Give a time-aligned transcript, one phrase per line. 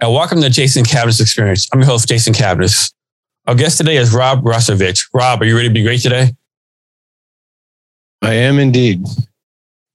[0.00, 1.68] and welcome to Jason Cavness Experience.
[1.72, 2.92] I'm your host, Jason Cavness.
[3.48, 5.08] Our guest today is Rob Rastovich.
[5.12, 6.30] Rob, are you ready to be great today?
[8.22, 9.04] I am indeed.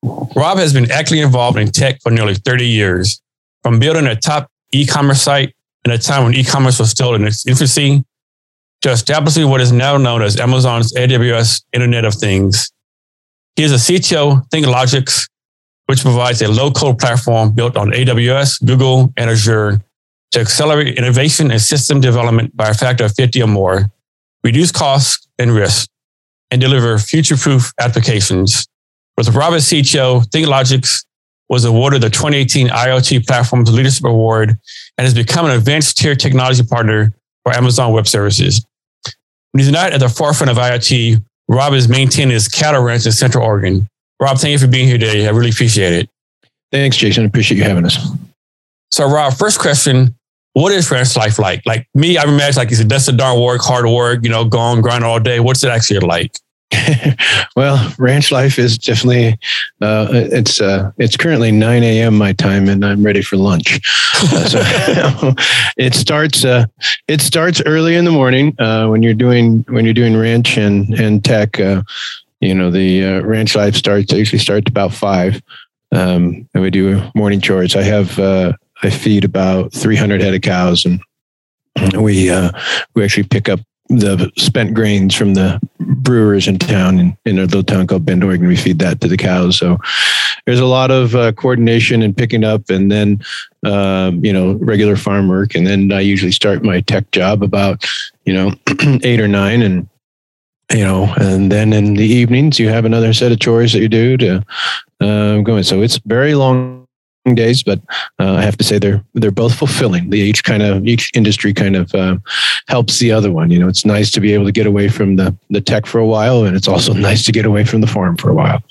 [0.04, 3.22] Rob has been actively involved in tech for nearly 30 years,
[3.62, 7.48] from building a top e-commerce site in a time when e-commerce was still in its
[7.48, 8.04] infancy
[8.82, 12.74] to establishing what is now known as Amazon's AWS Internet of Things.
[13.56, 15.30] He is a CTO, ThingLogix,
[15.86, 19.80] which provides a low-code platform built on AWS, Google, and Azure
[20.34, 23.92] to accelerate innovation and system development by a factor of 50 or more,
[24.44, 25.90] reduce costs and risk,
[26.52, 28.68] and deliver future-proof applications.
[29.16, 31.06] With Robert CTO, ThingLogix
[31.50, 34.50] was awarded the 2018 IoT Platforms Leadership Award
[34.98, 38.66] and has become an advanced tier technology partner for Amazon Web Services.
[39.52, 43.12] When he's not at the forefront of IoT, Rob is maintaining his cattle ranch in
[43.12, 43.88] Central Oregon.
[44.20, 45.28] Rob, thank you for being here today.
[45.28, 46.10] I really appreciate it.
[46.72, 47.26] Thanks, Jason.
[47.26, 48.00] Appreciate you having us.
[48.90, 50.16] So, Rob, first question
[50.54, 51.66] What is ranch life like?
[51.66, 54.46] Like me, I imagine like you said, that's a darn work, hard work, you know,
[54.46, 55.40] go on, grind all day.
[55.40, 56.38] What's it actually like?
[57.56, 59.38] well, ranch life is definitely
[59.82, 62.18] uh, it's uh, it's currently 9 a.m.
[62.18, 63.80] my time, and I'm ready for lunch.
[64.22, 65.34] Uh, so
[65.78, 66.66] it starts uh,
[67.08, 70.94] it starts early in the morning uh, when you're doing when you're doing ranch and
[71.00, 71.60] and tech.
[71.60, 71.84] Uh,
[72.40, 75.42] you know, the ranch life starts usually starts about five,
[75.94, 77.76] um, and we do morning chores.
[77.76, 78.20] I have
[78.84, 81.02] I feed about 300 head of cows, and
[81.98, 82.52] we uh,
[82.96, 87.44] we actually pick up the spent grains from the brewers in town in, in a
[87.44, 88.48] little town called Bend, Oregon.
[88.48, 89.58] We feed that to the cows.
[89.58, 89.78] So
[90.46, 93.22] there's a lot of uh, coordination and picking up and then,
[93.66, 95.56] um, you know, regular farm work.
[95.56, 97.86] And then I usually start my tech job about,
[98.26, 98.52] you know,
[99.04, 99.88] eight or nine and,
[100.72, 103.90] you know, and then in the evenings you have another set of chores that you
[103.90, 104.44] do to
[105.02, 105.64] uh, go in.
[105.64, 106.83] So it's very long
[107.34, 107.80] days, but
[108.20, 110.10] uh, I have to say they're they're both fulfilling.
[110.10, 112.18] They each kind of each industry kind of uh,
[112.68, 113.50] helps the other one.
[113.50, 116.00] You know, it's nice to be able to get away from the the tech for
[116.00, 118.62] a while, and it's also nice to get away from the farm for a while.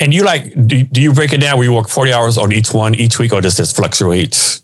[0.00, 2.52] And you like, do, do you break it down where you work 40 hours on
[2.52, 4.60] each one each week or does this fluctuate?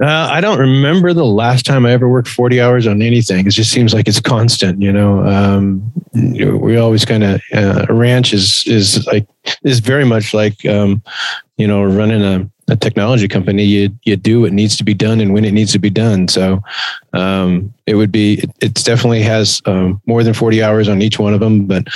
[0.00, 3.46] Uh, I don't remember the last time I ever worked 40 hours on anything.
[3.46, 5.26] It just seems like it's constant, you know.
[5.26, 9.26] Um, we always kind of uh, a ranch is is like
[9.64, 11.02] is very much like um,
[11.56, 13.64] you know running a, a technology company.
[13.64, 16.28] You you do what needs to be done and when it needs to be done.
[16.28, 16.62] So
[17.12, 21.18] um, it would be it, it definitely has um, more than 40 hours on each
[21.18, 21.88] one of them, but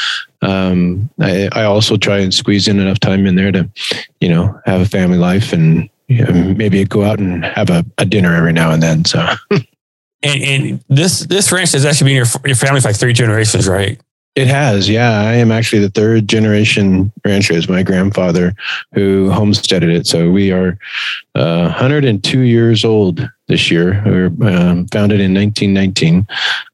[0.42, 3.70] um, I, I also try and squeeze in enough time in there to
[4.20, 7.84] you know have a family life and you know, maybe go out and have a,
[7.98, 9.04] a dinner every now and then.
[9.04, 9.26] So.
[10.24, 13.66] And, and this this ranch has actually been your your family for like three generations,
[13.66, 14.00] right?
[14.34, 15.20] It has, yeah.
[15.20, 17.52] I am actually the third generation rancher.
[17.52, 18.54] It's my grandfather
[18.94, 20.06] who homesteaded it.
[20.06, 20.78] So we are
[21.34, 24.02] uh, 102 years old this year.
[24.06, 26.26] We were um, founded in 1919,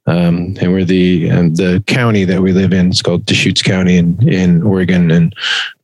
[0.06, 2.88] um, and we're the um, the county that we live in.
[2.88, 5.34] It's called Deschutes County in in Oregon, and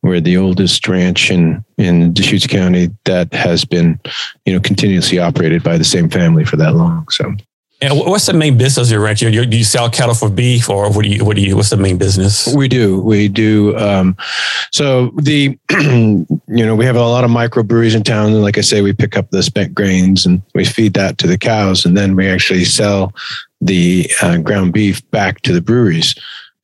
[0.01, 3.99] we're the oldest ranch in in Deschutes County that has been,
[4.45, 7.05] you know, continuously operated by the same family for that long.
[7.09, 7.35] So.
[7.85, 9.21] And what's the main business of your ranch?
[9.21, 11.55] You, you, do you sell cattle for beef or what do you, what do you,
[11.55, 12.53] what's the main business?
[12.53, 12.99] We do.
[12.99, 13.77] We do.
[13.77, 14.17] Um,
[14.71, 18.33] so the, you know, we have a lot of microbreweries in town.
[18.33, 21.27] And like I say, we pick up the spent grains and we feed that to
[21.27, 21.85] the cows.
[21.85, 23.13] And then we actually sell
[23.61, 26.15] the uh, ground beef back to the breweries.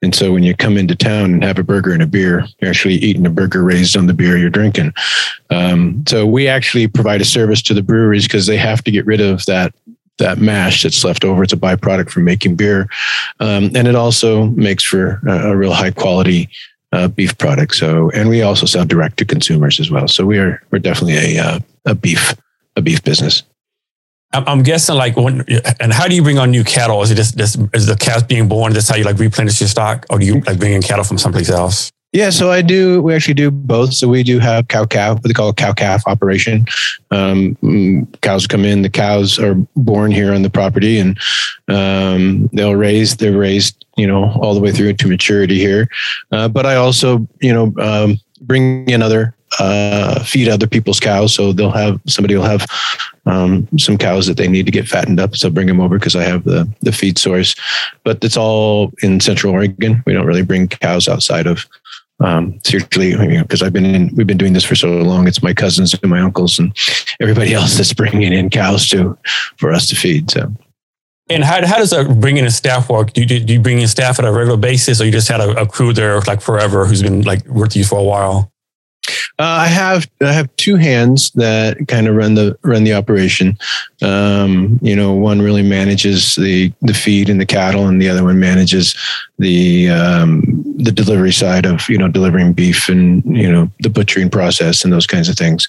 [0.04, 2.72] And so when you come into town and have a burger and a beer, you're
[2.72, 4.94] actually eating a burger raised on the beer you're drinking.
[5.52, 9.06] Um, so we actually provide a service to the breweries because they have to get
[9.06, 9.76] rid of that
[10.22, 11.44] that mash that's left over.
[11.44, 12.88] It's a byproduct from making beer,
[13.40, 16.50] um, and it also makes for a, a real high quality
[16.92, 17.76] uh, beef product.
[17.76, 20.08] So, and we also sell direct to consumers as well.
[20.08, 22.36] So we are we're definitely a uh, a beef
[22.76, 23.44] a beef business.
[24.34, 25.44] I'm, guessing like when,
[25.82, 27.02] and how do you bring on new cattle?
[27.02, 28.72] Is it just, just is the calves being born?
[28.72, 31.18] That's how you like replenish your stock or do you like bring in cattle from
[31.18, 31.92] someplace else?
[32.14, 33.02] Yeah, so I do.
[33.02, 33.94] We actually do both.
[33.94, 36.66] So we do have cow calf, what they call a cow calf operation.
[37.10, 38.82] Um, mm, cows come in.
[38.82, 41.18] The cows are born here on the property, and
[41.70, 43.16] um, they'll raise.
[43.16, 45.90] They're raised, you know, all the way through to maturity here.
[46.34, 51.34] Uh, but I also, you know, um, bring in other uh, feed other people's cows.
[51.34, 52.66] So they'll have somebody will have
[53.26, 55.36] um, some cows that they need to get fattened up.
[55.36, 57.56] So bring them over because I have the the feed source.
[58.04, 60.04] But it's all in Central Oregon.
[60.06, 61.66] We don't really bring cows outside of
[62.24, 65.28] um, seriously, because I've been in, we've been doing this for so long.
[65.28, 66.76] It's my cousins and my uncles and
[67.20, 69.18] everybody else that's bringing in cows to
[69.58, 70.32] for us to feed.
[70.32, 70.54] So.
[71.30, 73.14] And how, how does bringing in a staff work?
[73.14, 75.40] Do you, do you bring in staff at a regular basis, or you just had
[75.40, 78.52] a, a crew there like forever who's been like with you for a while?
[79.40, 83.58] Uh, I have I have two hands that kind of run the run the operation.
[84.02, 88.24] Um, you know, one really manages the the feed and the cattle, and the other
[88.24, 88.96] one manages
[89.40, 90.44] the um,
[90.78, 94.94] the delivery side of you know delivering beef and you know the butchering process and
[94.94, 95.68] those kinds of things.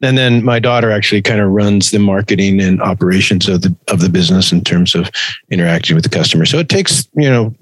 [0.00, 4.00] And then my daughter actually kind of runs the marketing and operations of the of
[4.00, 5.10] the business in terms of
[5.50, 6.46] interacting with the customer.
[6.46, 7.54] So it takes you know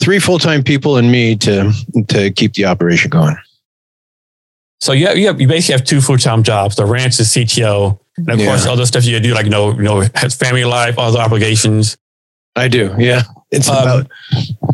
[0.00, 1.72] three full time people and me to
[2.08, 3.36] to keep the operation going.
[4.82, 7.22] So you have, you, have, you basically have two full time jobs: the ranch, the
[7.22, 8.46] CTO, and of yeah.
[8.46, 11.96] course other stuff you do, like you know, you know, has family life, other obligations.
[12.56, 13.22] I do, yeah.
[13.52, 14.10] It's um, about.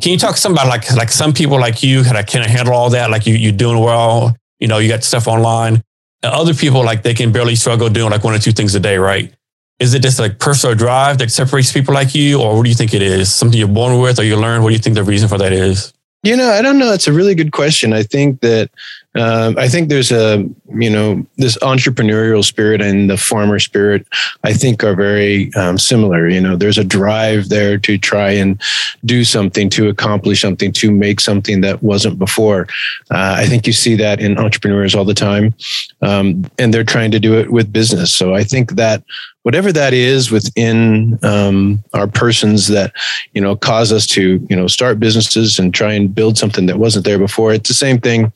[0.00, 2.88] Can you talk some about like like some people like you that can handle all
[2.88, 3.10] that?
[3.10, 5.82] Like you you're doing well, you know, you got stuff online.
[6.22, 8.80] And other people like they can barely struggle doing like one or two things a
[8.80, 9.30] day, right?
[9.78, 12.74] Is it just like personal drive that separates people like you, or what do you
[12.74, 13.30] think it is?
[13.30, 14.62] Something you're born with, or you learn?
[14.62, 15.92] What do you think the reason for that is?
[16.24, 16.92] You know, I don't know.
[16.92, 17.92] It's a really good question.
[17.92, 18.70] I think that
[19.14, 24.06] um, I think there's a you know this entrepreneurial spirit and the farmer spirit.
[24.42, 26.28] I think are very um, similar.
[26.28, 28.60] You know, there's a drive there to try and
[29.04, 32.66] do something, to accomplish something, to make something that wasn't before.
[33.12, 35.54] Uh, I think you see that in entrepreneurs all the time,
[36.02, 38.12] um, and they're trying to do it with business.
[38.12, 39.04] So I think that
[39.48, 42.92] whatever that is within um, our persons that
[43.32, 46.78] you know cause us to you know start businesses and try and build something that
[46.78, 47.54] wasn't there before.
[47.54, 48.30] It's the same thing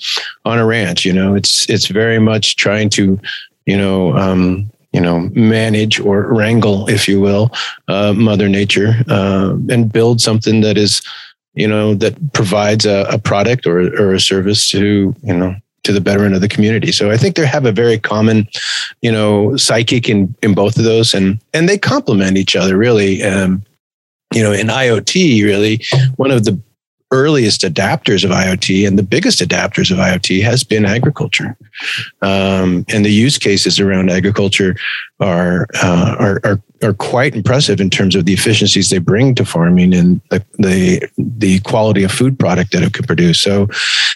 [0.47, 3.21] on a ranch you know it's it's very much trying to
[3.67, 7.51] you know um, you know manage or wrangle if you will
[7.89, 11.03] uh, mother nature uh, and build something that is
[11.53, 15.93] you know that provides a, a product or, or a service to you know to
[15.93, 16.93] the betterment of the community.
[16.93, 18.49] So I think they have a very common,
[19.01, 23.23] you know, psychic in in both of those, and and they complement each other really.
[23.23, 23.63] Um,
[24.35, 25.83] you know, in IoT, really,
[26.17, 26.59] one of the
[27.13, 31.57] earliest adapters of IoT and the biggest adapters of IoT has been agriculture.
[32.23, 34.75] Um, and the use cases around agriculture
[35.21, 39.45] are, uh, are, are are quite impressive in terms of the efficiencies they bring to
[39.45, 43.41] farming and the the, the quality of food product that it can produce.
[43.41, 43.69] So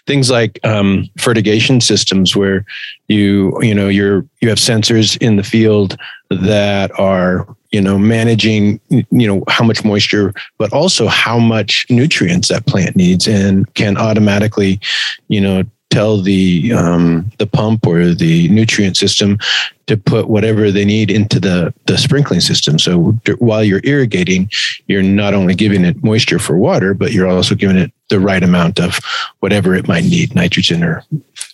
[0.07, 2.65] things like um, fertigation systems where
[3.09, 5.97] you you know you're you have sensors in the field
[6.31, 7.47] that are
[7.77, 12.97] you know managing you know how much moisture but also how much nutrients that plant
[12.97, 14.81] needs and can automatically
[15.29, 19.39] you know tell the um, the pump or the nutrient system
[19.87, 22.79] to put whatever they need into the the sprinkling system.
[22.79, 24.51] So while you're irrigating,
[24.89, 28.43] you're not only giving it moisture for water, but you're also giving it the right
[28.43, 28.99] amount of
[29.41, 31.05] whatever it might need, nitrogen or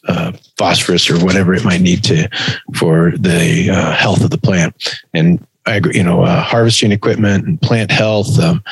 [0.08, 2.28] uh, phosphorus or whatever it might need to
[2.74, 4.74] for the uh, health of the plant.
[5.14, 8.38] And you know, uh, harvesting equipment and plant health.
[8.38, 8.62] Um,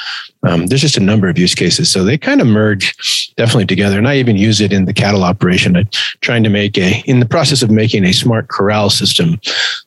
[0.42, 1.90] um, there's just a number of use cases.
[1.90, 3.98] So they kind of merge definitely together.
[3.98, 5.88] And I even use it in the cattle operation, I'm
[6.20, 9.40] trying to make a, in the process of making a smart corral system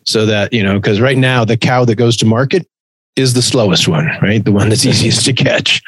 [0.05, 2.67] so that, you know, because right now the cow that goes to market
[3.15, 4.43] is the slowest one, right?
[4.43, 5.81] The one that's easiest to catch.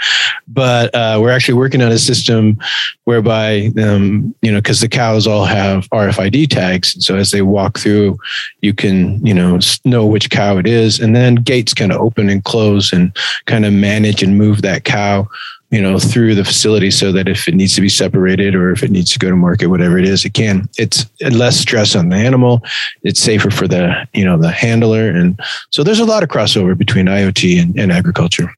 [0.47, 2.57] But uh, we're actually working on a system
[3.05, 7.03] whereby, um, you know, because the cows all have RFID tags.
[7.03, 8.17] So as they walk through,
[8.61, 10.99] you can, you know, know which cow it is.
[10.99, 13.15] And then gates kind of open and close and
[13.45, 15.27] kind of manage and move that cow
[15.75, 18.81] you know, through the facility so that if it needs to be separated or if
[18.81, 20.69] it needs to go to market, whatever it is, it can.
[20.77, 22.61] It's less stress on the animal.
[23.03, 25.09] It's safer for the, you know, the handler.
[25.09, 25.37] And
[25.71, 28.49] so there's a lot of crossover between IoT and, and agriculture.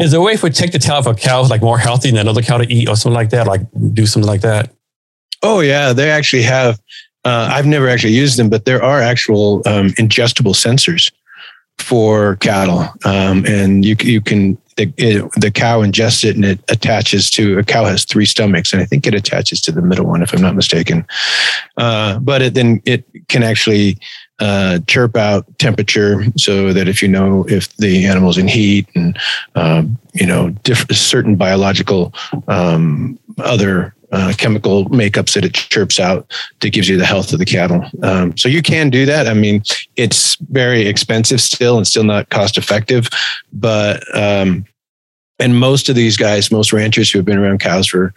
[0.00, 2.10] Is there a way if we take the tail of a cow like more healthy
[2.10, 3.46] than another cow to eat or something like that?
[3.46, 3.60] Like
[3.92, 4.72] do something like that?
[5.42, 6.80] Oh yeah, they actually have.
[7.22, 11.12] Uh, I've never actually used them, but there are actual um, ingestible sensors
[11.78, 16.60] for cattle, um, and you you can the it, the cow ingests it and it
[16.68, 20.06] attaches to a cow has three stomachs and I think it attaches to the middle
[20.06, 21.06] one if I'm not mistaken.
[21.76, 23.98] Uh, but it then it can actually
[24.40, 29.18] uh, chirp out temperature so that if you know if the animal's in heat and
[29.54, 32.12] um, you know different certain biological
[32.48, 37.38] um, other uh, chemical makeups that it chirps out that gives you the health of
[37.38, 37.84] the cattle.
[38.02, 39.28] Um, so you can do that.
[39.28, 39.62] I mean,
[39.96, 43.08] it's very expensive still and still not cost effective,
[43.52, 44.64] but um,
[45.40, 48.12] and most of these guys, most ranchers who have been around cows for,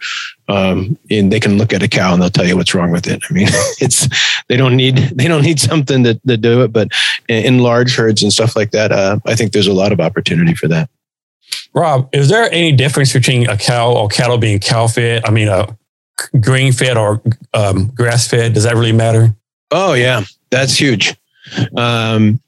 [0.48, 3.06] um, and they can look at a cow and they'll tell you what's wrong with
[3.06, 3.22] it.
[3.28, 3.48] I mean,
[3.80, 4.08] it's
[4.48, 6.88] they don't need they don't need something to, to do it, but
[7.28, 10.54] in large herds and stuff like that, uh, I think there's a lot of opportunity
[10.54, 10.90] for that.
[11.72, 15.24] Rob, is there any difference between a cow or cattle being cow fed?
[15.24, 15.76] I mean, a
[16.40, 18.54] grain fed or um, grass fed?
[18.54, 19.34] Does that really matter?
[19.70, 21.16] Oh yeah, that's huge.
[21.76, 22.40] Um,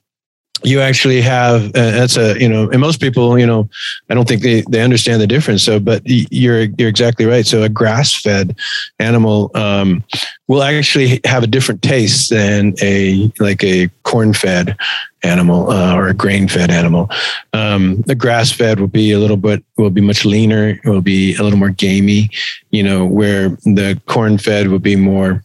[0.67, 3.69] you actually have uh, that's a you know and most people you know
[4.11, 5.63] i don't think they, they understand the difference.
[5.63, 7.47] So but you're you're exactly right.
[7.47, 8.57] So a grass fed
[8.99, 10.05] animal um,
[10.49, 14.77] will actually have a different taste than a like a corn fed
[15.23, 17.11] animal uh, or a grain fed animal.
[17.53, 21.35] Um, the grass fed will be a little bit will be much leaner will be
[21.37, 22.31] a little more gamey
[22.71, 25.43] you know where the corn fed will be more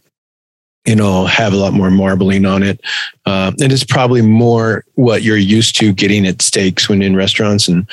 [0.84, 2.80] you know, have a lot more marbling on it.
[3.24, 7.68] Uh, and it's probably more what you're used to getting at steaks when in restaurants.
[7.68, 7.88] And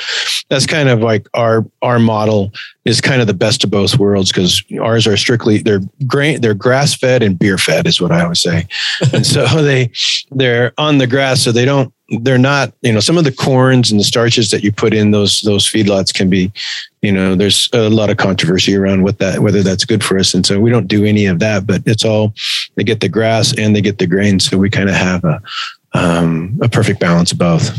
[0.50, 2.52] that's kind of like our, our model
[2.86, 6.54] is kind of the best of both worlds because ours are strictly, they're grain, they're
[6.54, 8.68] grass fed and beer fed is what I always say.
[9.14, 9.92] and so they,
[10.32, 11.42] they're on the grass.
[11.42, 14.64] So they don't, they're not, you know, some of the corns and the starches that
[14.64, 16.52] you put in those, those feedlots can be
[17.02, 20.34] you know there's a lot of controversy around what that whether that's good for us
[20.34, 22.34] and so we don't do any of that but it's all
[22.76, 25.42] they get the grass and they get the grain so we kind of have a
[25.94, 27.76] um, a perfect balance of both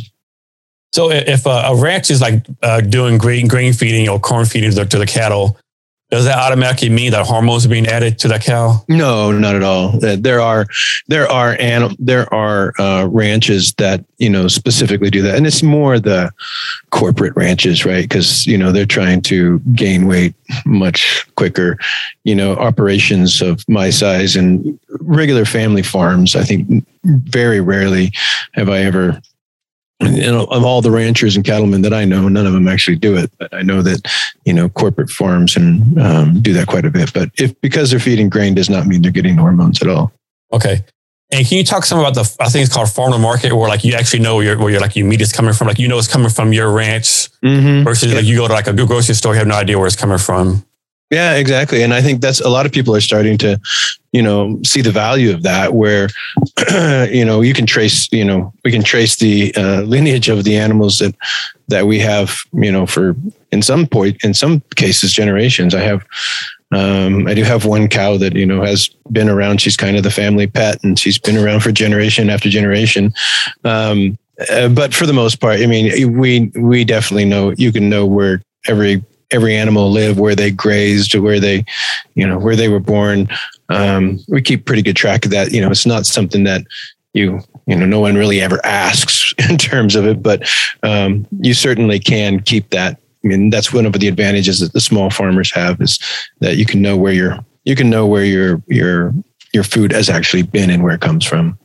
[0.92, 4.70] so if a, a ranch is like uh, doing grain grain feeding or corn feeding
[4.70, 5.56] to the, to the cattle
[6.10, 8.82] does that automatically mean that hormones are being added to that cow?
[8.88, 9.92] No, not at all.
[10.00, 10.66] There are
[11.06, 15.62] there are anim- there are uh, ranches that you know specifically do that, and it's
[15.62, 16.32] more the
[16.90, 18.02] corporate ranches, right?
[18.02, 20.34] Because you know they're trying to gain weight
[20.66, 21.78] much quicker.
[22.24, 26.34] You know, operations of my size and regular family farms.
[26.34, 28.12] I think very rarely
[28.54, 29.20] have I ever
[30.00, 32.96] you know, of all the ranchers and cattlemen that I know, none of them actually
[32.96, 33.30] do it.
[33.38, 34.10] But I know that,
[34.44, 37.12] you know, corporate farms and um, do that quite a bit.
[37.12, 40.12] But if because they're feeding grain does not mean they're getting hormones at all.
[40.52, 40.84] Okay.
[41.32, 43.68] And can you talk some about the, I think it's called farm to market, where
[43.68, 45.68] like you actually know where your, where your like your meat is coming from.
[45.68, 47.84] Like you know it's coming from your ranch mm-hmm.
[47.84, 48.18] versus yeah.
[48.18, 50.18] like you go to like a grocery store, you have no idea where it's coming
[50.18, 50.64] from.
[51.10, 51.82] Yeah, exactly.
[51.82, 53.60] And I think that's a lot of people are starting to,
[54.12, 56.08] you know, see the value of that where,
[57.12, 60.56] you know, you can trace, you know, we can trace the uh, lineage of the
[60.56, 61.16] animals that,
[61.66, 63.16] that we have, you know, for
[63.50, 65.74] in some point, in some cases, generations.
[65.74, 66.06] I have,
[66.70, 69.60] um, I do have one cow that, you know, has been around.
[69.60, 73.12] She's kind of the family pet and she's been around for generation after generation.
[73.64, 74.16] Um,
[74.48, 78.06] uh, but for the most part, I mean, we, we definitely know, you can know
[78.06, 81.64] where every every animal live, where they grazed, where they,
[82.14, 83.28] you know, where they were born.
[83.68, 85.52] Um, we keep pretty good track of that.
[85.52, 86.62] You know, it's not something that
[87.12, 90.48] you, you know, no one really ever asks in terms of it, but
[90.82, 93.00] um, you certainly can keep that.
[93.24, 95.98] I mean, that's one of the advantages that the small farmers have is
[96.40, 99.12] that you can know where your you can know where your your
[99.52, 101.58] your food has actually been and where it comes from.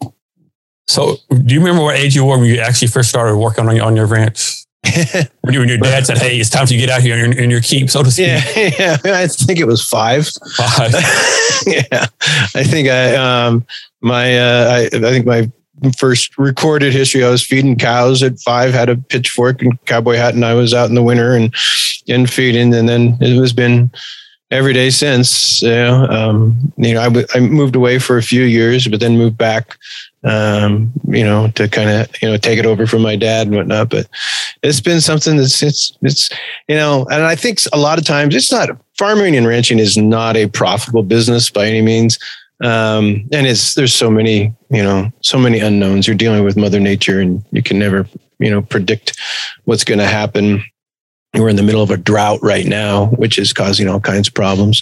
[0.87, 3.75] So, do you remember what age you were when you actually first started working on,
[3.75, 4.64] your, on your ranch?
[5.41, 7.23] when, you, when your dad said, "Hey, it's time for you to get out here
[7.23, 8.27] in, in your keep," so to speak.
[8.27, 8.37] Yeah,
[8.79, 8.97] yeah.
[9.05, 10.27] I think it was five.
[10.55, 10.91] Five.
[11.67, 12.07] yeah,
[12.55, 13.65] I think I um
[14.01, 15.51] my uh, I I think my
[15.97, 17.23] first recorded history.
[17.23, 20.73] I was feeding cows at five, had a pitchfork and cowboy hat, and I was
[20.73, 21.53] out in the winter and
[22.07, 23.91] and feeding, and then it was been
[24.51, 25.61] every day since.
[25.61, 29.17] You know, um, you know, I, I moved away for a few years, but then
[29.17, 29.77] moved back
[30.25, 33.55] um, you know, to kind of, you know, take it over from my dad and
[33.55, 33.89] whatnot.
[33.89, 34.07] But
[34.63, 36.29] it's been something that's, it's, it's,
[36.67, 39.97] you know, and I think a lot of times it's not farming and ranching is
[39.97, 42.17] not a profitable business by any means.
[42.63, 46.07] Um, and it's, there's so many, you know, so many unknowns.
[46.07, 48.07] You're dealing with Mother Nature and you can never,
[48.39, 49.19] you know, predict
[49.65, 50.63] what's going to happen.
[51.35, 54.33] We're in the middle of a drought right now, which is causing all kinds of
[54.33, 54.81] problems.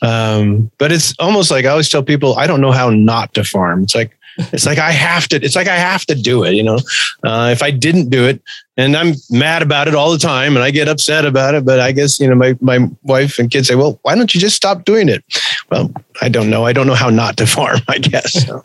[0.00, 3.42] Um, but it's almost like I always tell people, I don't know how not to
[3.42, 3.82] farm.
[3.82, 5.36] It's like it's like I have to.
[5.36, 6.54] It's like I have to do it.
[6.54, 6.78] You know,
[7.24, 8.40] uh, if I didn't do it,
[8.76, 11.64] and I'm mad about it all the time, and I get upset about it.
[11.64, 14.40] But I guess you know, my my wife and kids say, "Well, why don't you
[14.40, 15.24] just stop doing it?"
[15.70, 16.64] Well, I don't know.
[16.64, 17.80] I don't know how not to farm.
[17.88, 18.46] I guess.
[18.46, 18.64] So,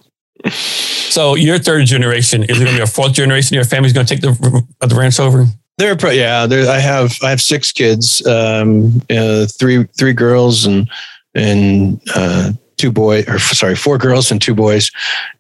[0.49, 3.55] so your third generation is it going to be a fourth generation?
[3.55, 5.45] Your family's going to take the the ranch over.
[5.77, 6.45] They're pro- yeah.
[6.45, 10.87] There, I have I have six kids, um, uh, three three girls and
[11.33, 14.91] and uh, two boys, or sorry, four girls and two boys,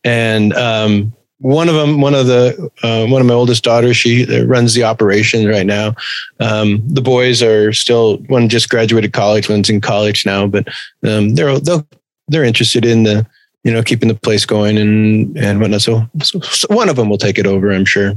[0.03, 4.25] and um, one of them, one of the uh, one of my oldest daughters, she
[4.45, 5.93] runs the operation right now.
[6.39, 10.67] Um, the boys are still one just graduated college, one's in college now, but
[11.03, 11.83] um, they're they're
[12.29, 13.27] they're interested in the
[13.63, 15.81] you know keeping the place going and and whatnot.
[15.81, 18.13] So, so, so one of them will take it over, I'm sure.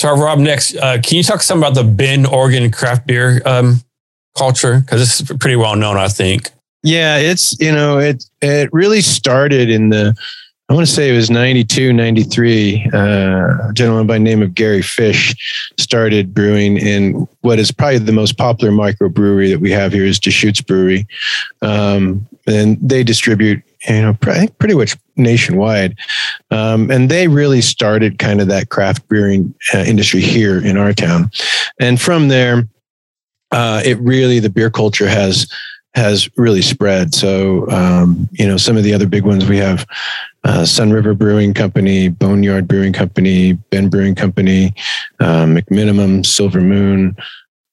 [0.00, 3.82] So, Rob, next, uh, can you talk some about the Bend, Oregon craft beer um,
[4.34, 4.80] culture?
[4.80, 6.50] Because it's pretty well known, I think.
[6.82, 10.14] Yeah, it's you know it it really started in the
[10.70, 12.90] I want to say it was 92, 93.
[12.94, 15.34] Uh, a gentleman by the name of Gary Fish
[15.78, 20.20] started brewing in what is probably the most popular microbrewery that we have here is
[20.20, 21.08] Deschutes Brewery.
[21.60, 25.98] Um, and they distribute, you know, pretty, pretty much nationwide.
[26.52, 30.92] Um, and they really started kind of that craft brewing uh, industry here in our
[30.92, 31.32] town.
[31.80, 32.68] And from there,
[33.50, 35.50] uh, it really, the beer culture has
[35.94, 37.14] has really spread.
[37.14, 39.86] So, um, you know, some of the other big ones we have
[40.44, 44.72] uh, Sunriver Brewing Company, Boneyard Brewing Company, Bend Brewing Company,
[45.18, 47.16] uh, McMenamins, Silver Moon.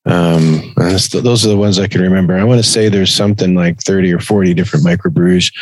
[0.05, 2.35] Um, those are the ones I can remember.
[2.35, 5.53] I want to say there's something like 30 or 40 different microbrews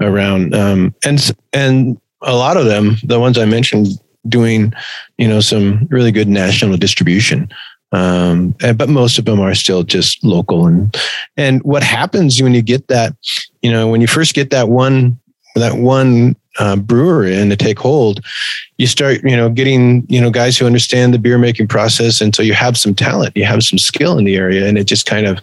[0.00, 0.54] around.
[0.54, 3.88] Um, and, and a lot of them, the ones I mentioned,
[4.28, 4.72] doing,
[5.18, 7.48] you know, some really good national distribution.
[7.92, 10.66] Um, and, but most of them are still just local.
[10.66, 10.96] And,
[11.36, 13.14] and what happens when you get that,
[13.62, 15.18] you know, when you first get that one,
[15.56, 18.24] that one uh, brewer in to take hold,
[18.76, 22.20] you start, you know, getting, you know, guys who understand the beer making process.
[22.20, 24.84] And so you have some talent, you have some skill in the area and it
[24.84, 25.38] just kind of,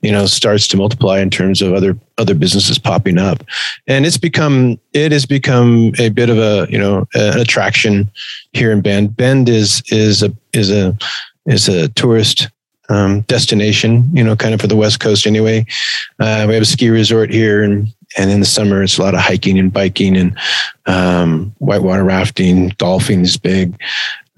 [0.00, 3.42] you know, starts to multiply in terms of other, other businesses popping up.
[3.86, 8.10] And it's become, it has become a bit of a, you know, an attraction
[8.52, 9.16] here in Bend.
[9.16, 10.96] Bend is, is a, is a,
[11.46, 12.48] is a tourist
[12.88, 15.64] um, destination, you know, kind of for the West Coast anyway.
[16.18, 19.14] Uh, we have a ski resort here, and and in the summer it's a lot
[19.14, 20.36] of hiking and biking and
[20.86, 22.72] um, whitewater rafting.
[22.78, 23.78] Golfing is big.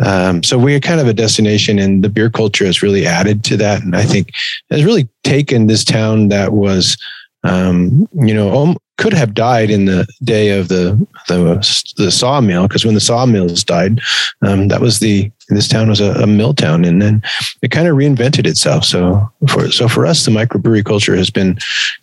[0.04, 3.56] Um, so we're kind of a destination, and the beer culture has really added to
[3.58, 4.32] that, and I think
[4.70, 6.96] has really taken this town that was,
[7.44, 10.94] um, you know, could have died in the day of the
[11.26, 14.00] the, the sawmill because when the sawmills died,
[14.42, 17.20] um, that was the this town was a, a, mill town, and then
[17.62, 18.84] it kind of reinvented itself.
[18.84, 21.58] So for so for us, the microbrewery culture has been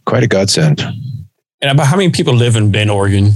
[0.06, 0.82] quite a godsend.
[1.62, 3.32] And about how many people live in Bend, Oregon?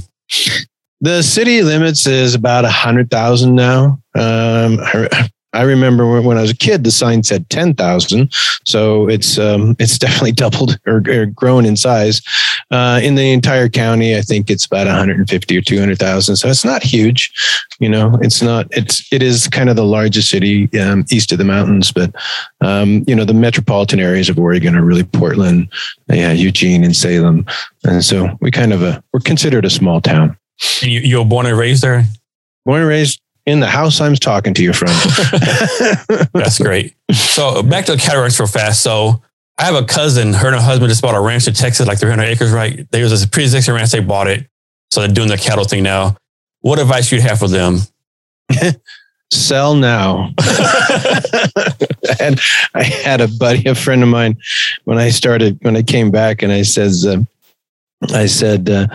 [1.00, 4.00] The city limits is about a hundred thousand now.
[4.16, 5.30] Um, I
[5.62, 8.34] remember when I was a kid, the sign said 10,000.
[8.66, 12.22] So it's, um, it's definitely doubled or, or grown in size.
[12.72, 16.36] Uh, in the entire county, I think it's about 150 or 200,000.
[16.36, 17.32] So it's not huge,
[17.80, 21.38] you know, it's not, it's, it is kind of the largest city um, east of
[21.38, 22.14] the mountains, but,
[22.62, 25.70] um, you know, the metropolitan areas of Oregon are really Portland,
[26.08, 27.46] yeah, Eugene and Salem.
[27.84, 30.36] And so we kind of, a, we're considered a small town.
[30.82, 32.06] And you, you were born and raised there?
[32.66, 34.88] Born and raised in the house I'm talking to you from.
[36.34, 36.96] That's great.
[37.12, 38.82] So back to the cataracts real fast.
[38.82, 39.22] So
[39.58, 42.00] I have a cousin, her and her husband just bought a ranch in Texas, like
[42.00, 42.88] 300 acres, right?
[42.92, 44.48] There was a pre-existing ranch, they bought it.
[44.92, 46.16] So they're doing the cattle thing now.
[46.62, 47.80] What advice you'd have for them?
[49.32, 50.30] Sell now.
[52.20, 52.40] and
[52.74, 54.38] I had a buddy, a friend of mine,
[54.86, 57.18] when I started, when I came back and I says, uh,
[58.12, 58.88] I said, uh,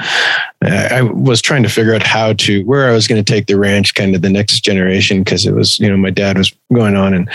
[0.62, 3.58] I was trying to figure out how to, where I was going to take the
[3.58, 6.96] ranch, kind of the next generation, because it was, you know, my dad was going
[6.96, 7.14] on.
[7.14, 7.30] And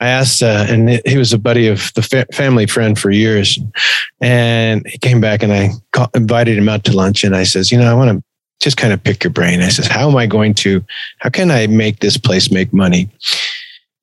[0.00, 3.58] I asked, uh, and he was a buddy of the fa- family friend for years.
[4.20, 7.24] And he came back and I call, invited him out to lunch.
[7.24, 8.24] And I says, you know, I want to
[8.60, 9.60] just kind of pick your brain.
[9.60, 10.84] I says, how am I going to,
[11.18, 13.08] how can I make this place make money?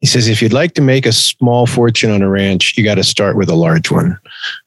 [0.05, 2.93] He says, if you'd like to make a small fortune on a ranch, you got
[2.93, 4.19] to start with a large one.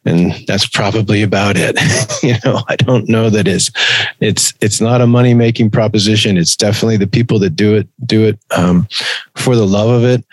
[0.04, 1.78] And that's probably about it.
[2.24, 3.70] you know, I don't know that it's,
[4.18, 6.36] it's, it's not a money making proposition.
[6.36, 8.88] It's definitely the people that do it, do it um,
[9.36, 10.24] for the love of it.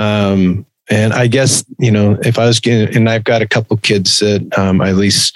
[0.00, 3.76] Um, and I guess, you know, if I was getting, and I've got a couple
[3.76, 5.30] kids that um, I lease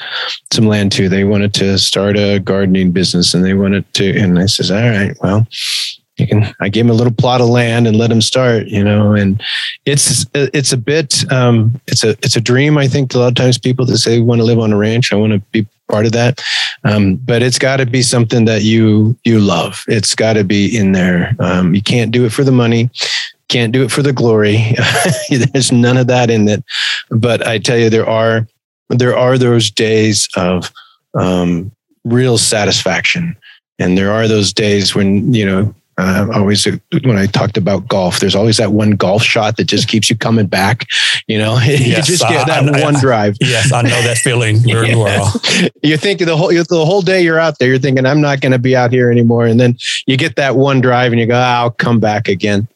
[0.54, 4.38] some land to, they wanted to start a gardening business and they wanted to, and
[4.38, 5.46] I says, all right, well,
[6.18, 8.82] you can i gave him a little plot of land and let him start you
[8.82, 9.42] know and
[9.86, 13.34] it's it's a bit um, it's a it's a dream i think a lot of
[13.34, 16.04] times people that say want to live on a ranch i want to be part
[16.04, 16.44] of that.
[16.84, 19.84] Um, but it's got to be something that you you love.
[19.88, 21.34] It's got to be in there.
[21.38, 22.90] Um, you can't do it for the money
[23.48, 24.74] can't do it for the glory.
[25.30, 26.62] There's none of that in it.
[27.10, 28.46] But i tell you there are
[28.90, 30.70] there are those days of
[31.14, 31.72] um,
[32.04, 33.36] real satisfaction.
[33.78, 38.20] And there are those days when you know uh, always when I talked about golf,
[38.20, 40.86] there's always that one golf shot that just keeps you coming back.
[41.26, 43.36] You know, you just get that I, one I, drive.
[43.48, 44.96] Yes, I know that feeling very yeah.
[44.96, 45.32] well.
[45.82, 48.52] You think the whole the whole day you're out there, you're thinking I'm not going
[48.52, 51.34] to be out here anymore, and then you get that one drive and you go,
[51.34, 52.68] oh, I'll come back again.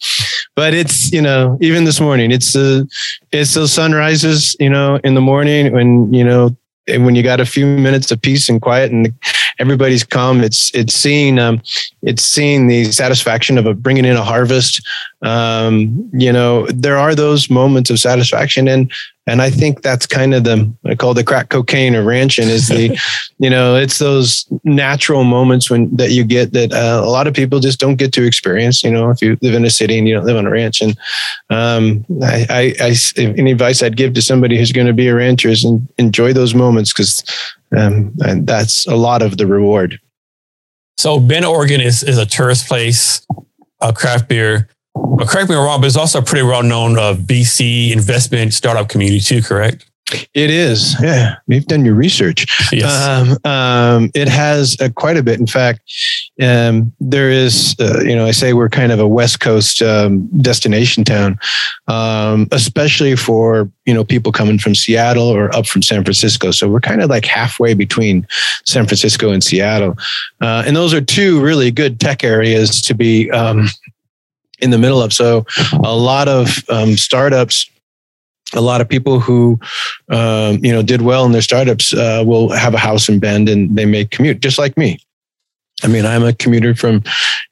[0.57, 2.85] But it's you know even this morning, it's uh,
[3.31, 6.57] it's those sunrises, you know, in the morning when you know
[6.89, 9.15] when you got a few minutes of peace and quiet and
[9.59, 11.63] everybody's calm, it's it's seeing um,
[12.03, 14.87] it's seeing the satisfaction of a, bringing in a harvest.
[15.23, 18.93] Um, you know, there are those moments of satisfaction, and
[19.27, 22.69] and I think that's kind of the I call the crack cocaine or ranching is
[22.69, 22.99] the,
[23.39, 27.35] you know, it's those natural moments when that you get that uh, a lot of
[27.35, 28.83] people just don't get to experience.
[28.83, 30.81] You know, if you live in a city and you don't live on a ranch,
[30.81, 30.99] and
[31.51, 35.15] um, I, I, I any advice I'd give to somebody who's going to be a
[35.15, 35.65] rancher is
[35.99, 37.23] enjoy those moments because
[37.77, 40.01] um, and that's a lot of the reward.
[40.97, 43.25] So Bend, Oregon is is a tourist place,
[43.81, 44.69] a craft beer.
[44.95, 47.93] But correct me if I'm wrong, but it's also a pretty well known uh, VC
[47.93, 49.87] investment startup community too, correct?
[50.35, 50.97] It is.
[51.01, 52.47] Yeah, you've done your research.
[52.73, 53.07] Yes.
[53.07, 55.41] Um, um, it has uh, quite a bit.
[55.41, 55.81] In fact,
[56.41, 60.27] um, there is, uh, you know, I say we're kind of a West Coast um,
[60.41, 61.39] destination town,
[61.87, 66.51] um, especially for, you know, people coming from Seattle or up from San Francisco.
[66.51, 68.27] So we're kind of like halfway between
[68.65, 69.97] San Francisco and Seattle.
[70.41, 73.69] Uh, and those are two really good tech areas to be um,
[74.63, 75.13] in the middle of.
[75.13, 75.45] So
[75.85, 76.49] a lot of
[76.99, 77.69] startups
[78.55, 79.59] a lot of people who
[80.11, 83.49] um, you know did well in their startups uh, will have a house in Bend
[83.49, 84.99] and they may commute just like me.
[85.85, 87.03] I mean, I'm a commuter from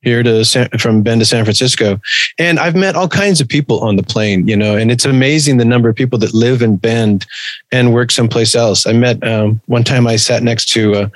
[0.03, 2.01] here to San, from Bend to San Francisco,
[2.39, 4.47] and I've met all kinds of people on the plane.
[4.47, 7.27] You know, and it's amazing the number of people that live in Bend
[7.73, 8.87] and work someplace else.
[8.87, 10.95] I met um, one time I sat next to.
[10.95, 11.09] Uh,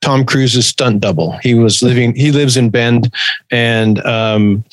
[0.00, 1.38] Tom Cruise's stunt double.
[1.44, 2.12] He was living.
[2.16, 3.14] He lives in Bend,
[3.52, 4.64] and um,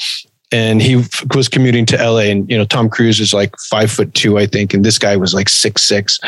[0.52, 1.04] and he
[1.36, 2.30] was commuting to LA.
[2.32, 5.16] And you know, Tom Cruise is like five foot two, I think, and this guy
[5.16, 6.20] was like six six.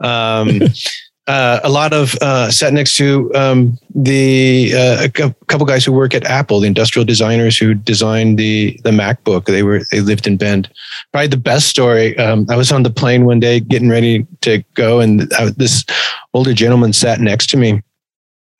[0.00, 0.60] Um,
[1.26, 5.08] uh, a lot of uh, sat next to um, the uh, a
[5.46, 9.44] couple guys who work at Apple, the industrial designers who designed the the MacBook.
[9.46, 10.70] They were they lived in Bend.
[11.12, 12.16] Probably the best story.
[12.18, 15.84] Um, I was on the plane one day getting ready to go, and I, this
[16.34, 17.82] older gentleman sat next to me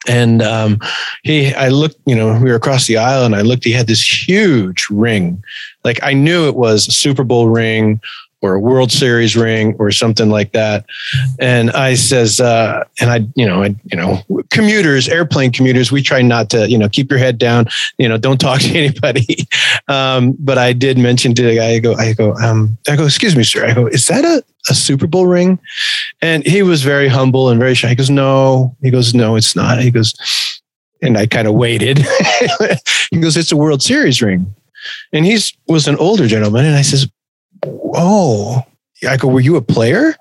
[0.09, 0.79] and um,
[1.23, 3.87] he i looked you know we were across the aisle and i looked he had
[3.87, 5.43] this huge ring.
[5.85, 8.01] Like i knew it was a super bowl ring
[8.43, 10.87] or a World Series ring or something like that.
[11.39, 16.03] And I says, uh, and I, you know, I, you know, commuters, airplane commuters, we
[16.03, 17.67] try not to, you know, keep your head down,
[17.99, 19.47] you know, don't talk to anybody.
[19.89, 23.05] Um, but I did mention to the guy, I go, I go, um, I go,
[23.05, 23.67] excuse me, sir.
[23.67, 25.59] I go, is that a, a Super Bowl ring?
[26.23, 27.89] And he was very humble and very shy.
[27.89, 29.81] He goes, no, he goes, no, it's not.
[29.81, 30.15] He goes,
[31.03, 31.99] and I kind of waited.
[33.11, 34.55] he goes, it's a World Series ring.
[35.13, 36.65] And he's was an older gentleman.
[36.65, 37.07] And I says,
[37.65, 38.63] oh,
[39.09, 40.15] I go, were you a player?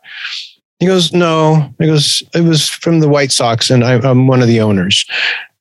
[0.80, 1.74] He goes, no.
[1.80, 5.06] He goes, it was from the White Sox, and I, am one of the owners.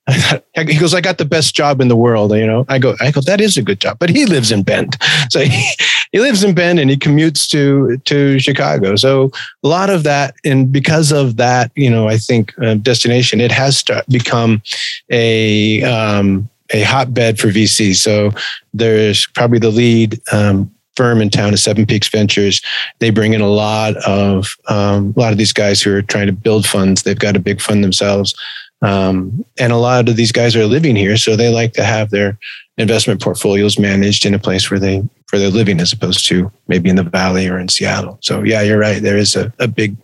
[0.55, 2.33] he goes, I got the best job in the world.
[2.33, 4.63] You know, I go, I go, that is a good job, but he lives in
[4.63, 4.97] Bend,
[5.31, 5.69] so he,
[6.13, 8.97] he lives in Bend and he commutes to to Chicago.
[8.97, 9.31] So
[9.63, 13.53] a lot of that, and because of that, you know, I think uh, destination it
[13.53, 14.63] has become
[15.11, 17.95] a um, a hotbed for VC.
[17.97, 18.31] So
[18.73, 22.61] there's probably the lead um, firm in town is Seven Peaks Ventures.
[22.99, 26.27] They bring in a lot of um, a lot of these guys who are trying
[26.27, 27.05] to build funds.
[27.05, 28.35] They've got a big fund themselves,
[28.83, 32.11] um, and a lot of these guys are living here, so they like to have
[32.11, 32.37] their
[32.79, 34.99] investment portfolios managed in a place where they
[35.31, 38.19] where they're living, as opposed to maybe in the Valley or in Seattle.
[38.21, 39.01] So yeah, you're right.
[39.01, 39.97] There is a, a big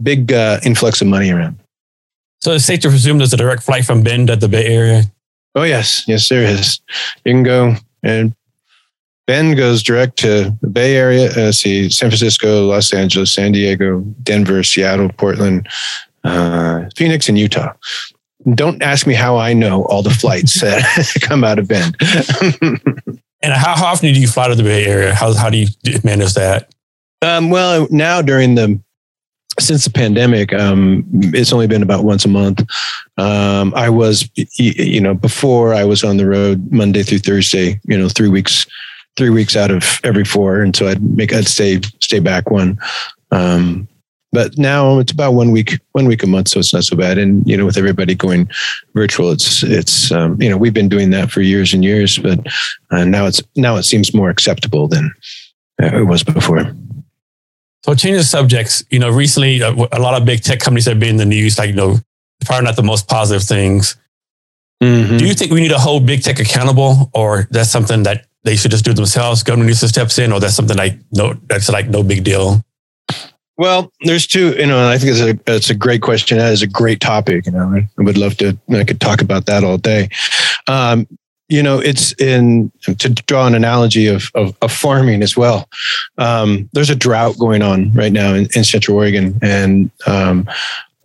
[0.00, 1.58] big uh, influx of money around.
[2.40, 5.02] So it's safe to presume there's a direct flight from Bend to the Bay Area.
[5.56, 6.80] Oh yes, yes there is.
[7.24, 8.34] You can go and
[9.26, 11.30] Bend goes direct to the Bay Area.
[11.30, 15.68] Uh, see, San Francisco, Los Angeles, San Diego, Denver, Seattle, Portland,
[16.22, 17.72] uh, Phoenix, and Utah.
[18.54, 20.84] Don't ask me how I know all the flights that
[21.20, 21.96] come out of Bend.
[22.62, 25.12] and how, how, often do you fly to the Bay Area?
[25.12, 25.66] How, how do you
[26.04, 26.72] manage that?
[27.20, 28.80] Um, well, now during the
[29.58, 32.60] since the pandemic, um, it's only been about once a month.
[33.16, 37.96] Um, I was, you know, before I was on the road Monday through Thursday, you
[37.96, 38.66] know, three weeks
[39.16, 42.78] three weeks out of every four, and so I'd make I'd stay stay back one.
[43.30, 43.88] Um,
[44.32, 47.16] but now it's about one week one week a month, so it's not so bad.
[47.16, 48.48] And you know, with everybody going
[48.94, 52.38] virtual, it's it's um, you know we've been doing that for years and years, but
[52.90, 55.12] uh, now it's now it seems more acceptable than
[55.82, 56.64] uh, it was before.
[57.84, 60.98] So change changing subjects, you know, recently uh, a lot of big tech companies have
[60.98, 61.98] been in the news, like you know,
[62.44, 63.96] probably not the most positive things.
[64.82, 65.16] Mm-hmm.
[65.16, 68.56] Do you think we need to hold big tech accountable, or that's something that they
[68.56, 69.42] should just do it themselves.
[69.42, 72.64] Government needs to steps in, or that's something like no, that's like no big deal.
[73.58, 76.38] Well, there's two, you know, I think it's a it's a great question.
[76.38, 77.46] That is a great topic.
[77.46, 78.56] You know, I would love to.
[78.70, 80.08] I could talk about that all day.
[80.68, 81.08] Um,
[81.48, 85.68] you know, it's in to draw an analogy of of, of farming as well.
[86.18, 90.48] Um, there's a drought going on right now in, in Central Oregon, and um,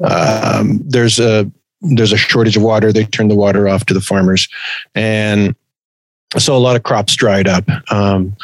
[0.03, 1.49] um, there's a
[1.81, 2.93] there's a shortage of water.
[2.93, 4.47] They turn the water off to the farmers,
[4.93, 5.55] and
[6.37, 7.65] so a lot of crops dried up.
[7.91, 8.35] Um,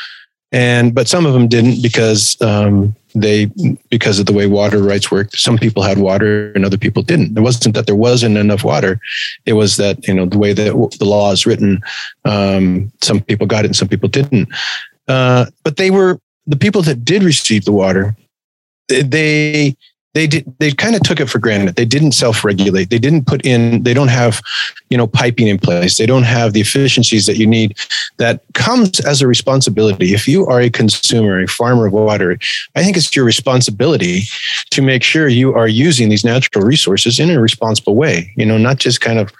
[0.52, 3.52] and but some of them didn't because um, they
[3.89, 5.36] because of the way water rights work.
[5.36, 7.38] Some people had water and other people didn't.
[7.38, 9.00] It wasn't that there wasn't enough water;
[9.45, 11.82] it was that you know the way that the law is written.
[12.23, 14.47] Um, some people got it and some people didn't.
[15.08, 18.15] Uh, but they were the people that did receive the water.
[18.88, 19.76] They
[20.17, 21.75] they did they kind of took it for granted.
[21.75, 22.89] They didn't self-regulate.
[22.89, 24.41] They didn't put in they don't have
[24.89, 25.97] you know piping in place.
[25.97, 27.77] They don't have the efficiencies that you need
[28.17, 30.13] that comes as a responsibility.
[30.13, 32.38] If you are a consumer a farmer of water
[32.75, 34.21] i think it's your responsibility
[34.71, 38.58] to make sure you are using these natural resources in a responsible way you know
[38.58, 39.32] not just kind of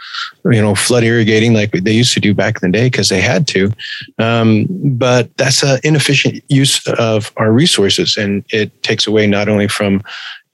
[0.46, 3.22] you know flood irrigating like they used to do back in the day because they
[3.22, 3.72] had to.
[4.20, 9.68] Um, but that's an inefficient use of our resources and it takes away not only
[9.68, 10.02] from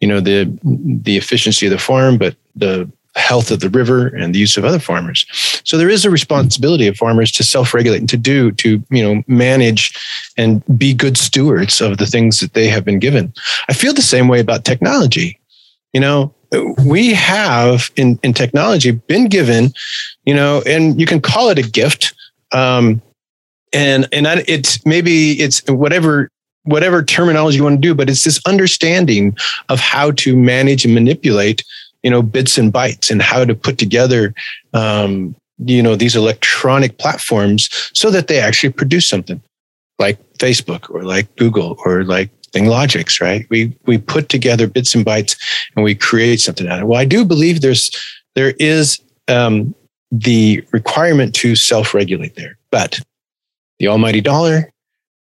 [0.03, 0.39] you know the
[1.07, 4.65] the efficiency of the farm, but the health of the river and the use of
[4.65, 5.25] other farmers.
[5.63, 9.23] So there is a responsibility of farmers to self-regulate and to do to you know
[9.27, 9.83] manage
[10.35, 13.31] and be good stewards of the things that they have been given.
[13.69, 15.39] I feel the same way about technology.
[15.93, 16.33] You know,
[16.85, 19.71] we have in in technology been given,
[20.25, 22.13] you know, and you can call it a gift.
[22.51, 23.01] Um,
[23.71, 26.29] and and it's maybe it's whatever
[26.63, 29.36] whatever terminology you want to do, but it's this understanding
[29.69, 31.63] of how to manage and manipulate,
[32.04, 34.34] you know, bits and bytes and how to put together,
[34.73, 39.41] um, you know, these electronic platforms so that they actually produce something
[39.99, 43.45] like Facebook or like Google or like ThingLogix, right?
[43.49, 45.38] We we put together bits and bytes
[45.76, 46.88] and we create something out of it.
[46.88, 47.91] Well, I do believe there's
[48.36, 49.76] there is um,
[50.12, 52.99] the requirement to self-regulate there, but
[53.80, 54.72] the almighty dollar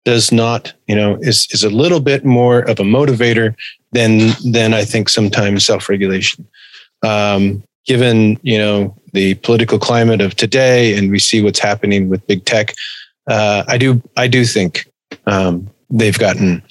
[0.04, 3.56] does not, you know, is is a little bit more of a motivator
[3.92, 6.48] than than I think sometimes self-regulation.
[7.04, 12.26] Um, given you know the political climate of today, and we see what's happening with
[12.28, 12.74] big tech,
[13.28, 14.88] uh, I do I do think
[15.28, 16.64] um, they've gotten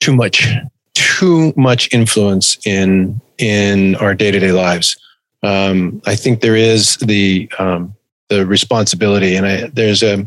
[0.00, 0.48] too much
[0.94, 4.96] too much influence in in our day to day lives.
[5.42, 7.94] Um, I think there is the um,
[8.28, 10.26] the responsibility, and I, there's a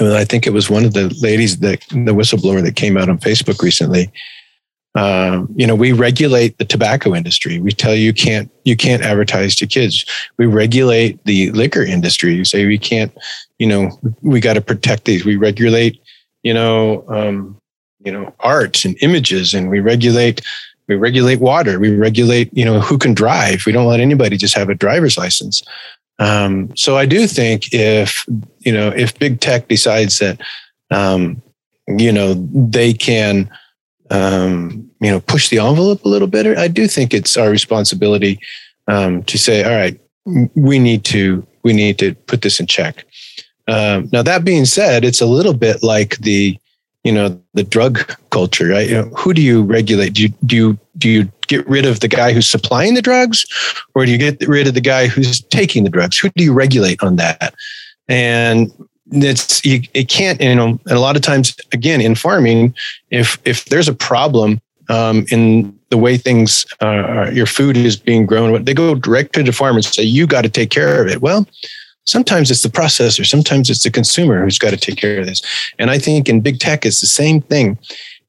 [0.00, 3.18] I think it was one of the ladies that the whistleblower that came out on
[3.18, 4.10] Facebook recently.
[4.94, 7.60] Um, you know, we regulate the tobacco industry.
[7.60, 10.04] We tell you can't you can't advertise to kids.
[10.36, 12.34] We regulate the liquor industry.
[12.34, 13.12] You say we can't.
[13.58, 15.24] You know, we got to protect these.
[15.24, 15.98] We regulate.
[16.42, 17.56] You know, um,
[18.04, 20.42] you know, art and images, and we regulate.
[20.88, 21.78] We regulate water.
[21.78, 22.50] We regulate.
[22.52, 23.64] You know, who can drive.
[23.64, 25.62] We don't let anybody just have a driver's license.
[26.22, 28.24] Um, so I do think if
[28.60, 30.40] you know if big tech decides that
[30.90, 31.42] um,
[31.88, 33.50] you know they can
[34.10, 38.38] um, you know push the envelope a little bit, I do think it's our responsibility
[38.86, 40.00] um, to say, all right,
[40.54, 43.04] we need to we need to put this in check.
[43.66, 46.56] Um, now that being said, it's a little bit like the
[47.02, 47.98] you know the drug
[48.30, 51.66] culture right you know, who do you regulate do you do you do you get
[51.68, 53.44] rid of the guy who's supplying the drugs
[53.94, 56.52] or do you get rid of the guy who's taking the drugs who do you
[56.52, 57.54] regulate on that
[58.08, 58.72] and
[59.10, 62.74] it's you, it can't you know and a lot of times again in farming
[63.10, 68.26] if if there's a problem um, in the way things uh, your food is being
[68.26, 71.08] grown they go direct to the farmer and say you got to take care of
[71.08, 71.46] it well
[72.04, 75.40] Sometimes it's the processor, sometimes it's the consumer who's got to take care of this.
[75.78, 77.78] And I think in big tech, it's the same thing.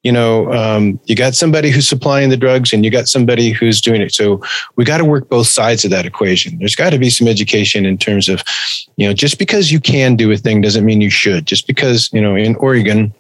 [0.03, 3.79] You know, um, you got somebody who's supplying the drugs and you got somebody who's
[3.79, 4.13] doing it.
[4.13, 4.41] So
[4.75, 6.59] we got to work both sides of that equation.
[6.59, 8.43] There's got to be some education in terms of,
[8.97, 11.45] you know, just because you can do a thing doesn't mean you should.
[11.45, 13.13] Just because, you know, in Oregon,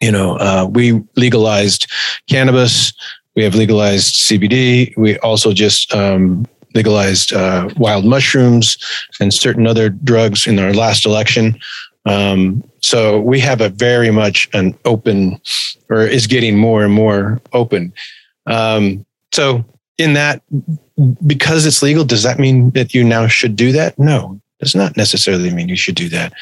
[0.00, 1.90] you know, uh, we legalized
[2.28, 2.92] cannabis.
[3.34, 4.96] We have legalized CBD.
[4.96, 8.76] We also just um, legalized uh, wild mushrooms
[9.20, 11.58] and certain other drugs in our last election.
[12.06, 15.40] Um, so we have a very much an open,
[15.88, 17.94] or is getting more and more open.
[18.46, 19.64] Um, so
[19.96, 20.42] in that,
[21.26, 23.98] because it's legal, does that mean that you now should do that?
[23.98, 26.34] No, does not necessarily mean you should do that.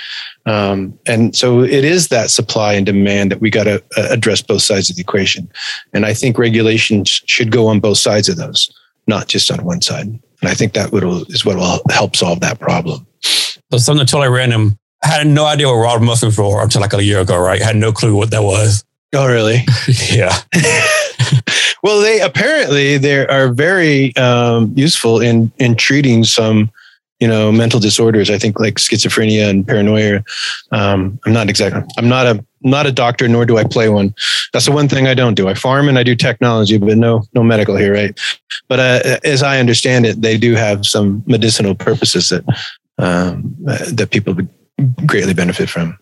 [0.45, 4.43] Um, and so it is that supply and demand that we got to uh, address
[4.43, 5.49] both sides of the equation.
[5.93, 8.69] And I think regulations should go on both sides of those
[9.07, 10.07] not just on one side.
[10.07, 13.07] And I think that would is what will help solve that problem.
[13.21, 14.79] So something totally random.
[15.05, 17.61] I had no idea what wild mushrooms were until like a year ago, right?
[17.61, 18.85] I had no clue what that was.
[19.15, 19.65] Oh, really?
[20.11, 20.37] yeah.
[21.83, 26.71] well, they apparently they are very um, useful in in treating some,
[27.21, 28.31] you know, mental disorders.
[28.31, 30.25] I think like schizophrenia and paranoia.
[30.71, 31.83] Um, I'm not exactly.
[31.99, 34.15] I'm not a not a doctor, nor do I play one.
[34.53, 35.49] That's the one thing I don't do.
[35.49, 38.19] I farm and I do technology, but no, no medical here, right?
[38.69, 42.45] But uh, as I understand it, they do have some medicinal purposes that
[42.99, 44.49] um, that people would
[45.07, 45.99] greatly benefit from.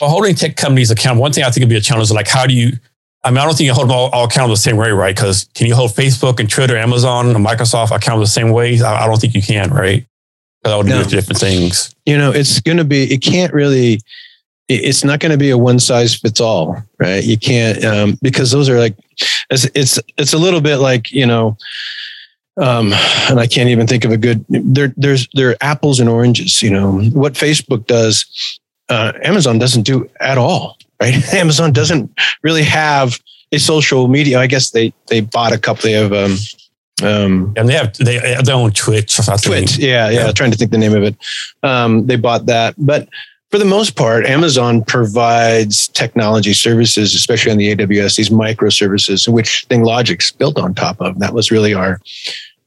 [0.00, 2.28] Well, holding tech companies accountable, one thing I think would be a challenge is like,
[2.28, 2.72] how do you,
[3.22, 5.14] I mean, I don't think you hold them all, all accountable the same way, right?
[5.14, 8.80] Because can you hold Facebook and Twitter, Amazon, and Microsoft accountable the same way?
[8.80, 10.06] I, I don't think you can, right?
[10.62, 11.02] Because I would No.
[11.04, 11.94] do different things.
[12.06, 13.04] You know, it's going to be.
[13.12, 14.00] It can't really.
[14.68, 17.24] It's not going to be a one size fits all, right?
[17.24, 18.94] You can't um, because those are like,
[19.50, 21.56] it's it's it's a little bit like you know,
[22.56, 22.92] um,
[23.28, 24.44] and I can't even think of a good.
[24.48, 26.62] There there's there are apples and oranges.
[26.62, 31.34] You know what Facebook does, uh, Amazon doesn't do at all, right?
[31.34, 32.10] Amazon doesn't
[32.42, 33.18] really have
[33.52, 34.38] a social media.
[34.38, 35.82] I guess they they bought a couple.
[35.82, 36.36] They have um,
[37.02, 39.18] um, And they have, they have their own Twitch.
[39.20, 39.42] I think.
[39.42, 39.78] Twit.
[39.78, 40.32] Yeah, yeah, Yeah.
[40.32, 41.16] Trying to think the name of it.
[41.62, 43.08] Um, they bought that, but
[43.50, 49.66] for the most part, Amazon provides technology services, especially on the AWS, these microservices, which
[49.68, 51.18] ThingLogix built on top of.
[51.18, 52.00] That was really our,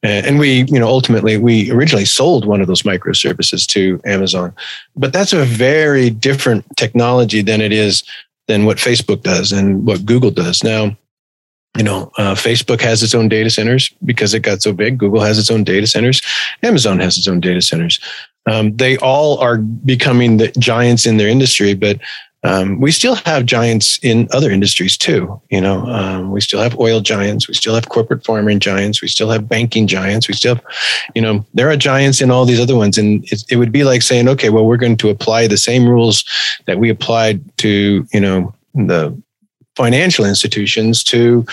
[0.04, 4.54] and we, you know, ultimately we originally sold one of those microservices to Amazon,
[4.98, 8.04] but that's a very different technology than it is
[8.48, 10.98] than what Facebook does and what Google does now
[11.78, 14.98] you know, uh, Facebook has its own data centers because it got so big.
[14.98, 16.22] Google has its own data centers.
[16.62, 18.00] Amazon has its own data centers.
[18.45, 21.99] Um, they all are becoming the giants in their industry, but
[22.45, 25.41] um, we still have giants in other industries too.
[25.49, 27.47] You know, um, we still have oil giants.
[27.47, 29.01] We still have corporate farming giants.
[29.01, 30.27] We still have banking giants.
[30.27, 30.65] We still have,
[31.15, 32.97] you know, there are giants in all these other ones.
[32.97, 35.88] And it, it would be like saying, okay, well, we're going to apply the same
[35.88, 36.25] rules
[36.65, 39.17] that we applied to, you know, the
[39.77, 41.45] financial institutions to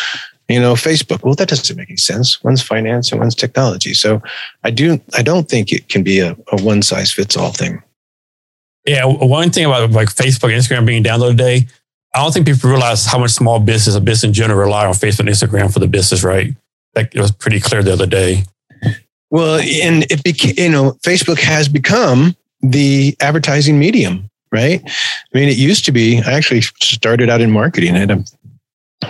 [0.50, 1.22] you know facebook.
[1.22, 2.42] Well that doesn't make any sense.
[2.44, 3.94] One's finance and one's technology.
[3.94, 4.22] So
[4.64, 7.82] i do i don't think it can be a, a one size fits all thing.
[8.86, 11.66] Yeah, one thing about like Facebook and Instagram being down the other day,
[12.14, 14.94] I don't think people realize how much small business a business in general rely on
[14.94, 16.54] Facebook and Instagram for the business, right?
[16.96, 18.44] Like it was pretty clear the other day.
[19.30, 24.82] well and it became you know facebook has become the advertising medium right?
[24.84, 28.24] I mean it used to be i actually started out in marketing i had a,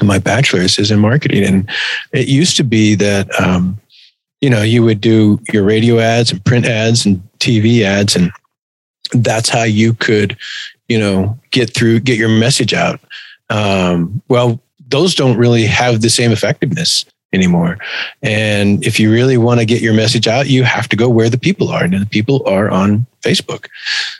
[0.03, 1.45] my bachelor's is in marketing.
[1.45, 1.71] And
[2.13, 3.79] it used to be that um,
[4.41, 8.31] you know you would do your radio ads and print ads and tv ads and
[9.13, 10.37] that's how you could
[10.89, 13.01] you know get through get your message out.
[13.51, 17.79] Um, well those don't really have the same effectiveness anymore.
[18.25, 21.31] And if you really want to get your message out you have to go where
[21.31, 23.67] the people are and the people are on facebook.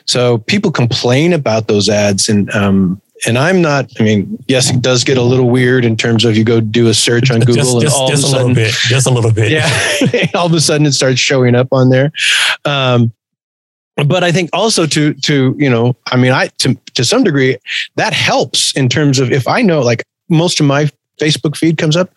[0.05, 3.91] So people complain about those ads and um, and I'm not.
[3.99, 6.87] I mean, yes, it does get a little weird in terms of you go do
[6.87, 8.73] a search on Google just, and just, all just of a a little sudden, bit,
[8.73, 9.51] just a little bit.
[9.51, 12.11] yeah, all of a sudden it starts showing up on there.
[12.65, 13.11] Um,
[14.05, 17.57] but I think also to to you know, I mean, I to to some degree
[17.95, 20.89] that helps in terms of if I know like most of my
[21.21, 22.09] Facebook feed comes up,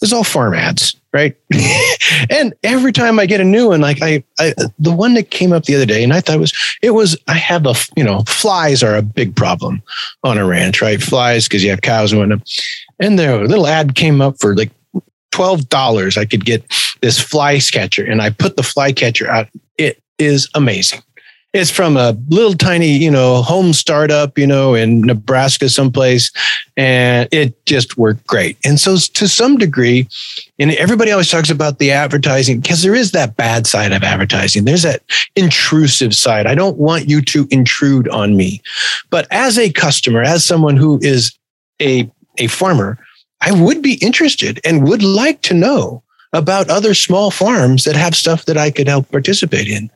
[0.00, 1.36] there's all farm ads, right?
[2.30, 5.52] and every time I get a new one, like I, I the one that came
[5.52, 8.04] up the other day, and I thought it was it was I have a you
[8.04, 9.82] know flies are a big problem
[10.22, 11.02] on a ranch, right?
[11.02, 12.48] Flies because you have cows and whatnot.
[13.00, 14.70] And there a little ad came up for like
[15.30, 16.18] twelve dollars.
[16.18, 16.64] I could get
[17.00, 19.48] this fly catcher, and I put the fly catcher out.
[19.78, 21.02] It is amazing.
[21.52, 26.32] It's from a little tiny, you know, home startup, you know, in Nebraska, someplace,
[26.78, 28.56] and it just worked great.
[28.64, 30.08] And so, to some degree,
[30.58, 34.64] and everybody always talks about the advertising because there is that bad side of advertising.
[34.64, 35.02] There's that
[35.36, 36.46] intrusive side.
[36.46, 38.62] I don't want you to intrude on me.
[39.10, 41.36] But as a customer, as someone who is
[41.82, 42.98] a, a farmer,
[43.42, 48.14] I would be interested and would like to know about other small farms that have
[48.14, 49.90] stuff that I could help participate in.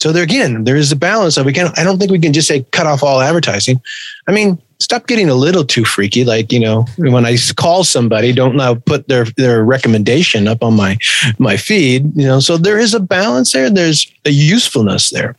[0.00, 2.32] So there again, there is a balance of we can I don't think we can
[2.32, 3.80] just say cut off all advertising.
[4.26, 6.24] I mean, stop getting a little too freaky.
[6.24, 10.74] Like, you know, when I call somebody, don't now put their their recommendation up on
[10.74, 10.98] my
[11.38, 12.16] my feed.
[12.16, 13.70] You know, so there is a balance there.
[13.70, 15.36] There's a usefulness there.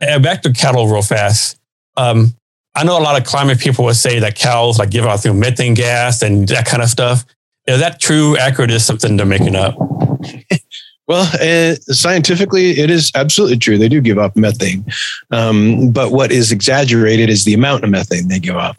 [0.00, 1.58] And back to cattle real fast.
[1.96, 2.34] Um,
[2.74, 5.34] I know a lot of climate people would say that cows like give out through
[5.34, 7.24] methane gas and that kind of stuff.
[7.66, 9.74] Is that true, accurate, is something they're making up?
[11.08, 13.78] Well, uh, scientifically, it is absolutely true.
[13.78, 14.84] They do give off methane,
[15.30, 18.76] um, but what is exaggerated is the amount of methane they give off.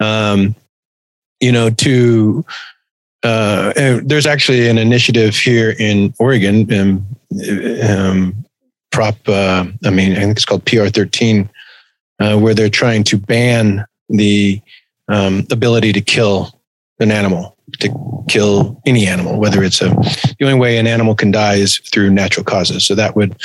[0.00, 0.56] Um,
[1.40, 2.44] you know, to
[3.22, 7.06] uh, uh, there's actually an initiative here in Oregon, um,
[7.88, 8.44] um,
[8.90, 9.16] Prop.
[9.28, 11.48] Uh, I mean, I think it's called PR 13,
[12.20, 14.60] uh, where they're trying to ban the
[15.08, 16.60] um, ability to kill
[16.98, 21.30] an animal to kill any animal, whether it's a the only way an animal can
[21.30, 22.84] die is through natural causes.
[22.84, 23.36] So that would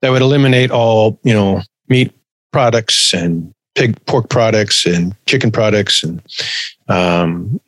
[0.00, 2.12] that would eliminate all you know meat
[2.52, 6.22] products and pig pork products and chicken products and
[6.88, 7.60] um,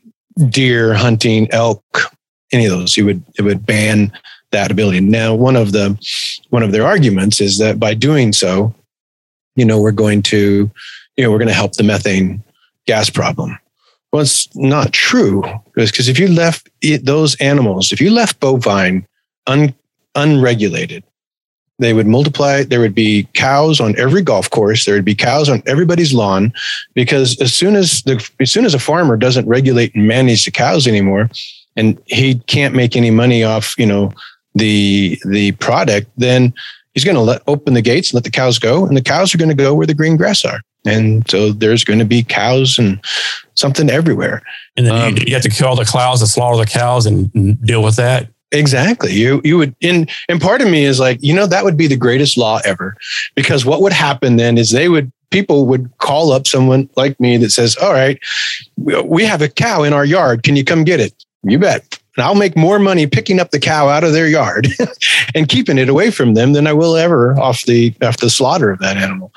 [0.50, 2.12] deer hunting, elk,
[2.52, 2.96] any of those.
[2.96, 4.12] You would it would ban
[4.50, 5.00] that ability.
[5.00, 5.98] Now, one of the
[6.50, 8.74] one of their arguments is that by doing so,
[9.56, 10.70] you know, we're going to,
[11.16, 12.42] you know, we're going to help the methane
[12.86, 13.58] gas problem.
[14.14, 15.42] Well, it's not true
[15.74, 16.70] because if you left
[17.02, 19.04] those animals, if you left bovine
[19.48, 19.74] un,
[20.14, 21.02] unregulated,
[21.80, 22.62] they would multiply.
[22.62, 24.84] There would be cows on every golf course.
[24.84, 26.52] There would be cows on everybody's lawn,
[26.94, 30.52] because as soon as the as soon as a farmer doesn't regulate and manage the
[30.52, 31.28] cows anymore,
[31.74, 34.12] and he can't make any money off, you know,
[34.54, 36.54] the the product, then
[36.92, 39.34] he's going to let open the gates and let the cows go, and the cows
[39.34, 42.22] are going to go where the green grass are, and so there's going to be
[42.22, 43.00] cows and
[43.54, 44.42] something everywhere.
[44.76, 47.30] And then Um, you, you have to kill the cows and slaughter the cows and,
[47.64, 48.28] deal with that.
[48.52, 49.12] Exactly.
[49.12, 51.88] You you would and and part of me is like, you know, that would be
[51.88, 52.96] the greatest law ever.
[53.34, 57.36] Because what would happen then is they would people would call up someone like me
[57.38, 58.20] that says, All right,
[58.76, 60.44] we have a cow in our yard.
[60.44, 61.12] Can you come get it?
[61.42, 61.98] You bet.
[62.16, 64.68] And I'll make more money picking up the cow out of their yard
[65.34, 68.70] and keeping it away from them than I will ever off the off the slaughter
[68.70, 69.32] of that animal.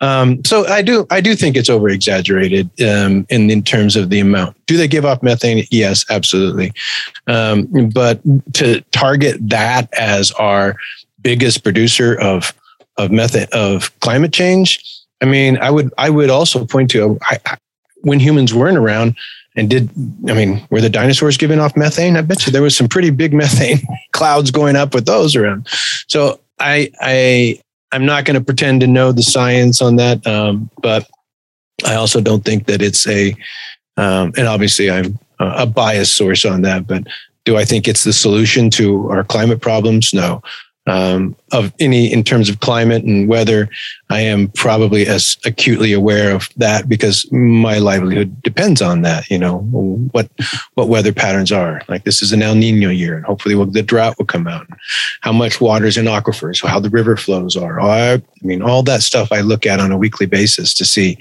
[0.00, 4.10] Um, so I do I do think it's over exaggerated um, in in terms of
[4.10, 4.56] the amount.
[4.66, 5.66] Do they give off methane?
[5.70, 6.72] Yes, absolutely.
[7.26, 8.20] Um, but
[8.54, 10.76] to target that as our
[11.22, 12.54] biggest producer of
[12.96, 14.78] of methane of climate change,
[15.20, 17.56] I mean, I would I would also point to I, I,
[18.02, 19.16] when humans weren't around
[19.56, 19.90] and did
[20.28, 22.16] I mean were the dinosaurs giving off methane?
[22.16, 23.80] I bet you there was some pretty big methane
[24.12, 25.68] clouds going up with those around.
[26.08, 27.60] So I I
[27.92, 31.08] I'm not going to pretend to know the science on that, um, but
[31.84, 33.34] I also don't think that it's a
[33.96, 37.04] um, and obviously I'm a biased source on that, but
[37.44, 40.12] do I think it's the solution to our climate problems?
[40.12, 40.42] No.
[40.86, 43.68] Um, of any in terms of climate and weather,
[44.08, 49.28] I am probably as acutely aware of that because my livelihood depends on that.
[49.30, 49.58] You know
[50.12, 50.30] what
[50.74, 51.82] what weather patterns are.
[51.88, 54.66] Like this is an El Nino year, and hopefully we'll, the drought will come out.
[55.20, 57.78] How much water is in aquifers, how the river flows are.
[57.78, 61.18] I, I mean, all that stuff I look at on a weekly basis to see,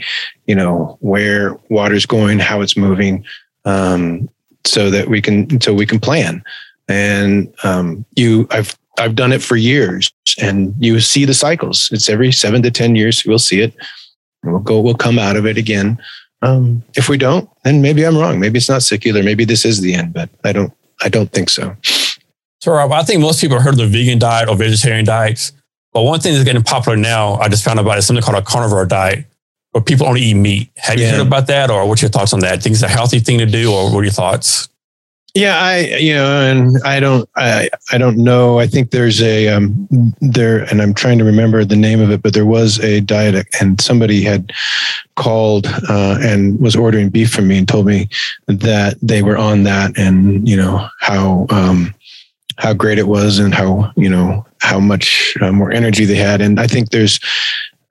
[0.47, 3.25] you know, where water's going, how it's moving,
[3.65, 4.29] um,
[4.63, 6.43] so that we can so we can plan.
[6.87, 11.89] And um, you, I've I've done it for years, and you see the cycles.
[11.91, 13.73] It's every seven to ten years we'll see it.
[14.43, 14.79] We'll go.
[14.79, 15.97] We'll come out of it again.
[16.41, 18.39] Um, if we don't, then maybe I'm wrong.
[18.39, 19.23] Maybe it's not secular.
[19.23, 20.13] Maybe this is the end.
[20.13, 20.73] But I don't.
[21.01, 21.75] I don't think so.
[22.61, 25.53] So Rob, I think most people heard of the vegan diet or vegetarian diets.
[25.93, 28.37] But one thing that's getting popular now, I just found out about is something called
[28.37, 29.25] a carnivore diet,
[29.71, 30.69] where people only eat meat.
[30.75, 32.61] Have you heard about that, or what's your thoughts on that?
[32.61, 34.68] Think it's a healthy thing to do, or what are your thoughts?
[35.39, 38.59] Yeah, I you know, and I don't I I don't know.
[38.59, 39.87] I think there's a um
[40.19, 43.47] there and I'm trying to remember the name of it, but there was a diet
[43.61, 44.51] and somebody had
[45.15, 48.09] called uh, and was ordering beef from me and told me
[48.47, 51.95] that they were on that and you know how um
[52.57, 56.41] how great it was and how you know how much uh, more energy they had
[56.41, 57.17] and I think there's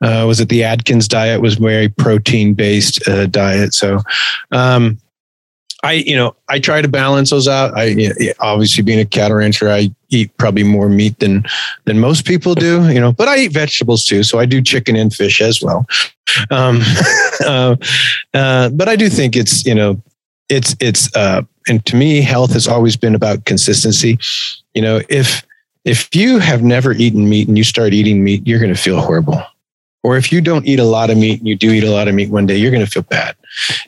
[0.03, 4.03] uh, was it the Atkins diet was very protein based uh, diet so
[4.53, 4.99] um
[5.85, 7.77] I, you know, I try to balance those out.
[7.77, 11.45] I you know, obviously being a cattle rancher, I eat probably more meat than
[11.85, 12.83] than most people do.
[12.89, 15.87] You know, but I eat vegetables too, so I do chicken and fish as well.
[16.51, 16.81] Um,
[17.47, 17.77] uh,
[18.35, 20.03] uh, but I do think it's you know,
[20.49, 24.19] it's it's uh, and to me, health has always been about consistency.
[24.75, 25.47] You know, if
[25.85, 29.01] if you have never eaten meat and you start eating meat, you're going to feel
[29.01, 29.43] horrible.
[30.05, 32.09] Or if you don't eat a lot of meat and you do eat a lot
[32.09, 33.35] of meat one day, you're going to feel bad.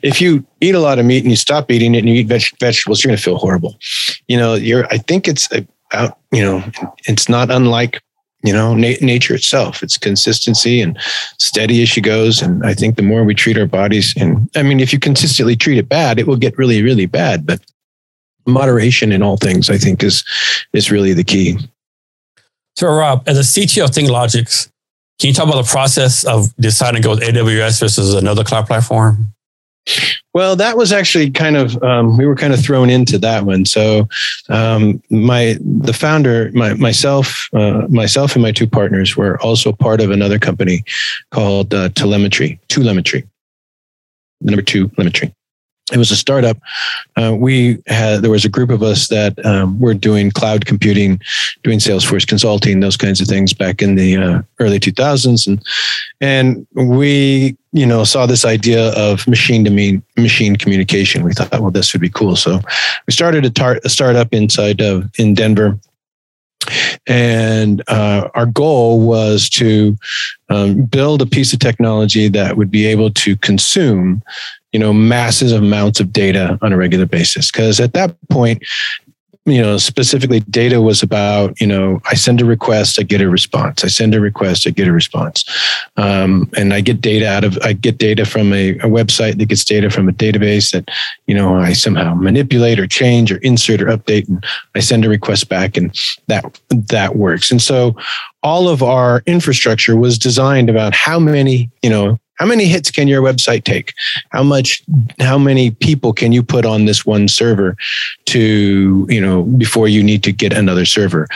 [0.02, 2.26] If you eat a lot of meat and you stop eating it and you eat
[2.26, 3.76] veg- vegetables, you're going to feel horrible.
[4.26, 4.86] You know, you're.
[4.86, 5.60] I think it's uh,
[5.92, 6.18] about.
[6.32, 6.64] You know,
[7.06, 8.02] it's not unlike
[8.42, 9.82] you know na- nature itself.
[9.82, 10.98] It's consistency and
[11.38, 12.42] steady as she goes.
[12.42, 15.56] And I think the more we treat our bodies, and I mean, if you consistently
[15.56, 17.46] treat it bad, it will get really, really bad.
[17.46, 17.60] But
[18.46, 20.24] moderation in all things, I think, is
[20.72, 21.58] is really the key.
[22.76, 24.69] So Rob, as a CTO of ThingLogix,
[25.20, 28.66] can you talk about the process of deciding to go with AWS versus another cloud
[28.66, 29.34] platform?
[30.32, 33.64] Well, that was actually kind of um, we were kind of thrown into that one.
[33.66, 34.08] So,
[34.48, 40.00] um, my the founder, my, myself, uh, myself, and my two partners were also part
[40.00, 40.84] of another company
[41.30, 43.26] called uh, 2lemetry, 2lemetry,
[44.40, 45.34] number two Telemetry.
[45.92, 46.56] It was a startup.
[47.16, 51.20] Uh, we had there was a group of us that um, were doing cloud computing,
[51.62, 55.64] doing Salesforce consulting, those kinds of things back in the uh, early 2000s, and
[56.20, 61.24] and we you know saw this idea of machine to mean machine communication.
[61.24, 62.36] We thought, well, this would be cool.
[62.36, 62.60] So
[63.06, 65.78] we started a, tar- a startup inside of in Denver.
[67.06, 69.96] And uh, our goal was to
[70.50, 74.22] um, build a piece of technology that would be able to consume,
[74.72, 77.50] you know, massive amounts of data on a regular basis.
[77.50, 78.62] Because at that point,
[79.46, 83.28] you know, specifically data was about, you know, I send a request, I get a
[83.28, 83.82] response.
[83.82, 85.44] I send a request, I get a response.
[85.96, 89.46] Um, and I get data out of, I get data from a, a, website that
[89.46, 90.88] gets data from a database that,
[91.26, 94.28] you know, I somehow manipulate or change or insert or update.
[94.28, 94.44] And
[94.74, 95.94] I send a request back and
[96.26, 97.50] that, that works.
[97.50, 97.96] And so
[98.42, 103.06] all of our infrastructure was designed about how many, you know, how many hits can
[103.06, 103.92] your website take?
[104.30, 104.82] How much,
[105.20, 107.76] how many people can you put on this one server
[108.26, 111.28] to, you know, before you need to get another server?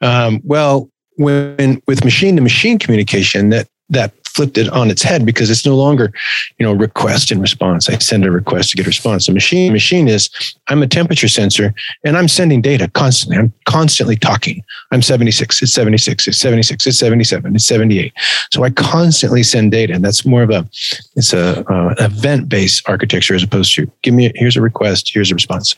[0.00, 5.24] Um, well, when with machine to machine communication, that that flipped it on its head
[5.24, 6.12] because it's no longer,
[6.58, 7.88] you know, request and response.
[7.88, 9.26] I send a request to get a response.
[9.26, 10.30] The machine machine is
[10.68, 11.74] I'm a temperature sensor
[12.04, 13.38] and I'm sending data constantly.
[13.38, 14.62] I'm constantly talking.
[14.90, 18.12] I'm 76, it's 76, it's 76, it's 77, it's 78.
[18.50, 19.94] So I constantly send data.
[19.94, 20.68] And that's more of a
[21.16, 25.10] it's a uh, event based architecture as opposed to give me a, here's a request,
[25.12, 25.76] here's a response.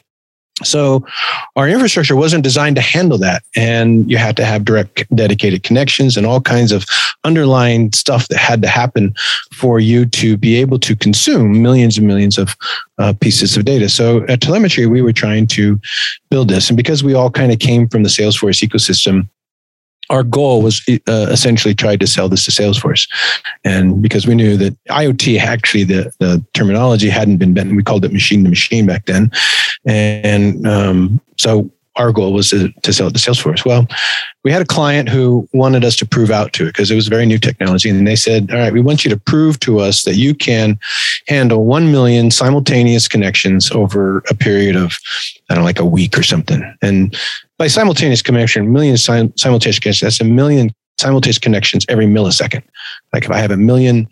[0.64, 1.06] So
[1.54, 3.42] our infrastructure wasn't designed to handle that.
[3.54, 6.86] And you had to have direct dedicated connections and all kinds of
[7.24, 9.14] underlying stuff that had to happen
[9.52, 12.56] for you to be able to consume millions and millions of
[12.98, 13.90] uh, pieces of data.
[13.90, 15.78] So at 2lemetry, we were trying to
[16.30, 16.70] build this.
[16.70, 19.28] And because we all kind of came from the Salesforce ecosystem,
[20.10, 23.08] our goal was uh, essentially tried to sell this to Salesforce,
[23.64, 28.04] and because we knew that IoT actually the the terminology hadn't been bent, we called
[28.04, 29.30] it machine to machine back then,
[29.84, 33.64] and um, so our goal was to, to sell it to Salesforce.
[33.64, 33.86] Well,
[34.44, 37.08] we had a client who wanted us to prove out to it because it was
[37.08, 40.04] very new technology, and they said, "All right, we want you to prove to us
[40.04, 40.78] that you can
[41.26, 44.96] handle one million simultaneous connections over a period of
[45.48, 47.16] I don't know, like a week or something." And
[47.58, 52.62] by simultaneous connection, million sim- simultaneous connections, that's a million simultaneous connections every millisecond.
[53.12, 54.08] Like if I have a million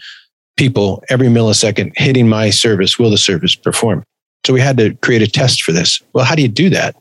[0.57, 4.05] people every millisecond hitting my service, will the service perform?
[4.45, 6.03] So we had to create a test for this.
[6.13, 6.97] Well, how do you do that?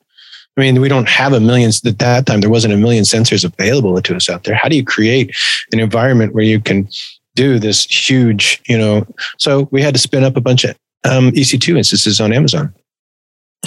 [0.56, 2.42] I mean, we don't have a million at that time.
[2.42, 4.56] There wasn't a million sensors available to us out there.
[4.56, 5.36] How do you create
[5.72, 6.88] an environment where you can
[7.36, 9.06] do this huge, you know?
[9.40, 10.76] So we had to spin up a bunch of
[11.06, 12.74] um, EC2 instances on Amazon.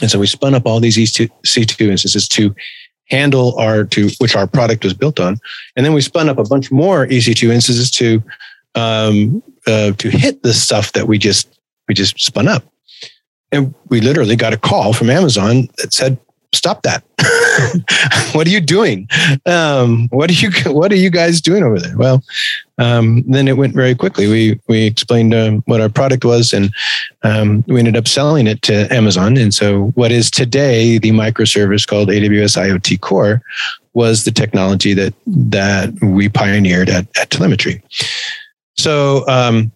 [0.03, 2.55] And so we spun up all these EC2 instances to
[3.09, 5.39] handle our to which our product was built on,
[5.77, 8.23] and then we spun up a bunch more EC2 instances to
[8.75, 12.65] um, uh, to hit the stuff that we just we just spun up.
[13.53, 16.19] And we literally got a call from Amazon that said,
[16.57, 17.05] "Stop that!
[18.35, 19.09] what are you doing?
[19.47, 22.23] Um, what are you What are you guys doing over there?" Well,
[22.79, 24.27] um, then it went very quickly.
[24.27, 26.73] We we explained um, what our product was, and
[27.23, 29.37] um, we ended up selling it to Amazon.
[29.37, 33.43] And so, what is today the microservice called AWS IoT Core
[33.97, 37.83] was the technology that that we pioneered at, at 2lemetry.
[38.77, 39.73] So um,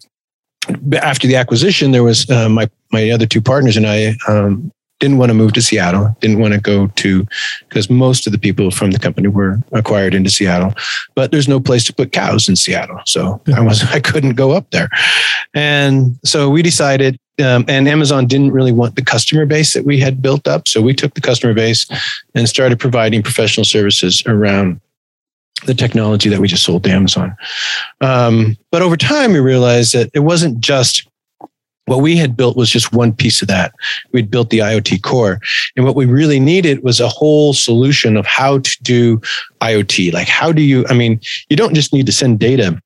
[1.01, 4.71] after the acquisition, there was uh, my my other two partners and I um,
[5.01, 7.27] didn't want to move to Seattle, didn't want to go to,
[7.67, 10.73] because most of the people from the company were acquired into Seattle,
[11.15, 13.01] but there's no place to put cows in Seattle.
[13.05, 14.89] So I was, I couldn't go up there.
[15.53, 19.99] And so we decided, um, and Amazon didn't really want the customer base that we
[19.99, 20.67] had built up.
[20.67, 21.87] So we took the customer base
[22.35, 24.79] and started providing professional services around
[25.65, 27.35] the technology that we just sold to Amazon.
[28.01, 31.07] Um, but over time, we realized that it wasn't just
[31.85, 33.73] what we had built was just one piece of that.
[34.11, 35.39] We'd built the IoT core.
[35.75, 39.17] And what we really needed was a whole solution of how to do
[39.61, 40.13] IoT.
[40.13, 41.19] Like, how do you, I mean,
[41.49, 42.81] you don't just need to send data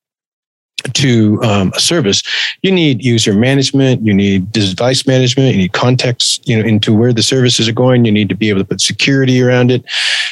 [0.92, 2.22] to um, a service
[2.62, 7.12] you need user management you need device management you need context you know into where
[7.12, 9.84] the services are going you need to be able to put security around it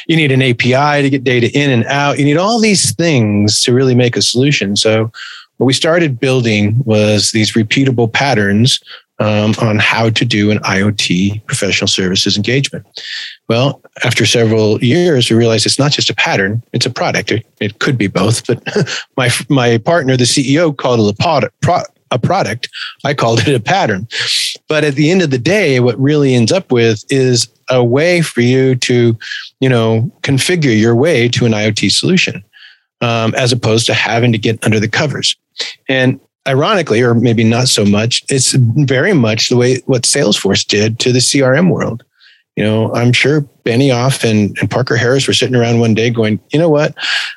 [0.07, 3.63] you need an api to get data in and out you need all these things
[3.63, 5.11] to really make a solution so
[5.57, 8.79] what we started building was these repeatable patterns
[9.19, 12.85] um, on how to do an IoT professional services engagement.
[13.47, 17.31] Well, after several years, we realized it's not just a pattern; it's a product.
[17.31, 18.61] It, it could be both, but
[19.17, 21.59] my my partner, the CEO, called it a product.
[21.61, 21.81] Pro,
[22.11, 22.69] a product.
[23.03, 24.07] I called it a pattern.
[24.67, 28.21] But at the end of the day, what really ends up with is a way
[28.21, 29.17] for you to,
[29.59, 32.43] you know, configure your way to an IoT solution,
[33.01, 35.35] um, as opposed to having to get under the covers.
[35.87, 40.99] And ironically, or maybe not so much, it's very much the way what Salesforce did
[40.99, 42.03] to the CRM world.
[42.55, 46.39] You know, I'm sure Benioff and, and Parker Harris were sitting around one day going,
[46.53, 46.95] you know what?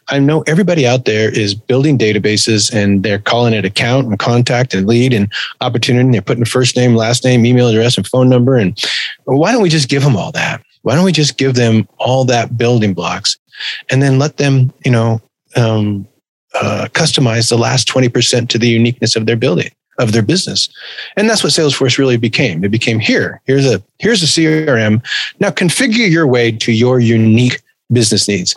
[0.09, 4.75] I know everybody out there is building databases and they're calling it account and contact
[4.75, 6.05] and lead and opportunity.
[6.05, 8.55] And they're putting first name, last name, email address, and phone number.
[8.57, 8.81] And
[9.25, 10.63] why don't we just give them all that?
[10.83, 13.39] Why don't we just give them all that building blocks
[13.91, 15.21] and then let them, you know,
[15.57, 16.07] um,
[16.61, 20.69] uh, customize the last 20% to the uniqueness of their building of their business
[21.17, 25.05] and that's what salesforce really became it became here here's a here's a crm
[25.41, 28.55] now configure your way to your unique business needs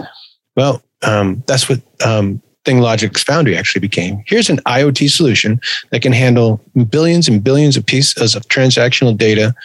[0.56, 4.24] well um, that's what um, ThingLogix Foundry actually became.
[4.28, 5.60] Here's an IoT solution
[5.92, 9.56] that can handle billions and billions of pieces of transactional data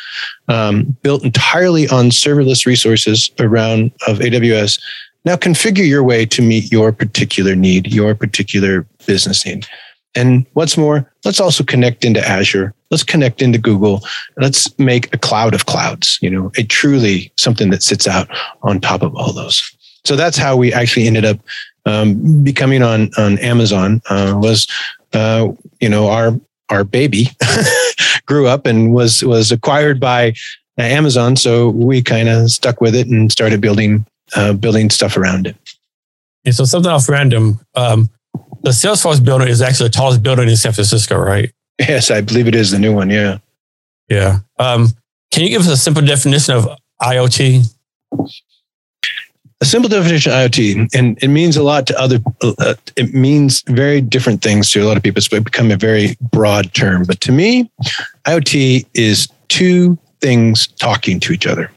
[0.49, 4.80] um, built entirely on serverless resources around of AWS.
[5.27, 9.66] Now configure your way to meet your particular need, your particular business need.
[10.14, 12.72] And what's more, let's also connect into Azure.
[12.91, 14.03] Let's connect into Google.
[14.39, 18.29] Let's make a cloud of clouds, you know, a truly something that sits out
[18.62, 19.77] on top of all those.
[20.05, 21.41] So that's how we actually ended up
[21.85, 24.01] um, becoming on on Amazon.
[24.09, 24.68] Uh, was
[25.12, 25.49] uh,
[25.81, 27.31] you know our our baby
[28.27, 30.35] grew up and was was acquired by
[30.79, 35.47] Amazon, so we kind of stuck with it and started building uh, building stuff around
[35.47, 35.57] it.
[36.45, 37.61] And so something off random.
[37.74, 38.09] Um,
[38.62, 41.53] the Salesforce building is actually the tallest building in San Francisco, right?
[41.79, 43.11] Yes, I believe it is the new one.
[43.11, 43.39] Yeah.
[44.09, 44.39] Yeah.
[44.59, 44.89] Um,
[45.31, 46.68] can you give us a simple definition of
[47.03, 47.64] IoT?
[49.61, 52.18] A simple definition of IoT, and it means a lot to other.
[52.43, 55.18] Uh, it means very different things to a lot of people.
[55.18, 57.70] It's become a very broad term, but to me,
[58.27, 61.70] IoT is two things talking to each other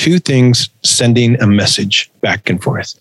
[0.00, 2.94] two things sending a message back and forth.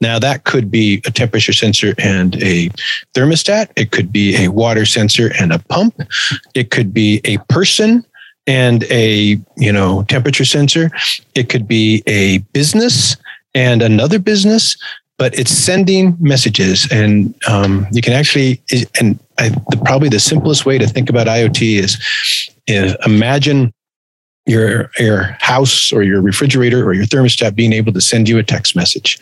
[0.00, 2.70] Now, that could be a temperature sensor and a
[3.14, 3.68] thermostat.
[3.76, 6.00] It could be a water sensor and a pump.
[6.54, 8.06] It could be a person
[8.46, 10.90] and a you know temperature sensor.
[11.34, 13.18] It could be a business
[13.54, 14.78] and another business.
[15.18, 18.60] But it's sending messages, and um, you can actually,
[19.00, 21.96] and I, the, probably the simplest way to think about IoT is,
[22.66, 23.72] is imagine
[24.46, 28.42] your your house or your refrigerator or your thermostat being able to send you a
[28.42, 29.18] text message.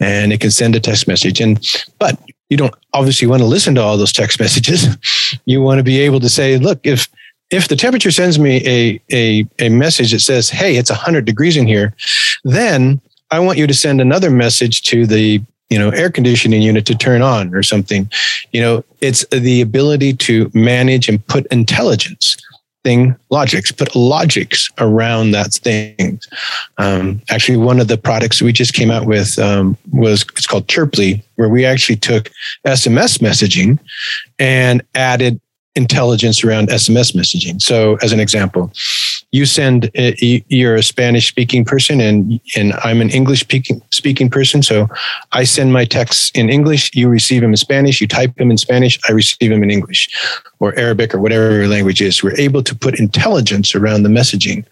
[0.00, 1.40] And it can send a text message.
[1.40, 1.64] And
[1.98, 4.96] but you don't obviously want to listen to all those text messages.
[5.46, 7.08] You want to be able to say look if
[7.50, 11.56] if the temperature sends me a a, a message that says hey it's 100 degrees
[11.56, 11.94] in here
[12.44, 13.00] then
[13.30, 15.40] i want you to send another message to the
[15.72, 18.10] you know air conditioning unit to turn on or something.
[18.52, 22.36] You know it's the ability to manage and put intelligence
[22.84, 26.20] thing logics, put logics around that thing.
[26.78, 30.68] Um, actually, one of the products we just came out with um, was it's called
[30.68, 32.30] Chirply, where we actually took
[32.66, 33.78] SMS messaging
[34.38, 35.40] and added
[35.74, 37.60] intelligence around SMS messaging.
[37.60, 38.72] So, as an example,
[39.30, 44.28] you send uh, you're a Spanish speaking person, and and I'm an English speaking speaking
[44.28, 44.62] person.
[44.62, 44.88] So,
[45.32, 46.94] I send my texts in English.
[46.94, 48.00] You receive them in Spanish.
[48.00, 48.98] You type them in Spanish.
[49.08, 50.08] I receive them in English,
[50.62, 52.22] or Arabic, or whatever your language is.
[52.22, 54.64] We're able to put intelligence around the messaging.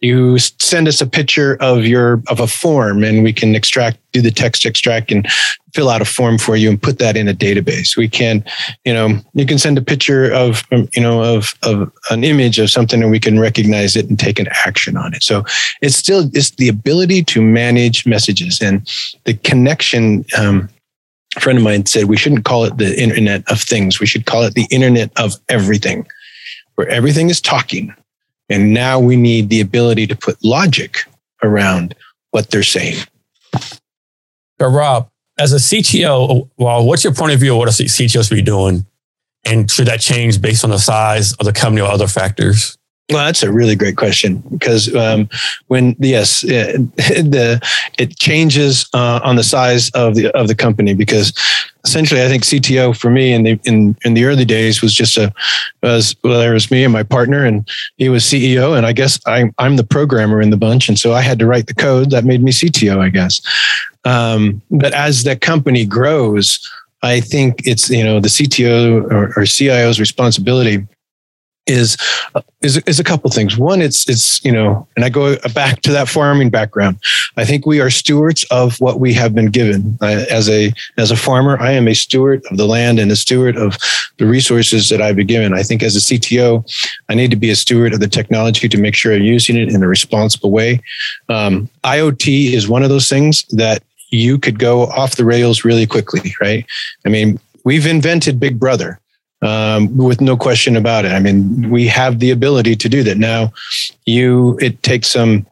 [0.00, 4.22] You send us a picture of your of a form, and we can extract do
[4.22, 5.26] the text extract and
[5.74, 7.96] fill out a form for you and put that in a database.
[7.96, 8.44] We can,
[8.84, 12.60] you know, you can send a picture of, um, you know, of, of an image
[12.60, 15.24] of something and we can recognize it and take an action on it.
[15.24, 15.44] So
[15.82, 18.88] it's still, it's the ability to manage messages and
[19.24, 20.24] the connection.
[20.38, 20.68] Um,
[21.36, 24.00] a friend of mine said we shouldn't call it the internet of things.
[24.00, 26.06] We should call it the internet of everything
[26.74, 27.94] where everything is talking.
[28.48, 30.98] And now we need the ability to put logic
[31.42, 31.94] around
[32.30, 32.96] what they're saying.
[34.60, 35.08] So Rob,
[35.38, 38.42] as a CTO, well, what's your point of view of what a CTO should be
[38.42, 38.86] doing?
[39.44, 42.78] And should that change based on the size of the company or other factors?
[43.10, 45.28] Well, that's a really great question because um,
[45.66, 47.60] when yes, it, the
[47.98, 51.34] it changes uh, on the size of the of the company because
[51.84, 55.18] essentially I think CTO for me in the in in the early days was just
[55.18, 55.34] a
[55.82, 59.20] was well there was me and my partner and he was CEO and I guess
[59.26, 62.10] I I'm the programmer in the bunch and so I had to write the code
[62.10, 63.42] that made me CTO I guess.
[64.06, 66.58] Um, but as the company grows,
[67.02, 70.86] I think it's you know the CTO or, or CIO's responsibility
[71.66, 71.96] is
[72.60, 73.56] is is a couple things.
[73.56, 76.98] One, it's it's you know, and I go back to that farming background.
[77.36, 79.98] I think we are stewards of what we have been given.
[80.00, 83.16] I, as a as a farmer, I am a steward of the land and a
[83.16, 83.76] steward of
[84.18, 85.54] the resources that I've been given.
[85.54, 86.64] I think as a CTO,
[87.08, 89.68] I need to be a steward of the technology to make sure I'm using it
[89.68, 90.80] in a responsible way.
[91.28, 95.86] Um, IoT is one of those things that you could go off the rails really
[95.86, 96.64] quickly, right?
[97.04, 99.00] I mean, we've invented Big Brother
[99.44, 101.12] um, with no question about it.
[101.12, 103.52] I mean, we have the ability to do that now.
[104.06, 105.46] You, it takes some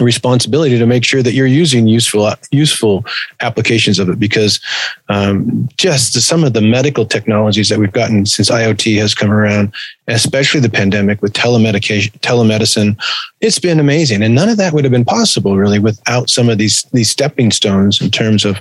[0.00, 3.04] responsibility to make sure that you're using useful useful
[3.40, 4.60] applications of it because
[5.08, 9.74] um, just some of the medical technologies that we've gotten since IoT has come around,
[10.06, 12.96] especially the pandemic with telemedication, telemedicine,
[13.40, 14.22] it's been amazing.
[14.22, 17.50] And none of that would have been possible really without some of these these stepping
[17.50, 18.60] stones in terms of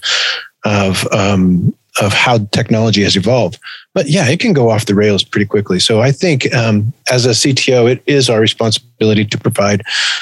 [0.65, 3.59] of um, of how technology has evolved.
[3.93, 5.79] But yeah, it can go off the rails pretty quickly.
[5.79, 9.81] So I think um, as a CTO, it is our responsibility to provide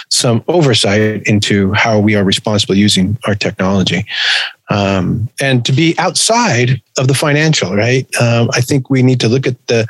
[0.09, 4.05] some oversight into how we are responsible using our technology.
[4.69, 8.07] Um, and to be outside of the financial, right?
[8.19, 9.85] Um, I think we need to look at the,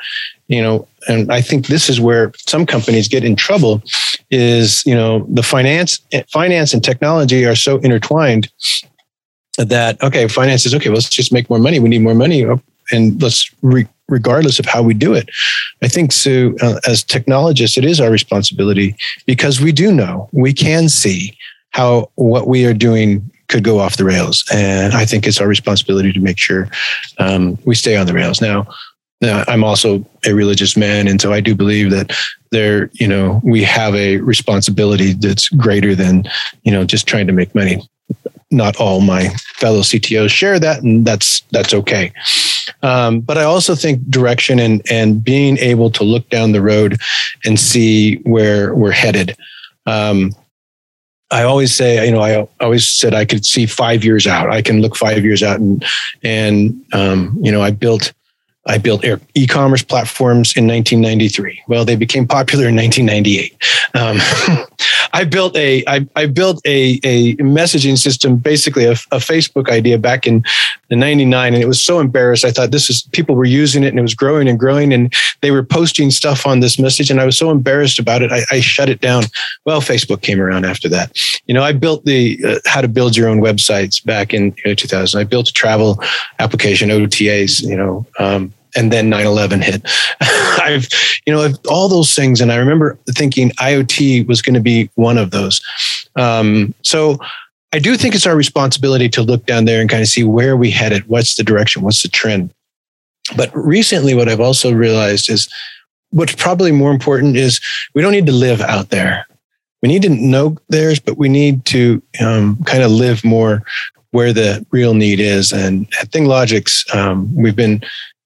[0.47, 3.83] you know, and I think this is where some companies get in trouble
[4.31, 5.99] is, you know, the finance,
[6.31, 8.49] finance and technology are so intertwined
[9.57, 10.89] that okay, finance is okay.
[10.89, 11.79] Let's just make more money.
[11.79, 12.45] We need more money,
[12.91, 15.29] and let's re- regardless of how we do it.
[15.81, 16.55] I think so.
[16.61, 18.95] Uh, as technologists, it is our responsibility
[19.25, 21.37] because we do know we can see
[21.71, 25.47] how what we are doing could go off the rails, and I think it's our
[25.47, 26.67] responsibility to make sure
[27.19, 28.41] um, we stay on the rails.
[28.41, 28.67] Now,
[29.21, 32.11] now, I'm also a religious man, and so I do believe that
[32.51, 36.25] there, you know, we have a responsibility that's greater than,
[36.63, 37.81] you know, just trying to make money
[38.51, 42.13] not all my fellow CTOs share that, and that's that's okay.
[42.81, 46.97] Um, but I also think direction and and being able to look down the road
[47.43, 49.35] and see where we're headed.
[49.85, 50.33] Um,
[51.31, 54.51] I always say, you know, I always said I could see five years out.
[54.51, 55.83] I can look five years out, and
[56.23, 58.13] and um, you know, I built
[58.67, 61.63] I built e-commerce platforms in 1993.
[61.67, 63.55] Well, they became popular in 1998.
[63.93, 64.17] Um,
[65.15, 69.97] I built a I, I built a, a messaging system, basically a, a, Facebook idea
[69.97, 70.43] back in
[70.89, 72.43] the 99, and it was so embarrassed.
[72.43, 75.13] I thought this is people were using it, and it was growing and growing, and
[75.39, 78.31] they were posting stuff on this message, and I was so embarrassed about it.
[78.33, 79.23] I, I shut it down.
[79.63, 81.17] Well, Facebook came around after that.
[81.45, 84.63] You know, I built the uh, how to build your own websites back in you
[84.65, 85.17] know, 2000.
[85.17, 85.97] I built a travel
[86.39, 87.63] application, OTAs.
[87.63, 88.05] You know.
[88.19, 89.81] Um, and then 9-11 hit.
[90.61, 90.87] I've
[91.25, 95.17] you know all those things and i remember thinking iot was going to be one
[95.17, 95.61] of those.
[96.15, 97.17] Um, so
[97.73, 100.55] i do think it's our responsibility to look down there and kind of see where
[100.55, 102.53] we headed what's the direction what's the trend.
[103.35, 105.49] But recently what i've also realized is
[106.11, 107.59] what's probably more important is
[107.93, 109.27] we don't need to live out there.
[109.81, 113.63] We need to know theirs but we need to um, kind of live more
[114.15, 115.51] where the real need is.
[115.51, 117.83] And at ThingLogix, um, we've been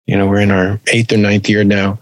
[0.10, 2.00] you know, we're in our eighth or ninth year now.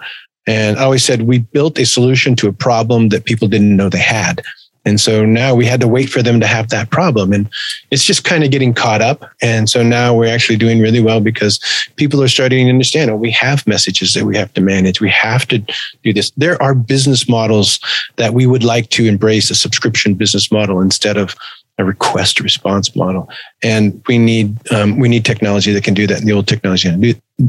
[0.47, 3.89] And I always said we built a solution to a problem that people didn't know
[3.89, 4.41] they had.
[4.85, 7.33] And so now we had to wait for them to have that problem.
[7.33, 7.49] And
[7.91, 9.29] it's just kind of getting caught up.
[9.41, 11.59] And so now we're actually doing really well because
[11.97, 15.01] people are starting to understand oh, we have messages that we have to manage.
[15.01, 15.57] We have to
[16.03, 16.31] do this.
[16.37, 17.81] There are business models
[18.15, 21.35] that we would like to embrace a subscription business model instead of
[21.77, 23.29] a request response model.
[23.63, 26.19] And we need um, we need technology that can do that.
[26.19, 26.89] And the old technology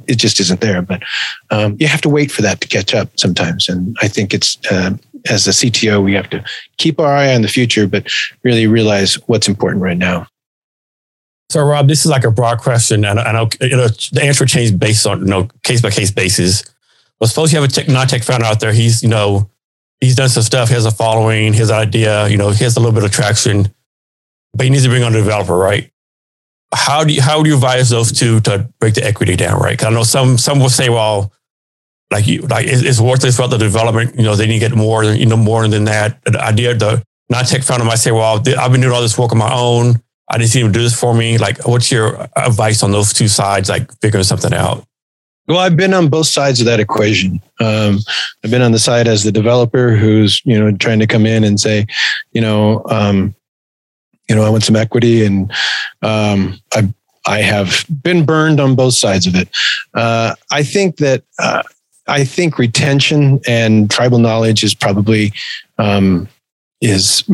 [0.07, 0.83] it just isn't there.
[0.83, 1.03] But
[1.51, 3.69] um, you have to wait for that to catch up sometimes.
[3.69, 4.97] And I think it's uh,
[5.31, 6.45] as a CTO we have to
[6.77, 8.07] keep our eye on the future, but
[8.43, 10.27] really realize what's important right now.
[11.51, 15.07] So, Rob, this is like a broad question, and I know the answer changes based
[15.07, 16.63] on you know case by case basis.
[17.19, 18.73] But suppose you have a tech, non-tech founder out there.
[18.73, 19.51] He's you know
[19.99, 20.69] he's done some stuff.
[20.69, 21.55] He has a following.
[21.55, 23.73] His idea, you know, he has a little bit of traction
[24.55, 25.91] but you need to bring on a developer, right?
[26.75, 29.73] How do you how do you advise those two to break the equity down, right?
[29.73, 31.33] Because I know some some will say, well,
[32.11, 34.17] like you like it's, worthless for the development.
[34.17, 36.23] You know, they need to get more, you know, more than that.
[36.25, 39.39] The idea the non-tech founder might say, well, I've been doing all this work on
[39.39, 40.03] my own.
[40.31, 41.39] I didn't see him do this for me.
[41.39, 44.85] Like, what's your advice on those two sides, like figuring something out?
[45.47, 47.41] Well, I've been on both sides of that equation.
[47.61, 48.01] Um,
[48.45, 51.45] I've been on the side as the developer who's, you know, trying to come in
[51.45, 51.87] and say,
[52.33, 53.35] you know, um,
[54.29, 55.51] you know, I want some equity, and
[56.03, 56.93] um, I
[57.27, 59.49] I have been burned on both sides of it.
[59.95, 61.63] Uh, I think that uh,
[62.07, 65.33] I think retention and tribal knowledge is probably
[65.79, 66.29] um,
[66.81, 67.25] is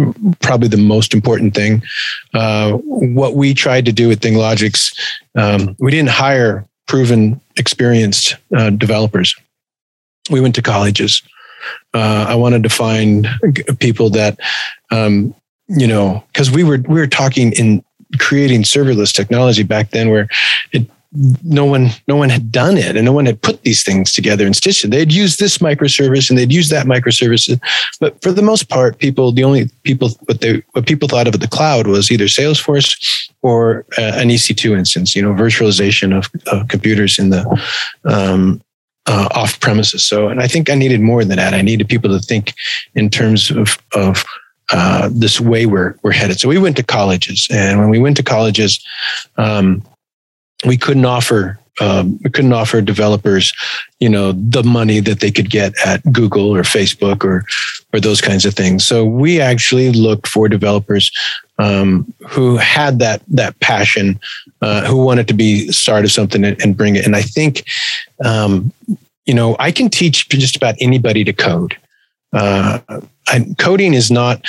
[0.40, 1.82] probably the most important thing.
[2.32, 4.98] Uh, what we tried to do with ThingLogix,
[5.36, 9.34] um, we didn't hire proven, experienced uh, developers.
[10.30, 11.22] We went to colleges.
[11.92, 13.28] Uh, I wanted to find
[13.78, 14.38] people that
[14.90, 15.34] um,
[15.68, 17.84] you know, because we were we were talking in
[18.18, 20.28] creating serverless technology back then, where
[20.72, 20.88] it
[21.44, 24.44] no one no one had done it and no one had put these things together
[24.46, 27.60] and stitched it they'd use this microservice and they'd use that microservice.
[28.00, 31.38] But for the most part people the only people what they what people thought of
[31.38, 36.66] the cloud was either salesforce or uh, an ec2 instance you know virtualization of, of
[36.68, 37.44] computers in the
[38.04, 38.60] um,
[39.06, 40.02] uh, off premises.
[40.02, 41.54] So and i think i needed more than that.
[41.54, 42.54] I needed people to think
[42.96, 44.24] in terms of of
[44.74, 46.38] uh, this way we're we're headed.
[46.38, 48.84] So we went to colleges, and when we went to colleges,
[49.36, 49.82] um,
[50.66, 53.52] we couldn't offer um, we couldn't offer developers,
[53.98, 57.44] you know, the money that they could get at Google or Facebook or
[57.92, 58.84] or those kinds of things.
[58.84, 61.10] So we actually looked for developers
[61.58, 64.20] um, who had that that passion,
[64.60, 67.06] uh, who wanted to be start of something and, and bring it.
[67.06, 67.64] And I think,
[68.24, 68.72] um,
[69.26, 71.76] you know, I can teach just about anybody to code.
[72.34, 72.80] Uh,
[73.32, 74.44] and coding is not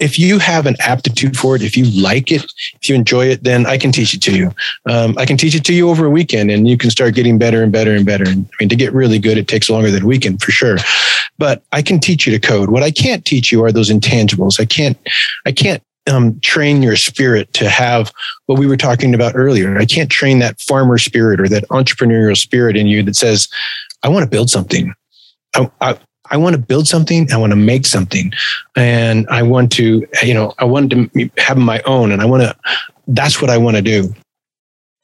[0.00, 2.44] if you have an aptitude for it if you like it
[2.80, 4.50] if you enjoy it then i can teach it to you.
[4.86, 7.38] Um, i can teach it to you over a weekend and you can start getting
[7.38, 8.24] better and better and better.
[8.24, 10.78] And i mean to get really good it takes longer than a weekend for sure.
[11.38, 12.70] But i can teach you to code.
[12.70, 14.58] What i can't teach you are those intangibles.
[14.60, 14.98] I can't
[15.44, 18.12] i can't um, train your spirit to have
[18.46, 19.76] what we were talking about earlier.
[19.76, 23.48] I can't train that farmer spirit or that entrepreneurial spirit in you that says,
[24.02, 24.94] I want to build something.
[25.54, 25.98] I, I,
[26.30, 27.30] I want to build something.
[27.32, 28.32] I want to make something,
[28.76, 32.42] and I want to, you know, I want to have my own, and I want
[32.42, 32.56] to.
[33.08, 34.14] That's what I want to do.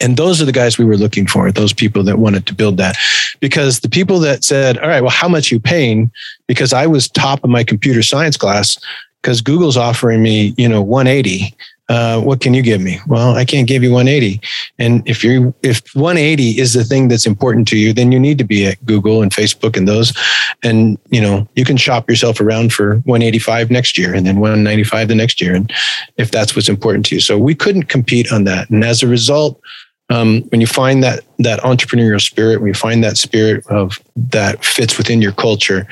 [0.01, 1.53] And those are the guys we were looking for.
[1.53, 2.97] Those people that wanted to build that,
[3.41, 6.11] because the people that said, "All right, well, how much you paying?"
[6.49, 8.79] Because I was top of my computer science class,
[9.21, 11.55] because Google's offering me, you know, 180
[11.93, 12.99] uh, what can you give me?
[13.07, 14.41] Well, I can't give you 180.
[14.79, 18.39] And if you if 180 is the thing that's important to you, then you need
[18.39, 20.17] to be at Google and Facebook and those.
[20.63, 25.09] And you know, you can shop yourself around for 185 next year and then 195
[25.09, 25.71] the next year, and
[26.17, 27.21] if that's what's important to you.
[27.21, 28.71] So we couldn't compete on that.
[28.71, 29.61] And as a result,
[30.09, 34.65] um, when you find that that entrepreneurial spirit, when you find that spirit of that
[34.65, 35.87] fits within your culture,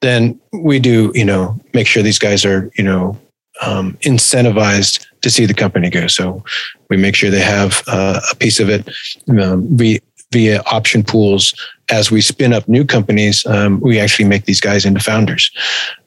[0.00, 3.16] then we do, you know, make sure these guys are, you know,
[3.62, 6.06] um, incentivized to see the company go.
[6.06, 6.44] So
[6.90, 8.88] we make sure they have uh, a piece of it.
[9.28, 10.00] Um, we
[10.30, 11.54] via option pools
[11.90, 13.46] as we spin up new companies.
[13.46, 15.50] Um, we actually make these guys into founders.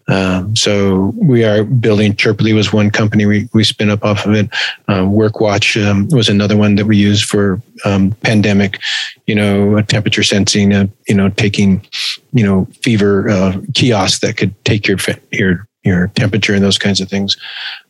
[0.09, 4.33] Um, so we are building Chirply was one company we, we spin up off of
[4.35, 4.49] it.
[4.87, 8.79] Um, WorkWatch um, was another one that we use for um, pandemic,
[9.25, 11.85] you know, temperature sensing, uh, you know, taking,
[12.33, 14.97] you know, fever uh, kiosks that could take your
[15.31, 17.35] your your temperature and those kinds of things.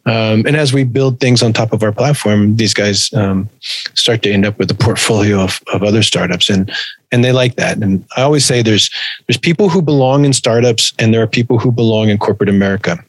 [0.06, 3.50] Um, and as we build things on top of our platform, these guys um,
[3.94, 6.72] start to end up with a portfolio of, of other startups, and
[7.12, 7.78] and they like that.
[7.78, 8.90] And I always say there's
[9.28, 13.04] there's people who belong in startups, and there are people who belong in corporate America.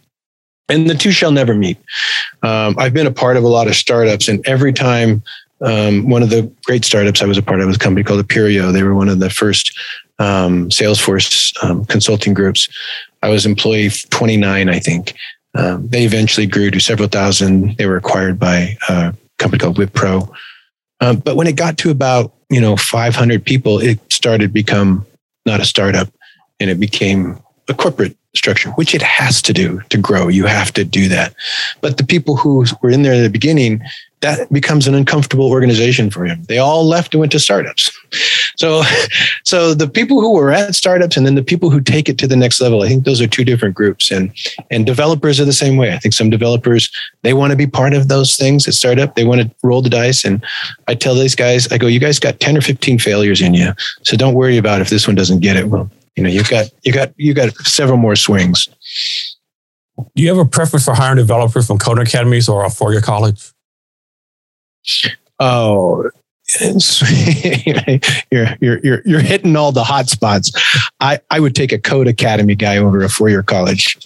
[0.70, 1.78] And the two shall never meet.
[2.42, 5.22] Um, I've been a part of a lot of startups, and every time
[5.60, 8.26] um, one of the great startups I was a part of was a company called
[8.26, 8.72] Appirio.
[8.72, 9.78] They were one of the first
[10.18, 12.68] um, Salesforce um, consulting groups.
[13.22, 15.14] I was employee 29, I think.
[15.54, 17.76] Um, they eventually grew to several thousand.
[17.76, 20.30] They were acquired by a company called Wipro.
[21.00, 25.06] Um, but when it got to about you know 500 people, it started to become
[25.46, 26.08] not a startup,
[26.60, 30.28] and it became a corporate structure, which it has to do to grow.
[30.28, 31.34] You have to do that.
[31.80, 33.82] But the people who were in there at the beginning,
[34.20, 36.44] that becomes an uncomfortable organization for him.
[36.44, 37.97] They all left and went to startups.
[38.56, 38.82] So,
[39.44, 42.26] so the people who were at startups and then the people who take it to
[42.26, 44.10] the next level, I think those are two different groups.
[44.10, 44.32] And
[44.70, 45.92] and developers are the same way.
[45.92, 46.90] I think some developers
[47.22, 49.14] they want to be part of those things at startup.
[49.14, 50.24] They want to roll the dice.
[50.24, 50.44] And
[50.88, 53.72] I tell these guys, I go, you guys got ten or fifteen failures in you,
[54.02, 55.68] so don't worry about if this one doesn't get it.
[55.68, 58.68] Well, you know, you've got you got you got several more swings.
[60.14, 63.52] Do you have a preference for hiring developers from coding academies or a four-year college?
[65.40, 66.10] Oh,
[68.30, 70.50] you're you're you're you're hitting all the hot spots.
[71.00, 73.96] I I would take a code academy guy over a four year college.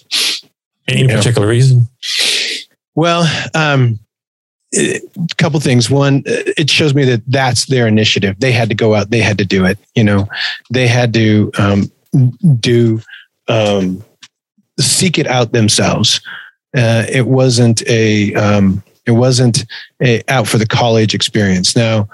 [0.87, 1.87] Any particular reason?
[2.95, 3.25] Well,
[3.55, 3.99] um,
[4.75, 4.99] a
[5.37, 5.89] couple things.
[5.89, 8.39] One, it shows me that that's their initiative.
[8.39, 9.09] They had to go out.
[9.09, 9.79] They had to do it.
[9.95, 10.27] You know,
[10.69, 11.91] they had to um,
[12.59, 13.01] do
[13.47, 14.03] um,
[14.79, 16.21] seek it out themselves.
[16.75, 19.65] Uh, it wasn't a um, it wasn't
[20.01, 21.75] a, out for the college experience.
[21.75, 22.07] Now,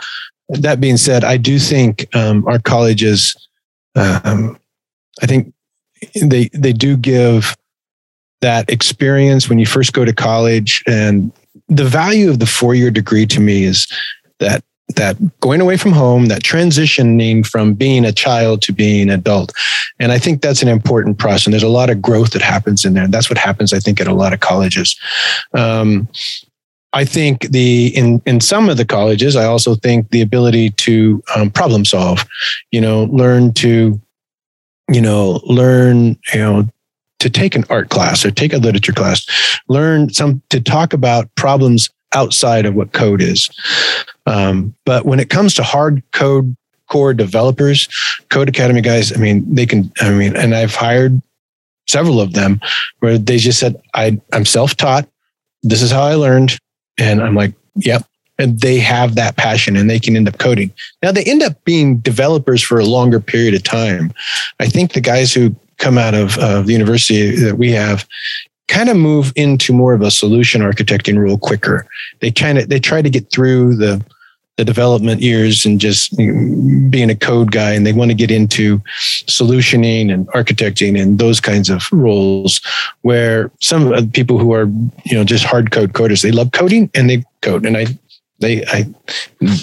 [0.50, 3.36] that being said, I do think um, our colleges,
[3.96, 4.60] um,
[5.22, 5.54] I think
[6.22, 7.56] they they do give
[8.42, 11.32] that experience when you first go to college, and
[11.68, 13.88] the value of the four year degree to me is
[14.40, 14.64] that
[14.96, 19.54] that going away from home, that transitioning from being a child to being an adult.
[20.00, 21.46] And I think that's an important process.
[21.46, 23.04] And there's a lot of growth that happens in there.
[23.04, 25.00] And that's what happens, I think, at a lot of colleges.
[25.54, 26.08] Um,
[26.94, 31.22] I think the in in some of the colleges, I also think the ability to
[31.36, 32.26] um, problem solve,
[32.72, 34.00] you know, learn to,
[34.92, 36.70] you know, learn, you know,
[37.20, 39.26] to take an art class or take a literature class,
[39.68, 43.50] learn some to talk about problems outside of what code is.
[44.26, 46.56] Um, but when it comes to hard code
[46.90, 47.88] core developers,
[48.30, 49.92] Code Academy guys, I mean, they can.
[50.02, 51.22] I mean, and I've hired
[51.88, 52.60] several of them
[53.00, 55.08] where they just said, I, I'm self taught.
[55.64, 56.58] This is how I learned.
[57.00, 58.06] And I'm like, yep.
[58.38, 60.72] And they have that passion and they can end up coding.
[61.02, 64.14] Now they end up being developers for a longer period of time.
[64.60, 68.06] I think the guys who come out of the university that we have
[68.68, 71.88] kind of move into more of a solution architecting role quicker.
[72.20, 74.04] They kind of they try to get through the
[74.60, 78.78] the development years and just being a code guy and they want to get into
[79.26, 82.60] solutioning and architecting and those kinds of roles
[83.04, 84.66] where some of the people who are
[85.06, 87.86] you know just hard code coders they love coding and they code and i
[88.40, 88.86] they i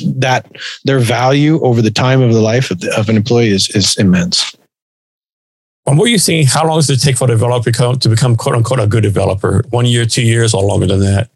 [0.07, 0.51] that
[0.84, 3.99] their value over the time of the life of, the, of an employee is is
[3.99, 4.57] immense
[5.84, 8.57] From what you're seeing, how long does it take for a developer to become quote
[8.57, 9.62] unquote a good developer?
[9.70, 11.30] One year, two years, or longer than that?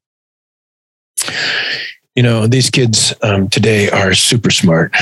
[2.14, 4.94] You know these kids um, today are super smart.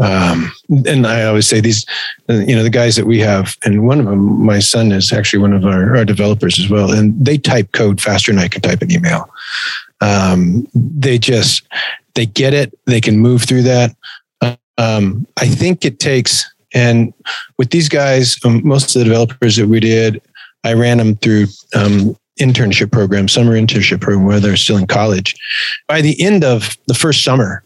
[0.00, 0.52] Um,
[0.86, 1.84] and i always say these
[2.28, 5.40] you know the guys that we have and one of them my son is actually
[5.40, 8.60] one of our, our developers as well and they type code faster than i can
[8.60, 9.28] type an email.
[10.00, 11.64] Um, they just
[12.14, 12.72] they get it.
[12.86, 13.94] They can move through that.
[14.78, 17.12] Um, i think it takes and
[17.58, 20.22] with these guys um, most of the developers that we did
[20.64, 25.34] i ran them through um, internship program, summer internship program, where they're still in college.
[25.86, 27.62] By the end of the first summer,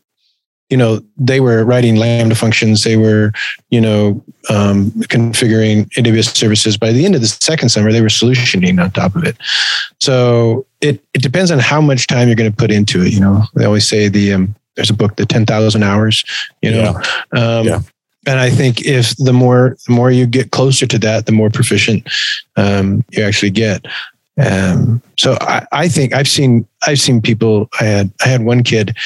[0.71, 2.85] you know, they were writing Lambda functions.
[2.85, 3.33] They were,
[3.71, 6.77] you know, um, configuring AWS services.
[6.77, 9.37] By the end of the second summer, they were solutioning on top of it.
[10.01, 13.13] So it, it depends on how much time you're going to put into it.
[13.13, 16.25] You know, they always say the, um, there's a book, the 10,000 hours,
[16.63, 17.01] you know,
[17.33, 17.59] yeah.
[17.59, 17.81] Um, yeah.
[18.27, 21.51] And I think if the more the more you get closer to that, the more
[21.51, 22.09] proficient
[22.57, 23.85] um, you actually get.
[24.37, 27.69] Um, so I, I, think I've seen I've seen people.
[27.81, 28.97] I had I had one kid.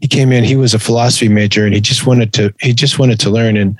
[0.00, 0.44] He came in.
[0.44, 3.56] He was a philosophy major, and he just wanted to he just wanted to learn.
[3.56, 3.78] And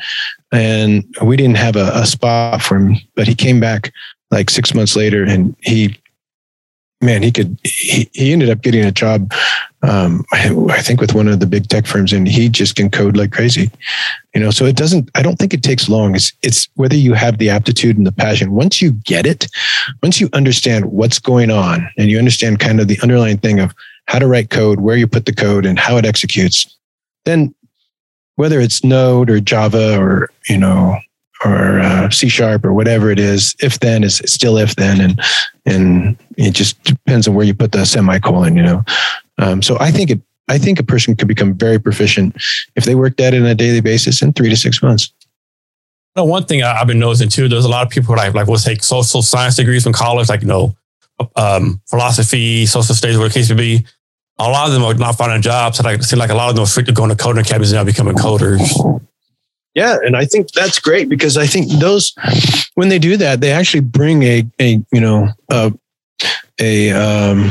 [0.51, 3.93] and we didn't have a, a spot for him, but he came back
[4.31, 5.97] like six months later, and he
[7.05, 9.33] man, he could, he, he ended up getting a job,
[9.83, 13.17] um, I think with one of the big tech firms and he just can code
[13.17, 13.71] like crazy,
[14.35, 16.15] you know, so it doesn't, I don't think it takes long.
[16.15, 18.53] It's, it's whether you have the aptitude and the passion.
[18.53, 19.47] Once you get it,
[20.03, 23.75] once you understand what's going on and you understand kind of the underlying thing of
[24.07, 26.77] how to write code, where you put the code and how it executes,
[27.25, 27.55] then
[28.37, 30.99] whether it's Node or Java or, you know,
[31.45, 33.55] or uh, C sharp or whatever it is.
[33.61, 35.21] If then is still if then, and
[35.67, 38.57] and it just depends on where you put the semicolon.
[38.57, 38.85] You know,
[39.39, 40.21] um, so I think it.
[40.47, 42.37] I think a person could become very proficient
[42.77, 45.11] if they worked at it on a daily basis in three to six months.
[46.17, 48.59] No, one thing I've been noticing too, there's a lot of people like like will
[48.59, 50.77] take social science degrees from college, like you know,
[51.37, 53.87] um, philosophy, social studies, whatever the case may be.
[54.39, 55.79] A lot of them are not finding jobs.
[55.79, 57.85] So like, seems like a lot of them are going to coding academies and now
[57.85, 58.61] becoming coders.
[59.75, 62.15] Yeah, and I think that's great because I think those
[62.75, 65.73] when they do that, they actually bring a a you know a
[66.61, 67.51] a um,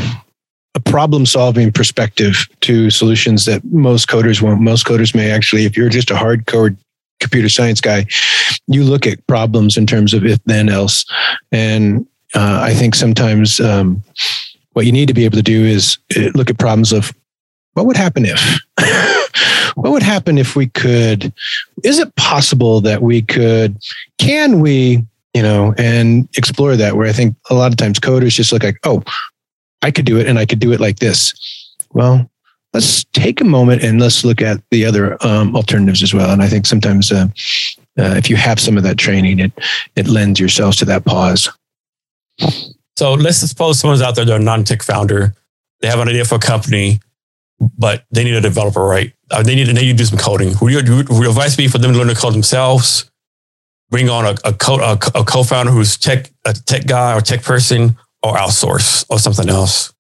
[0.76, 4.61] a problem solving perspective to solutions that most coders won't.
[4.61, 6.76] Most coders may actually, if you're just a hardcore
[7.19, 8.05] computer science guy,
[8.67, 11.05] you look at problems in terms of if then else,
[11.51, 14.01] and uh, I think sometimes um,
[14.74, 17.13] what you need to be able to do is uh, look at problems of
[17.74, 18.59] what would happen if
[19.76, 21.34] what would happen if we could
[21.84, 23.78] is it possible that we could
[24.17, 28.36] can we you know and explore that where i think a lot of times coders
[28.36, 29.03] just look like oh
[29.82, 31.34] i could do it and i could do it like this.
[31.91, 32.30] Well
[32.74, 36.32] let's take a moment and let's look at the other um, alternatives as well.
[36.32, 37.28] And i think sometimes uh,
[37.99, 39.51] uh, if you have some of that training it
[39.95, 41.49] it lends yourselves to that pause.
[42.97, 45.34] So let's suppose someone's out there they're a non-tech founder.
[45.82, 46.99] They have an idea for a company
[47.78, 49.14] but they need a developer, right?
[49.32, 50.53] Uh, they need to, they need to do some coding.
[50.61, 53.09] Would your, would your advice be for them to learn to code themselves?
[53.89, 57.43] Bring on a, a, co, a, a co-founder who's tech, a tech guy or tech
[57.43, 59.93] person or outsource or something else?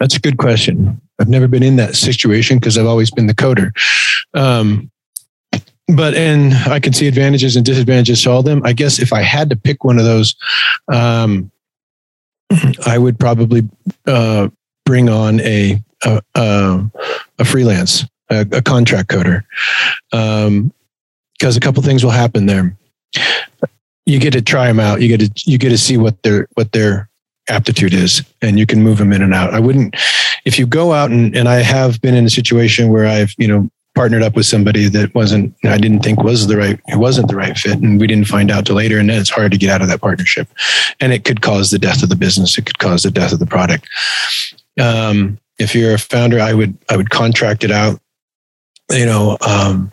[0.00, 1.00] That's a good question.
[1.18, 3.72] I've never been in that situation because I've always been the coder.
[4.34, 4.90] Um,
[5.88, 8.62] but and I can see advantages and disadvantages to all of them.
[8.64, 10.34] I guess if I had to pick one of those,
[10.92, 11.50] um,
[12.86, 13.68] I would probably
[14.06, 14.48] uh,
[14.88, 19.42] bring on a a, a, freelance, a, a, contract coder,
[20.10, 20.72] because um,
[21.42, 22.74] a couple things will happen there.
[24.06, 25.02] You get to try them out.
[25.02, 27.10] You get to you get to see what their what their
[27.50, 29.52] aptitude is, and you can move them in and out.
[29.52, 29.94] I wouldn't
[30.46, 33.46] if you go out and and I have been in a situation where I've you
[33.46, 37.28] know partnered up with somebody that wasn't I didn't think was the right it wasn't
[37.28, 39.58] the right fit and we didn't find out till later and then it's hard to
[39.58, 40.48] get out of that partnership
[41.00, 43.40] and it could cause the death of the business it could cause the death of
[43.40, 43.86] the product
[44.78, 48.00] um, if you're a founder, I would I would contract it out.
[48.90, 49.92] You know, um,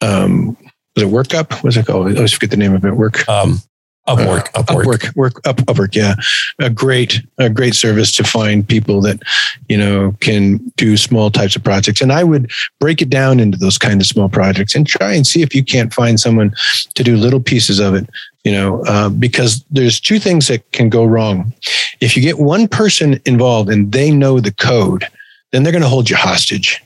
[0.00, 0.56] um,
[0.94, 1.62] was it workup?
[1.64, 2.08] What's it called?
[2.08, 2.94] I always forget the name of it.
[2.94, 3.28] Work.
[3.28, 3.60] Um,
[4.08, 4.84] Upwork, uh, Upwork.
[4.84, 6.14] Upwork, work, up, Upwork, yeah,
[6.58, 9.20] a great, a great service to find people that,
[9.68, 12.00] you know, can do small types of projects.
[12.00, 12.50] And I would
[12.80, 15.62] break it down into those kind of small projects and try and see if you
[15.62, 16.54] can't find someone
[16.94, 18.08] to do little pieces of it.
[18.48, 21.52] You know, uh, because there's two things that can go wrong.
[22.00, 25.04] If you get one person involved and they know the code,
[25.52, 26.82] then they're going to hold you hostage.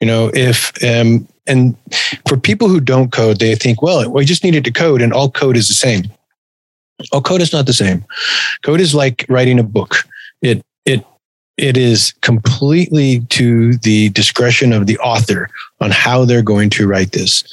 [0.00, 1.76] You know, if um, and
[2.26, 5.30] for people who don't code, they think, well, we just needed to code, and all
[5.30, 6.06] code is the same.
[7.12, 8.04] Oh, code is not the same.
[8.64, 9.94] Code is like writing a book.
[10.42, 11.06] It it
[11.56, 15.50] it is completely to the discretion of the author
[15.80, 17.44] on how they're going to write this.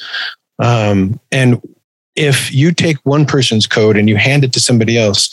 [0.58, 1.62] Um, and
[2.16, 5.30] if you take one person's code and you hand it to somebody else,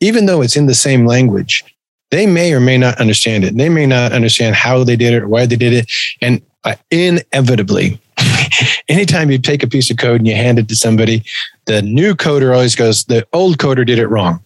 [0.00, 1.64] even though it's in the same language,
[2.10, 3.56] they may or may not understand it.
[3.56, 5.90] They may not understand how they did it or why they did it.
[6.20, 8.00] And uh, inevitably,
[8.88, 11.22] anytime you take a piece of code and you hand it to somebody,
[11.66, 14.42] the new coder always goes, the old coder did it wrong.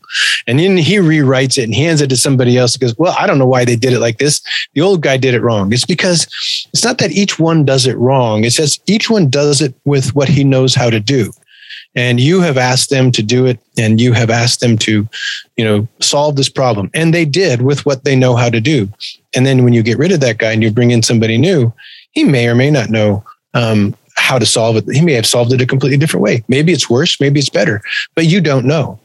[0.46, 3.38] And then he rewrites it and hands it to somebody else goes, well, I don't
[3.38, 4.42] know why they did it like this.
[4.74, 5.72] The old guy did it wrong.
[5.72, 6.26] It's because
[6.72, 8.44] it's not that each one does it wrong.
[8.44, 11.32] It's just each one does it with what he knows how to do.
[11.96, 15.08] And you have asked them to do it and you have asked them to,
[15.56, 16.90] you know, solve this problem.
[16.92, 18.88] And they did with what they know how to do.
[19.34, 21.72] And then when you get rid of that guy and you bring in somebody new,
[22.12, 23.24] he may or may not know
[23.54, 24.84] um, how to solve it.
[24.92, 26.44] He may have solved it a completely different way.
[26.48, 27.82] Maybe it's worse, maybe it's better,
[28.14, 28.98] but you don't know.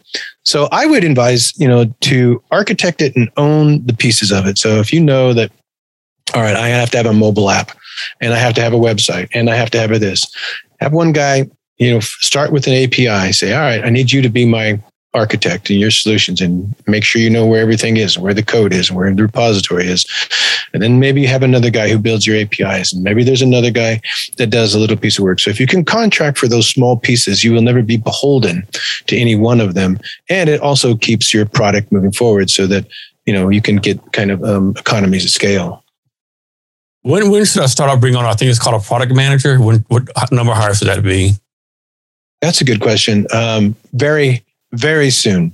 [0.43, 4.57] So I would advise, you know, to architect it and own the pieces of it.
[4.57, 5.51] So if you know that,
[6.33, 7.71] all right, I have to have a mobile app
[8.21, 10.25] and I have to have a website and I have to have a this,
[10.79, 11.49] have one guy,
[11.79, 14.79] you know, start with an API, say, all right, I need you to be my
[15.13, 18.71] architect and your solutions and make sure you know where everything is, where the code
[18.71, 20.05] is, where the repository is.
[20.73, 22.93] And then maybe you have another guy who builds your APIs.
[22.93, 24.01] And maybe there's another guy
[24.37, 25.39] that does a little piece of work.
[25.39, 28.67] So if you can contract for those small pieces, you will never be beholden
[29.07, 29.97] to any one of them.
[30.29, 32.85] And it also keeps your product moving forward so that,
[33.25, 35.83] you know, you can get kind of um, economies of scale.
[37.01, 39.59] When, when should I start out bringing on, I think it's called a product manager.
[39.59, 41.33] When, what number hires should that be?
[42.41, 43.27] That's a good question.
[43.33, 45.53] Um, very, very soon,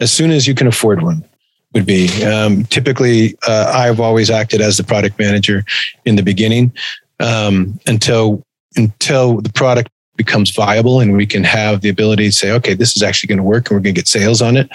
[0.00, 1.24] as soon as you can afford one
[1.72, 2.24] would be.
[2.24, 5.64] Um, typically, uh, I've always acted as the product manager
[6.04, 6.72] in the beginning
[7.20, 8.42] um, until
[8.76, 12.96] until the product becomes viable and we can have the ability to say, okay, this
[12.96, 14.68] is actually going to work and we're going to get sales on it.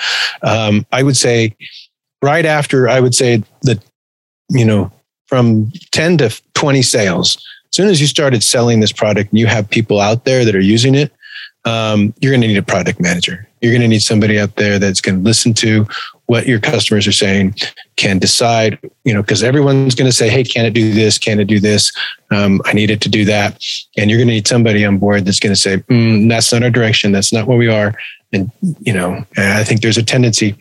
[0.44, 1.56] Um, I would say
[2.22, 3.84] right after, I would say that,
[4.50, 4.92] you know,
[5.28, 9.48] from 10 to 20 sales, as soon as you started selling this product and you
[9.48, 11.12] have people out there that are using it,
[11.66, 13.48] um, you're going to need a product manager.
[13.62, 15.86] You're going to need somebody out there that's going to listen to
[16.26, 17.56] what your customers are saying,
[17.98, 21.18] can decide, you know, because everyone's going to say, hey, can it do this?
[21.18, 21.92] Can it do this?
[22.32, 23.62] Um, I need it to do that.
[23.98, 26.64] And you're going to need somebody on board that's going to say, mm, that's not
[26.64, 27.12] our direction.
[27.12, 27.94] That's not what we are.
[28.34, 28.50] And,
[28.80, 30.56] you know, I think there's a tendency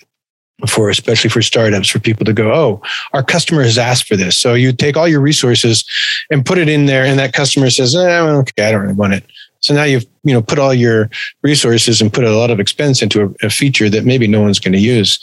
[0.68, 2.82] for especially for startups for people to go oh
[3.14, 5.84] our customer has asked for this so you take all your resources
[6.30, 9.14] and put it in there and that customer says eh, okay i don't really want
[9.14, 9.24] it
[9.60, 11.10] so now you've you know put all your
[11.42, 14.58] resources and put a lot of expense into a, a feature that maybe no one's
[14.58, 15.18] going to use.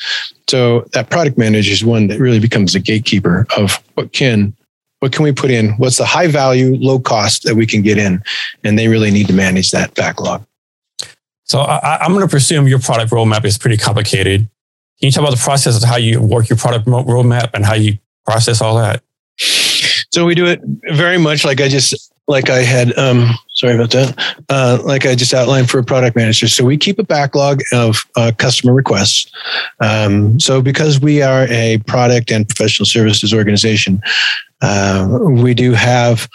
[0.48, 4.56] So that product manager is one that really becomes the gatekeeper of what can
[5.00, 5.74] what can we put in?
[5.74, 8.24] What's the high value, low cost that we can get in?
[8.64, 10.44] And they really need to manage that backlog.
[11.44, 14.42] So I, am going to presume your product roadmap is pretty complicated.
[15.00, 17.76] Can you talk about the process of how you work your product roadmap and how
[17.76, 19.04] you process all that?
[20.12, 20.60] So we do it
[20.92, 25.16] very much like I just like I had, um, sorry about that, uh, like I
[25.16, 26.48] just outlined for a product manager.
[26.48, 29.32] So we keep a backlog of uh, customer requests.
[29.80, 34.02] Um, so because we are a product and professional services organization,
[34.62, 36.30] uh, we do have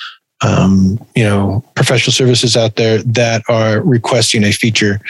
[0.44, 5.00] um, you know professional services out there that are requesting a feature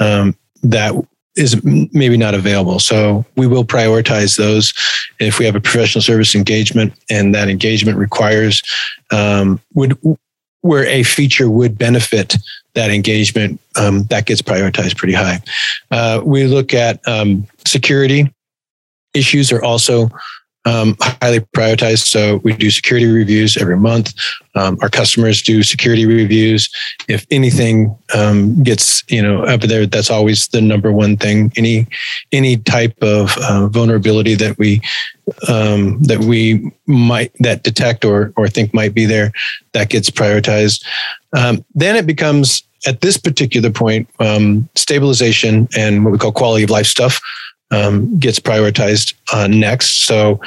[0.00, 0.94] um, that
[1.36, 1.62] is
[1.92, 2.80] maybe not available.
[2.80, 4.72] So we will prioritize those.
[5.20, 8.60] If we have a professional service engagement and that engagement requires
[9.12, 9.96] um, would
[10.62, 12.36] where a feature would benefit
[12.74, 15.40] that engagement, um, that gets prioritized pretty high.
[15.90, 18.32] Uh, we look at um, security
[19.14, 20.10] issues are also
[20.64, 22.06] um, highly prioritized.
[22.06, 24.12] So we do security reviews every month.
[24.54, 26.68] Um, our customers do security reviews.
[27.08, 31.52] If anything um, gets you know up there, that's always the number one thing.
[31.56, 31.86] Any
[32.32, 34.80] any type of uh, vulnerability that we
[35.48, 39.32] um, that we might that detect or or think might be there,
[39.72, 40.84] that gets prioritized.
[41.36, 46.64] Um, then it becomes at this particular point um, stabilization and what we call quality
[46.64, 47.20] of life stuff
[47.70, 50.06] um, gets prioritized uh, next.
[50.06, 50.40] So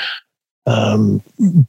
[0.65, 1.21] um,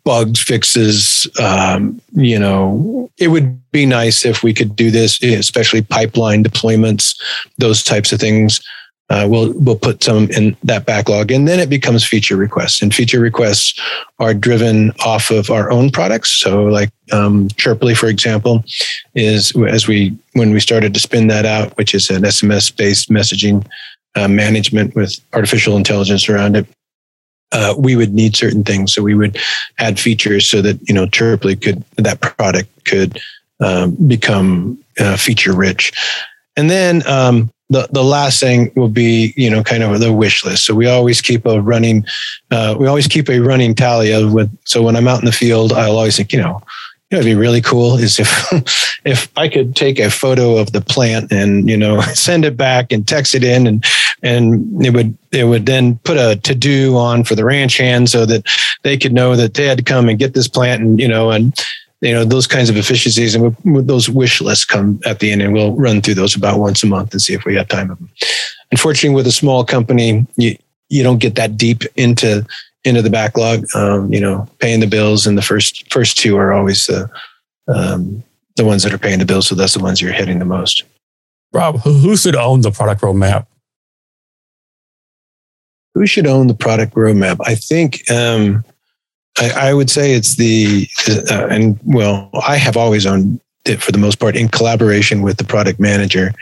[0.05, 1.27] bugs fixes.
[1.41, 7.19] Um, you know, it would be nice if we could do this, especially pipeline deployments,
[7.59, 8.61] those types of things.
[9.13, 12.81] uh, we'll we'll put some in that backlog, and then it becomes feature requests.
[12.81, 13.79] And feature requests
[14.19, 16.31] are driven off of our own products.
[16.31, 18.65] So, like um, Chirply, for example,
[19.15, 23.11] is as we when we started to spin that out, which is an SMS based
[23.11, 23.67] messaging
[24.15, 26.67] uh, management with artificial intelligence around it.
[27.53, 29.37] Uh, we would need certain things, so we would
[29.79, 33.21] add features so that you know Chirply could that product could
[33.61, 35.93] um, become uh, feature rich.
[36.57, 40.45] And then um, the the last thing will be you know kind of the wish
[40.45, 40.65] list.
[40.65, 42.05] So we always keep a running
[42.51, 44.51] uh, we always keep a running tally of with.
[44.65, 46.63] So when I'm out in the field, I'll always think you know.
[47.13, 50.81] Know, it'd be really cool is if if I could take a photo of the
[50.81, 53.85] plant and you know send it back and text it in and
[54.23, 58.09] and it would it would then put a to do on for the ranch hand
[58.09, 58.47] so that
[58.83, 61.31] they could know that they had to come and get this plant and you know
[61.31, 61.55] and
[62.01, 65.53] you know those kinds of efficiencies and those wish lists come at the end and
[65.53, 67.99] we'll run through those about once a month and see if we have time of
[67.99, 68.11] them
[68.71, 70.57] unfortunately with a small company you
[70.89, 72.47] you don't get that deep into
[72.85, 73.65] into the backlog.
[73.75, 77.11] Um, you know paying the bills and the first first two are always the
[77.69, 78.23] um,
[78.57, 79.47] the ones that are paying the bills.
[79.47, 80.83] So that's the ones you're hitting the most.
[81.53, 83.47] Rob who should own the product roadmap?
[85.95, 87.37] Who should own the product roadmap?
[87.45, 88.65] I think um,
[89.39, 90.89] I, I would say it's the,
[91.31, 95.37] uh, and well, I have always owned it for the most part in collaboration with
[95.37, 96.33] the product manager.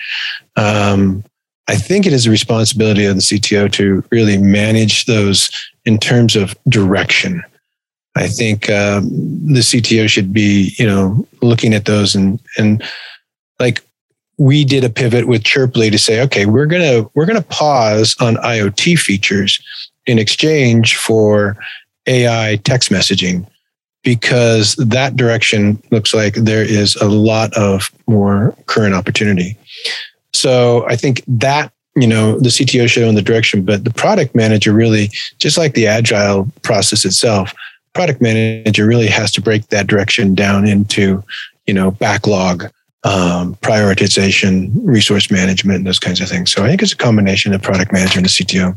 [0.57, 1.25] Um,
[1.69, 5.51] I think it is the responsibility of the CTO to really manage those
[5.85, 7.43] in terms of direction.
[8.17, 9.09] I think um,
[9.47, 12.83] the CTO should be, you know, looking at those and and
[13.61, 13.83] like
[14.37, 18.37] we did a pivot with Chirply to say, okay, we're gonna we're gonna pause on
[18.37, 19.61] IoT features
[20.07, 21.57] in exchange for
[22.07, 23.47] AI text messaging
[24.03, 29.57] because that direction looks like there is a lot of more current opportunity.
[30.33, 34.35] So I think that you know the CTO should own the direction, but the product
[34.35, 37.53] manager really, just like the agile process itself,
[37.95, 41.23] product manager really has to break that direction down into
[41.67, 42.65] you know backlog,
[43.05, 46.53] um, prioritization, resource management, those kinds of things.
[46.53, 48.77] So I think it's a combination of product manager and the CTO.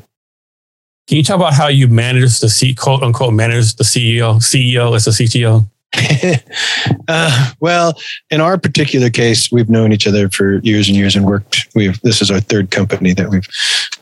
[1.07, 4.95] Can you talk about how you manage the C, quote unquote manage the CEO, CEO
[4.95, 5.67] as a CTO?
[7.07, 7.93] uh, well,
[8.29, 11.67] in our particular case, we've known each other for years and years and worked.
[11.75, 13.47] We've this is our third company that we've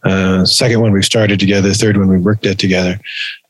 [0.04, 3.00] uh, second one we've started together, third one we've worked at together.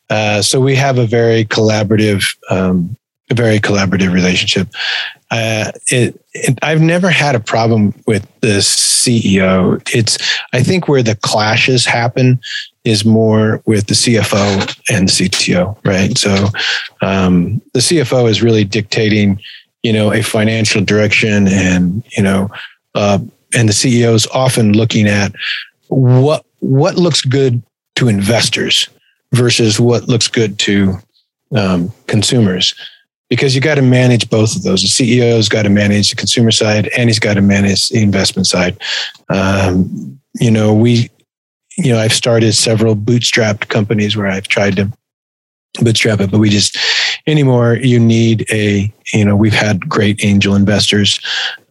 [0.10, 2.98] Uh, so we have a very collaborative, um,
[3.30, 4.68] a very collaborative relationship.
[5.30, 9.82] Uh, it, it, I've never had a problem with the CEO.
[9.94, 10.18] It's
[10.52, 12.42] I think where the clashes happen
[12.84, 16.18] is more with the CFO and the CTO, right?
[16.18, 16.48] So
[17.02, 19.40] um, the CFO is really dictating,
[19.84, 22.50] you know, a financial direction, and you know,
[22.96, 23.20] uh,
[23.56, 25.32] and the CEO is often looking at
[25.88, 27.62] what what looks good
[27.96, 28.90] to investors
[29.34, 30.96] versus what looks good to
[31.56, 32.74] um, consumers
[33.30, 34.82] because you got to manage both of those.
[34.82, 38.46] The CEO's got to manage the consumer side and he's got to manage the investment
[38.46, 38.78] side.
[39.30, 41.10] Um, you know, we
[41.78, 44.92] you know, I've started several bootstrapped companies where I've tried to
[45.80, 46.78] bootstrap it, but we just
[47.28, 51.20] anymore you need a you know we've had great angel investors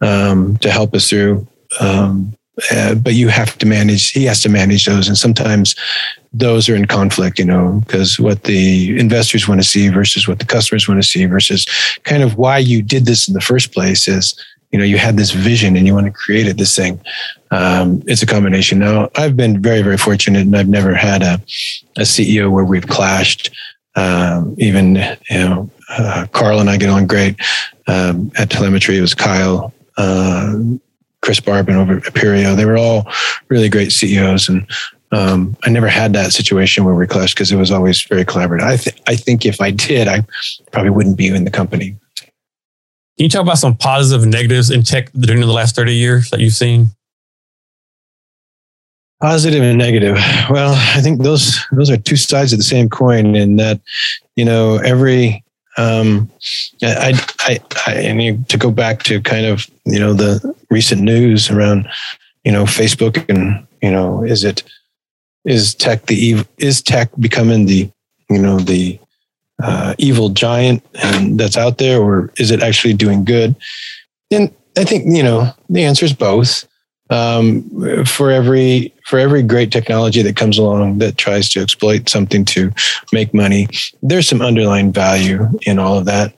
[0.01, 1.47] um, to help us through.
[1.79, 2.35] Um,
[2.69, 5.73] uh, but you have to manage he has to manage those and sometimes
[6.33, 10.37] those are in conflict you know because what the investors want to see versus what
[10.37, 11.65] the customers want to see versus
[12.03, 14.35] kind of why you did this in the first place is
[14.71, 16.99] you know you had this vision and you want to create it this thing
[17.51, 21.35] um, it's a combination now i've been very very fortunate and i've never had a,
[21.97, 23.51] a ceo where we've clashed
[23.95, 24.95] um, even
[25.29, 27.35] you know uh, carl and i get on great
[27.87, 30.57] um, at 2lemetry it was kyle uh,
[31.21, 32.55] chris barbin over at Appirio.
[32.55, 33.11] they were all
[33.49, 34.65] really great ceos and
[35.13, 38.61] um, I never had that situation where we clashed because it was always very collaborative.
[38.61, 40.21] I, th- I think if I did, I
[40.71, 41.97] probably wouldn't be in the company.
[43.21, 46.31] Can you talk about some positives and negatives in tech during the last 30 years
[46.31, 46.87] that you've seen?
[49.21, 50.17] Positive and negative.
[50.49, 53.79] Well, I think those those are two sides of the same coin in that,
[54.35, 55.43] you know, every
[55.77, 56.31] um,
[56.81, 61.03] I, I, I, and you, to go back to kind of, you know, the recent
[61.03, 61.87] news around,
[62.43, 64.63] you know, Facebook and, you know, is it,
[65.45, 67.87] is tech the, is tech becoming the,
[68.31, 68.99] you know, the
[69.63, 73.55] uh, evil giant and that's out there, or is it actually doing good?
[74.31, 76.67] And I think you know the answer is both.
[77.09, 82.45] Um, for every for every great technology that comes along that tries to exploit something
[82.45, 82.71] to
[83.11, 83.67] make money,
[84.01, 86.33] there's some underlying value in all of that.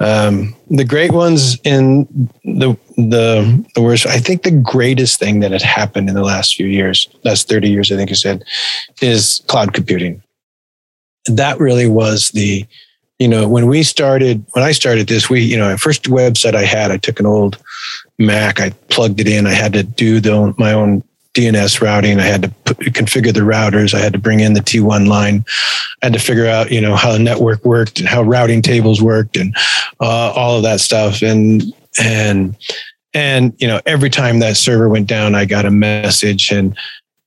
[0.00, 2.06] Um, the great ones in
[2.44, 4.06] the the the worst.
[4.06, 7.70] I think the greatest thing that had happened in the last few years, last thirty
[7.70, 8.44] years, I think you said,
[9.00, 10.22] is cloud computing.
[11.26, 12.66] That really was the,
[13.18, 16.64] you know, when we started, when I started this, we, you know, first website I
[16.64, 17.58] had, I took an old
[18.18, 21.02] Mac, I plugged it in, I had to do the, my own
[21.36, 22.18] DNS routing.
[22.18, 23.92] I had to put, configure the routers.
[23.92, 25.44] I had to bring in the T1 line.
[26.02, 29.02] I had to figure out, you know, how the network worked and how routing tables
[29.02, 29.54] worked and
[30.00, 31.22] uh, all of that stuff.
[31.22, 31.62] And
[31.98, 32.56] and
[33.12, 36.50] and you know, every time that server went down, I got a message.
[36.50, 36.76] And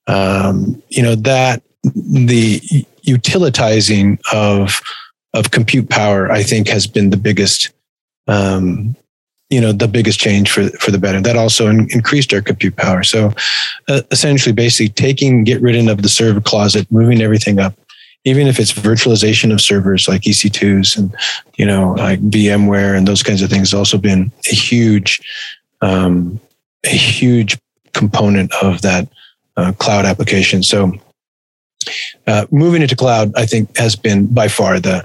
[0.08, 2.62] um, you know that the
[3.10, 4.82] utilitizing of
[5.34, 7.70] of compute power, I think, has been the biggest
[8.28, 8.96] um,
[9.50, 11.22] you know the biggest change for for the better.
[11.22, 13.04] That also in, increased our compute power.
[13.04, 13.34] So
[13.88, 17.74] uh, essentially basically taking get rid of the server closet moving everything up
[18.26, 21.16] even if it's virtualization of servers like ec2s and
[21.58, 25.22] you know like vmware and those kinds of things has also been a huge
[25.82, 26.40] um,
[26.86, 27.58] a huge
[27.94, 29.08] component of that
[29.58, 30.64] uh, cloud application.
[30.64, 30.94] So
[32.28, 35.04] uh, moving into cloud i think has been by far the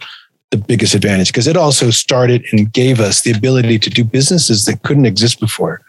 [0.55, 4.65] the biggest advantage because it also started and gave us the ability to do businesses
[4.65, 5.81] that couldn't exist before.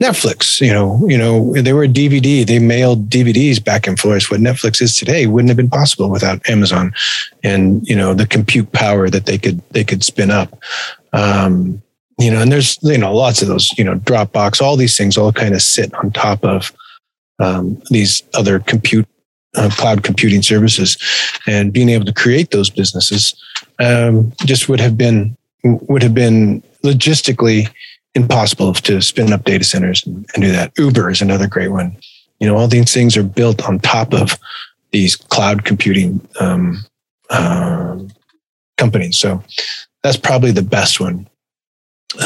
[0.00, 2.46] Netflix, you know, you know, they were a DVD.
[2.46, 4.30] They mailed DVDs back and forth.
[4.30, 6.94] What Netflix is today wouldn't have been possible without Amazon,
[7.42, 10.56] and you know the compute power that they could they could spin up.
[11.12, 11.82] Um,
[12.16, 13.76] you know, and there's you know lots of those.
[13.76, 16.72] You know, Dropbox, all these things all kind of sit on top of
[17.40, 19.08] um, these other compute
[19.56, 20.96] uh, cloud computing services,
[21.46, 23.34] and being able to create those businesses
[23.78, 27.68] um, just would have been would have been logistically
[28.14, 30.72] impossible to spin up data centers and, and, do that.
[30.78, 31.96] Uber is another great one.
[32.40, 34.38] You know, all these things are built on top of
[34.90, 36.78] these cloud computing um,
[37.30, 38.08] um,
[38.76, 39.18] companies.
[39.18, 39.42] So
[40.02, 41.28] that's probably the best one.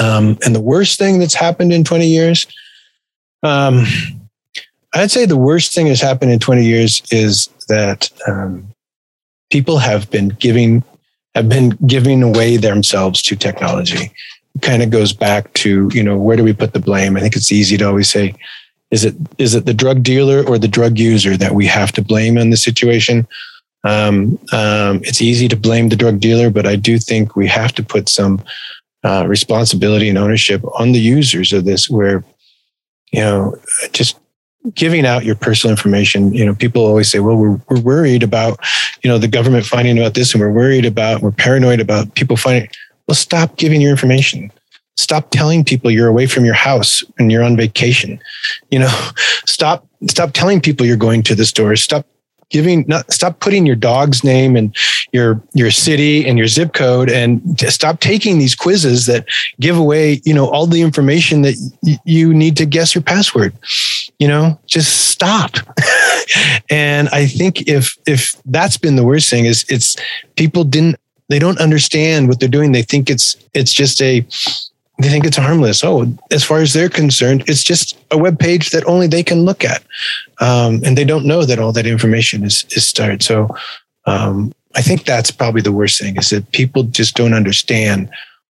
[0.01, 2.47] Um, and the worst thing that's happened in 20 years,
[3.43, 3.85] um,
[4.95, 8.69] I'd say the worst thing that's happened in 20 years is that um,
[9.51, 10.83] people have been giving
[11.35, 14.13] have been giving away themselves to technology.
[14.55, 17.17] It kind of goes back to, you know, where do we put the blame?
[17.17, 18.35] I think it's easy to always say,
[18.91, 22.03] is it is it the drug dealer or the drug user that we have to
[22.03, 23.27] blame in the situation?
[23.85, 27.73] Um, um, it's easy to blame the drug dealer, but I do think we have
[27.73, 28.45] to put some
[29.03, 32.23] uh, responsibility and ownership on the users of this, where
[33.13, 33.57] you know,
[33.93, 34.19] just
[34.75, 38.59] giving out your personal information, you know, people always say, well, we're, we're worried about,
[39.03, 42.37] you know, the government finding about this and we're worried about, we're paranoid about people
[42.37, 42.69] finding,
[43.09, 44.53] well, stop giving your information.
[44.97, 48.21] Stop telling people you're away from your house and you're on vacation.
[48.71, 49.11] You know,
[49.47, 51.75] stop, stop telling people you're going to the store.
[51.77, 52.07] Stop
[52.53, 54.77] giving not stop putting your dog's name and
[55.11, 59.27] your your city and your zip code and stop taking these quizzes that
[59.59, 63.55] give away you know all the information that y- you need to guess your password
[64.23, 65.53] you know just stop
[66.71, 68.21] and i think if if
[68.57, 69.97] that's been the worst thing is it's
[70.37, 70.97] people didn't
[71.29, 74.25] they don't understand what they're doing they think it's it's just a
[75.03, 75.83] they think it's harmless.
[75.83, 79.45] Oh, as far as they're concerned, it's just a web page that only they can
[79.45, 79.83] look at,
[80.41, 83.23] um, and they don't know that all that information is is started.
[83.23, 83.49] So,
[84.07, 88.11] um, I think that's probably the worst thing is that people just don't understand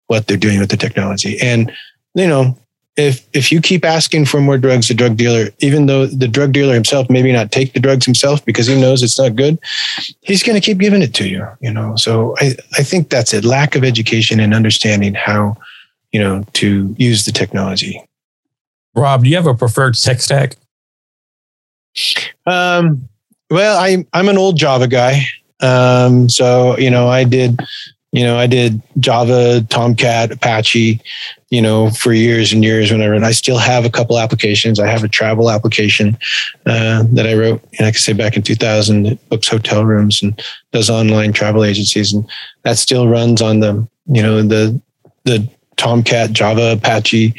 [0.08, 1.40] what they're doing with the technology.
[1.42, 1.72] And
[2.14, 2.58] you know,
[2.98, 6.54] if if you keep asking for more drugs, the drug dealer, even though the drug
[6.54, 9.60] dealer himself maybe not take the drugs himself because he knows it's not good,
[10.22, 11.46] he's going to keep giving it to you.
[11.60, 13.46] You know, so I I think that's it.
[13.46, 15.58] Lack of education and understanding how
[16.16, 18.02] you know, to use the technology.
[18.96, 20.56] Rob, do you have a preferred tech stack?
[22.46, 23.10] Um,
[23.50, 25.26] well, I, I'm an old Java guy.
[25.60, 27.60] Um, so, you know, I did,
[28.16, 31.02] you know, I did Java, Tomcat, Apache,
[31.50, 33.14] you know, for years and years, whenever.
[33.14, 34.80] And I still have a couple applications.
[34.80, 36.18] I have a travel application
[36.66, 40.24] uh, that I wrote, and I can say back in 2000, it books hotel rooms
[40.24, 42.14] and does online travel agencies.
[42.14, 42.26] And
[42.64, 44.80] that still runs on the, you know, the,
[45.26, 47.34] the Tomcat, Java, Apache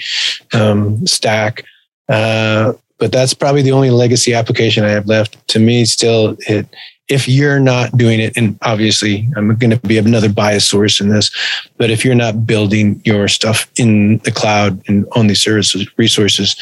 [0.52, 1.64] um, stack.
[2.10, 5.48] Uh, but that's probably the only legacy application I have left.
[5.48, 6.66] To me, still, it,
[7.08, 11.08] if you're not doing it, and obviously I'm going to be another bias source in
[11.08, 11.30] this,
[11.76, 16.56] but if you're not building your stuff in the cloud and on these services resources,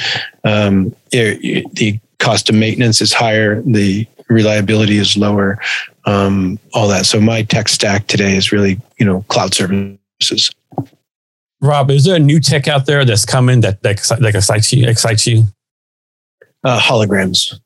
[0.45, 5.59] um, it, the cost of maintenance is higher, the reliability is lower,
[6.05, 7.07] um, all that.
[7.07, 10.51] So my tech stack today is really, you know, cloud services.
[11.61, 14.87] Rob, is there a new tech out there that's coming that that, that excites you?
[14.87, 15.45] Excites you?
[16.63, 17.59] Uh, holograms.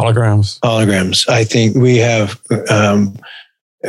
[0.00, 0.58] Holograms.
[0.60, 1.28] Holograms.
[1.28, 2.40] I think we have
[2.70, 3.18] um,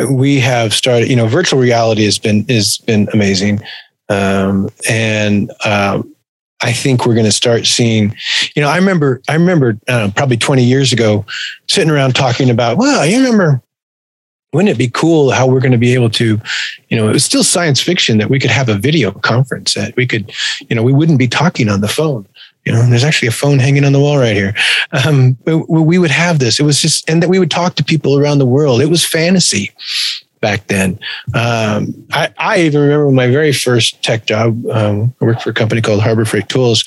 [0.09, 1.09] we have started.
[1.09, 3.61] You know, virtual reality has been has been amazing.
[4.09, 6.13] Um, and um,
[6.61, 8.15] I think we're going to start seeing,
[8.55, 11.25] you know, I remember, I remember uh, probably 20 years ago
[11.67, 13.61] sitting around talking about, well, you remember,
[14.53, 16.39] wouldn't it be cool how we're going to be able to,
[16.89, 19.95] you know, it was still science fiction that we could have a video conference that
[19.95, 20.31] we could,
[20.69, 22.27] you know, we wouldn't be talking on the phone.
[22.65, 24.53] You know, there's actually a phone hanging on the wall right here.
[24.91, 26.59] Um, we would have this.
[26.59, 28.81] It was just, and that we would talk to people around the world.
[28.81, 29.71] It was fantasy
[30.41, 30.99] back then.
[31.33, 34.65] Um, I, I, even remember my very first tech job.
[34.67, 36.83] Um, I worked for a company called Harbor Freight Tools,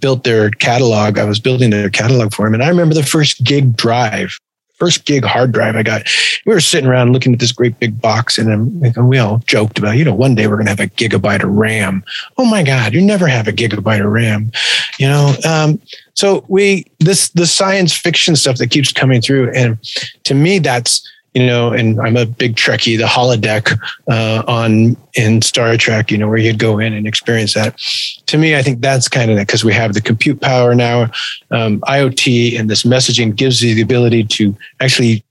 [0.00, 1.18] built their catalog.
[1.18, 2.54] I was building their catalog for them.
[2.54, 4.38] And I remember the first gig drive,
[4.80, 6.08] first gig hard drive I got.
[6.46, 9.98] We were sitting around looking at this great big box and we all joked about,
[9.98, 12.02] you know, one day we're going to have a gigabyte of RAM.
[12.38, 14.50] Oh my God, you never have a gigabyte of RAM,
[14.98, 15.34] you know?
[15.48, 15.80] Um,
[16.14, 19.52] so we, this, the science fiction stuff that keeps coming through.
[19.52, 19.78] And
[20.24, 23.78] to me, that's, you know, and I'm a big Trekkie, the holodeck
[24.10, 27.78] uh, on in Star Trek, you know, where you'd go in and experience that.
[28.26, 31.04] To me, I think that's kind of that because we have the compute power now.
[31.50, 35.24] Um, IoT and this messaging gives you the ability to actually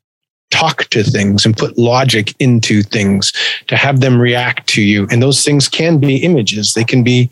[0.52, 3.32] talk to things and put logic into things
[3.68, 5.08] to have them react to you.
[5.12, 7.30] And those things can be images, they can be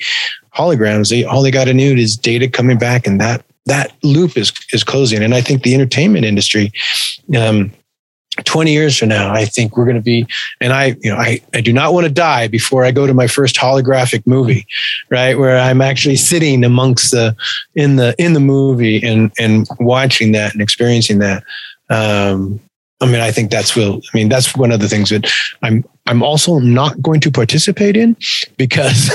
[0.53, 1.10] holograms.
[1.10, 4.52] They, all they got to need is data coming back, and that that loop is
[4.72, 5.23] is closing.
[5.23, 6.72] And I think the entertainment industry.
[7.38, 7.72] Um,
[8.45, 10.27] 20 years from now, I think we're going to be,
[10.61, 13.14] and I, you know, I, I do not want to die before I go to
[13.14, 14.68] my first holographic movie,
[15.09, 15.38] right?
[15.38, 17.35] Where I'm actually sitting amongst the,
[17.76, 21.43] in the, in the movie and, and watching that and experiencing that.
[21.89, 22.59] Um,
[22.99, 24.01] I mean, I think that's will.
[24.11, 25.85] I mean, that's one of the things that I'm.
[26.07, 28.15] I'm also not going to participate in
[28.57, 29.11] because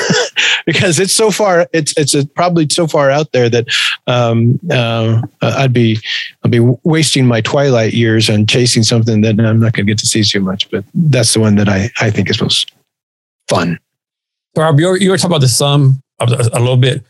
[0.66, 1.66] because it's so far.
[1.72, 3.66] It's it's probably so far out there that
[4.06, 5.98] um, uh, I'd be
[6.44, 9.98] I'd be wasting my twilight years on chasing something that I'm not going to get
[9.98, 10.70] to see too much.
[10.70, 12.70] But that's the one that I I think is most
[13.48, 13.78] fun.
[14.56, 17.02] Rob, you were, you were talking about the sum a, little bit,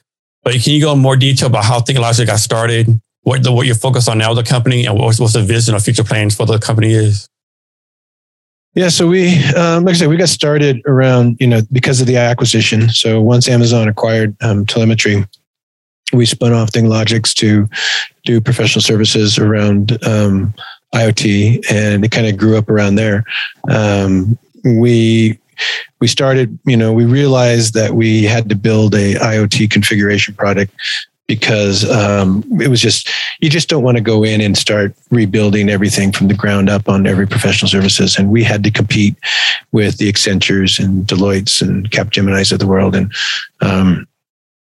[0.45, 3.01] but can you go in more detail about how ThingLogix got started?
[3.23, 5.81] What the what you're focused on now, the company, and what's, what's the vision or
[5.81, 7.29] future plans for the company is?
[8.75, 12.07] Yeah, so we, um, like I said, we got started around, you know, because of
[12.07, 12.89] the acquisition.
[12.89, 15.29] So once Amazon acquired um, 2lemetry,
[16.13, 17.69] we spun off ThingLogix to
[18.25, 20.55] do professional services around um,
[20.95, 23.25] IoT, and it kind of grew up around there.
[23.69, 25.39] Um, we
[26.01, 30.73] we started, you know, we realized that we had to build a IoT configuration product
[31.27, 33.09] because um, it was just
[33.41, 36.89] you just don't want to go in and start rebuilding everything from the ground up
[36.89, 38.17] on every professional services.
[38.19, 39.17] And we had to compete
[39.73, 42.95] with the accentures and deloittes and capgeminis of the world.
[42.95, 43.13] And
[43.61, 44.07] um,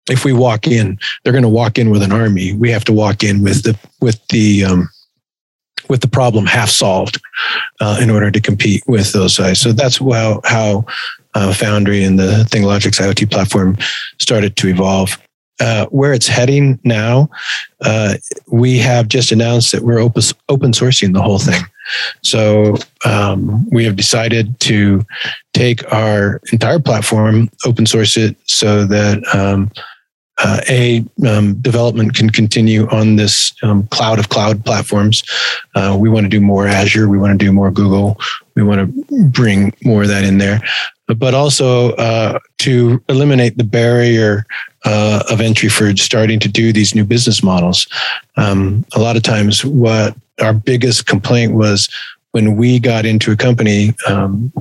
[0.08, 2.54] if we walk in they're going to walk in with an army.
[2.54, 4.88] We have to walk in with the with the um,
[5.88, 7.20] with the problem half solved
[7.80, 9.60] uh, in order to compete with those guys.
[9.60, 10.84] So that's how how
[11.34, 13.76] uh, foundry and the ThingLogix iot platform
[14.18, 15.18] started to evolve
[15.60, 17.28] uh, where it's heading now,
[17.82, 18.14] uh,
[18.50, 21.62] we have just announced that we're open, open sourcing the whole thing.
[22.22, 25.04] So um, we have decided to
[25.54, 29.70] take our entire platform, open source it so that um,
[30.38, 35.22] uh, a um, development can continue on this um, cloud of cloud platforms.
[35.74, 37.08] Uh, we want to do more Azure.
[37.08, 38.18] We want to do more Google.
[38.54, 40.60] We want to bring more of that in there,
[41.08, 44.44] but also uh, to eliminate the barrier
[44.84, 47.86] uh, of entry for starting to do these new business models.
[48.36, 51.88] Um, a lot of times, what our biggest complaint was
[52.32, 54.52] when we got into a company, um,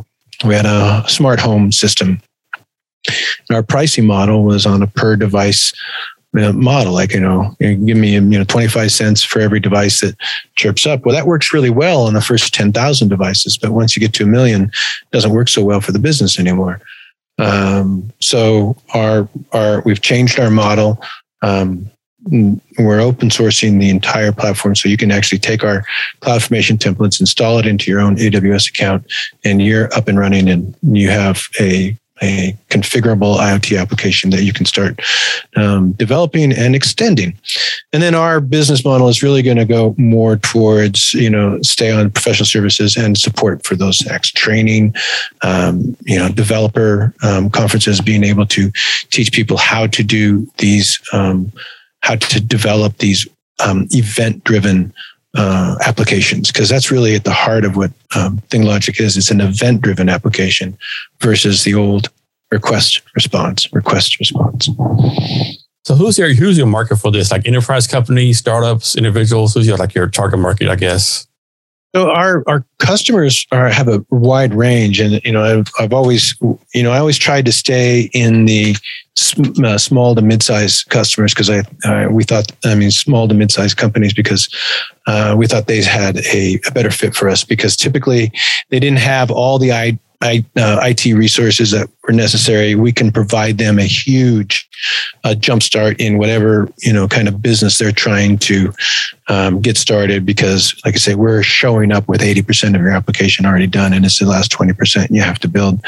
[0.45, 2.21] we had a smart home system.
[3.51, 5.73] Our pricing model was on a per device
[6.35, 10.15] model, like you know, give me you know twenty five cents for every device that
[10.55, 11.05] chirps up.
[11.05, 14.13] Well, that works really well on the first ten thousand devices, but once you get
[14.13, 16.81] to a million, it doesn't work so well for the business anymore.
[17.37, 21.01] Um, so our our we've changed our model.
[21.41, 21.89] Um,
[22.79, 25.85] we're open sourcing the entire platform, so you can actually take our
[26.21, 29.05] CloudFormation templates, install it into your own AWS account,
[29.43, 34.53] and you're up and running, and you have a a configurable IoT application that you
[34.53, 35.01] can start
[35.55, 37.37] um, developing and extending.
[37.91, 41.91] And then our business model is really going to go more towards, you know, stay
[41.91, 44.95] on professional services and support for those acts, training,
[45.41, 48.71] um, you know, developer um, conferences, being able to
[49.11, 51.51] teach people how to do these, um,
[52.01, 53.27] how to develop these
[53.59, 54.93] um, event driven
[55.35, 59.17] uh, applications because that's really at the heart of what um, ThingLogix is.
[59.17, 60.77] It's an event driven application
[61.19, 62.09] versus the old
[62.51, 64.69] request response, request response.
[65.83, 67.31] So who's your who's your market for this?
[67.31, 69.53] Like enterprise companies, startups, individuals?
[69.53, 70.69] Who's your like your target market?
[70.69, 71.27] I guess.
[71.95, 76.35] So our our customers are have a wide range, and you know I've I've always
[76.73, 78.75] you know I always tried to stay in the
[79.15, 83.33] sm- uh, small to mid-sized customers because I uh, we thought I mean small to
[83.33, 84.53] mid-sized companies because
[85.07, 88.29] uh, we thought they had a, a better fit for us because typically
[88.71, 92.75] they didn't have all the I, I, uh, IT resources that were necessary.
[92.75, 94.67] We can provide them a huge
[95.23, 98.73] uh, jumpstart in whatever you know kind of business they're trying to
[99.27, 100.25] um, get started.
[100.25, 103.93] Because, like I say, we're showing up with eighty percent of your application already done,
[103.93, 105.79] and it's the last twenty percent you have to build.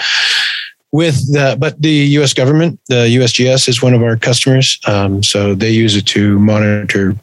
[0.94, 2.34] With the, but the U.S.
[2.34, 7.14] government, the USGS is one of our customers, um, so they use it to monitor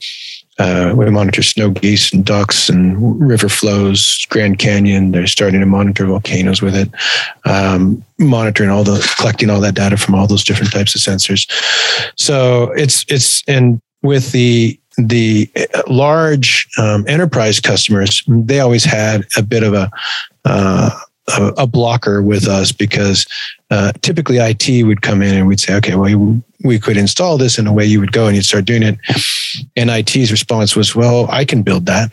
[0.58, 5.10] uh, we monitor snow geese and ducks and river flows, Grand Canyon.
[5.10, 6.88] They're starting to monitor volcanoes with it,
[7.44, 11.50] um, monitoring all the collecting all that data from all those different types of sensors.
[12.16, 15.50] So it's it's and with the the
[15.88, 19.90] large um, enterprise customers, they always had a bit of a
[20.44, 20.90] uh,
[21.28, 23.26] a, a blocker with us because
[23.70, 27.58] uh, typically IT would come in and we'd say, okay, well, we could install this
[27.58, 28.98] in a way you would go and you'd start doing it.
[29.76, 32.10] And IT's response was, well, I can build that.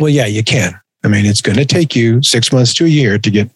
[0.00, 0.80] Well, yeah, you can.
[1.04, 3.50] I mean, it's going to take you six months to a year to get,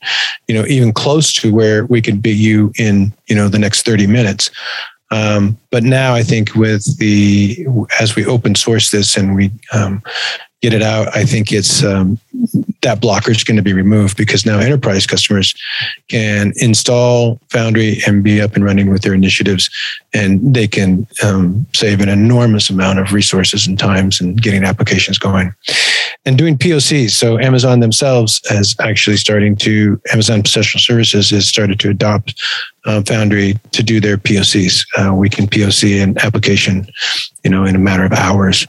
[0.47, 3.85] you know, even close to where we could be you in, you know, the next
[3.85, 4.51] 30 minutes.
[5.11, 7.67] Um, but now I think with the,
[8.01, 10.03] as we open source this and we um,
[10.65, 12.19] get it out, I think it's um,
[12.81, 15.55] that blocker is going to be removed because now enterprise customers
[16.09, 19.69] can install Foundry and be up and running with their initiatives,
[20.15, 25.19] and they can um, save an enormous amount of resources and times and getting applications
[25.19, 25.53] going.
[26.25, 27.11] And doing POCs.
[27.11, 32.41] So Amazon themselves is actually starting to Amazon Professional Services has started to adopt
[32.87, 34.87] um, Foundry to do their POCs.
[34.97, 36.87] Uh, we can POC an application,
[37.43, 38.67] you know, in a matter of hours.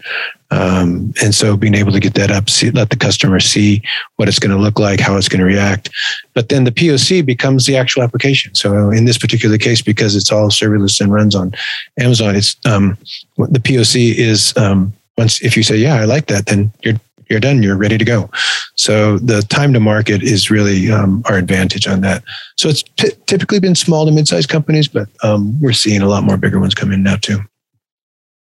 [0.51, 3.81] Um, and so being able to get that up, see, let the customer see
[4.17, 5.89] what it's going to look like, how it's going to react.
[6.33, 8.53] But then the POC becomes the actual application.
[8.53, 11.53] So in this particular case, because it's all serverless and runs on
[11.99, 12.97] Amazon, it's um,
[13.37, 16.99] the POC is um, once if you say, yeah, I like that, then you're
[17.29, 17.63] you're done.
[17.63, 18.29] You're ready to go.
[18.75, 22.23] So the time to market is really um, our advantage on that.
[22.55, 26.23] So it's t- typically been small to mid-sized companies, but um, we're seeing a lot
[26.23, 27.39] more bigger ones come in now too.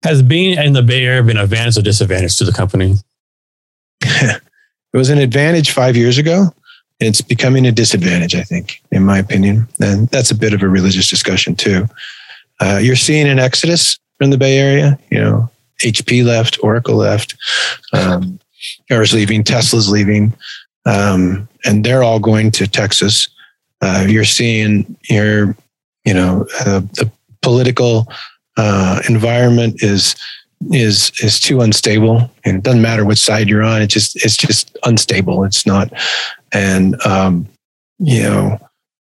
[0.03, 2.95] Has being in the Bay Area been an advantage or disadvantage to the company?
[4.01, 4.41] it
[4.93, 6.53] was an advantage five years ago.
[6.99, 9.67] It's becoming a disadvantage, I think, in my opinion.
[9.79, 11.85] And that's a bit of a religious discussion too.
[12.59, 14.99] Uh, you're seeing an exodus from the Bay Area.
[15.09, 15.49] You know,
[15.81, 17.35] HP left, Oracle left,
[17.93, 18.39] um,
[18.89, 20.33] leaving, Tesla's leaving,
[20.85, 23.29] um, and they're all going to Texas.
[23.81, 25.55] Uh, you're seeing your,
[26.05, 27.09] you know, uh, the
[27.41, 28.07] political
[28.59, 30.15] uh, environment is
[30.71, 32.29] is is too unstable.
[32.43, 33.81] And it doesn't matter which side you're on.
[33.81, 35.43] It just it's just unstable.
[35.45, 35.91] It's not
[36.51, 37.47] and um
[37.99, 38.57] you know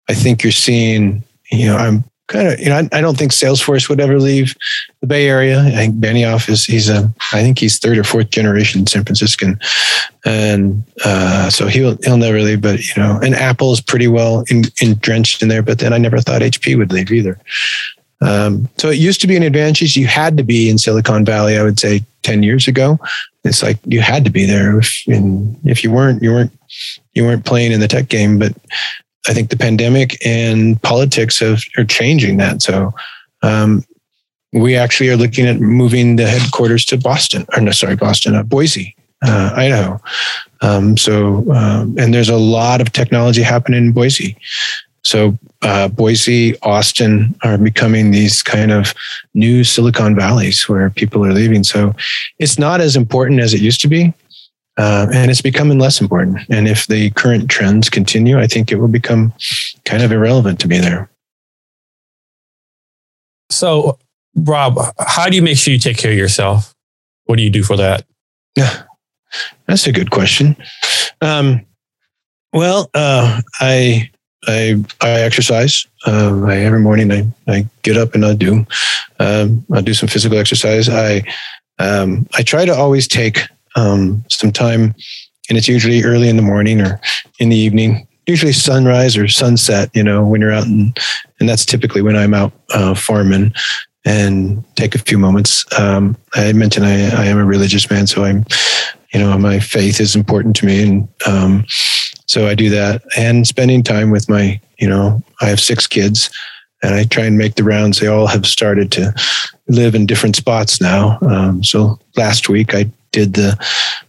[0.08, 3.32] i think you're seeing you know i'm kind of you know I, I, don't think
[3.32, 4.54] salesforce would ever leave
[5.00, 5.62] the bay area.
[5.62, 9.58] I think benioff is he's a i think he's third or fourth generation san franciscan.
[10.26, 14.44] And uh, so he'll he'll never leave but you know and apple is pretty well
[14.50, 14.64] in,
[14.98, 17.38] drenched in there but then i never thought hp would leave either
[18.20, 19.96] um, so it used to be an advantage.
[19.96, 22.98] You had to be in Silicon Valley, I would say 10 years ago.
[23.44, 24.78] It's like you had to be there.
[24.78, 26.52] If, if you weren't, you weren't,
[27.14, 28.38] you weren't playing in the tech game.
[28.38, 28.52] But
[29.28, 32.60] I think the pandemic and politics have, are changing that.
[32.62, 32.92] So
[33.42, 33.84] um,
[34.52, 38.42] we actually are looking at moving the headquarters to Boston, or no, sorry, Boston, uh,
[38.42, 40.00] Boise, uh, Idaho.
[40.60, 44.36] Um, so, um, and there's a lot of technology happening in Boise.
[45.02, 48.94] So uh, Boise, Austin are becoming these kind of
[49.34, 51.64] new Silicon Valleys where people are leaving.
[51.64, 51.94] So
[52.38, 54.12] it's not as important as it used to be.
[54.76, 56.38] Uh, and it's becoming less important.
[56.48, 59.34] And if the current trends continue, I think it will become
[59.84, 61.10] kind of irrelevant to be there.
[63.50, 63.98] So,
[64.36, 66.74] Rob, how do you make sure you take care of yourself?
[67.24, 68.04] What do you do for that?
[68.54, 68.82] Yeah,
[69.66, 70.56] that's a good question.
[71.20, 71.66] Um,
[72.52, 74.10] well, uh, I
[74.46, 75.86] I I exercise.
[76.06, 78.66] Um, I every morning I, I get up and I do
[79.18, 80.88] um, I do some physical exercise.
[80.88, 81.22] I
[81.78, 83.40] um, I try to always take
[83.76, 84.94] um, some time,
[85.48, 87.00] and it's usually early in the morning or
[87.38, 88.06] in the evening.
[88.26, 89.90] Usually sunrise or sunset.
[89.94, 90.96] You know when you're out and
[91.40, 93.52] and that's typically when I'm out uh, farming
[94.04, 95.64] and take a few moments.
[95.78, 98.44] Um, I mentioned I, I am a religious man, so I'm
[99.12, 101.64] you know my faith is important to me and um,
[102.28, 106.30] so I do that and spending time with my, you know, I have six kids
[106.82, 107.98] and I try and make the rounds.
[107.98, 109.12] They all have started to
[109.66, 111.18] live in different spots now.
[111.22, 113.56] Um, so last week I did the,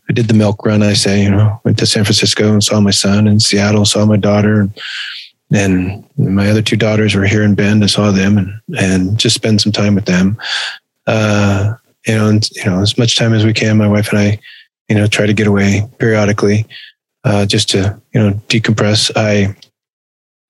[0.10, 0.84] I did the milk run.
[0.84, 4.06] I say, you know, went to San Francisco and saw my son in Seattle, saw
[4.06, 4.62] my daughter.
[4.62, 4.74] And,
[5.52, 7.84] and my other two daughters were here in Bend.
[7.84, 10.38] I saw them and, and just spend some time with them.
[11.08, 11.74] Uh,
[12.06, 14.40] you know, and, you know, as much time as we can, my wife and I,
[14.90, 16.66] you know, try to get away periodically,
[17.24, 19.12] uh, just to, you know, decompress.
[19.16, 19.56] I,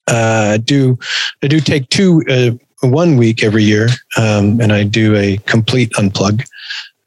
[0.07, 0.97] uh, do,
[1.43, 2.51] I do take two, uh,
[2.87, 6.45] one week every year, um, and I do a complete unplug.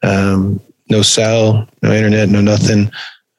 [0.03, 2.91] Um, no cell, no internet, no nothing.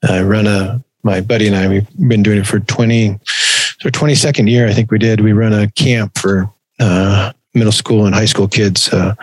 [0.09, 3.19] I run a, my buddy and I, we've been doing it for 20,
[3.81, 5.21] so 22nd year, I think we did.
[5.21, 8.89] We run a camp for uh, middle school and high school kids.
[8.89, 9.15] Uh,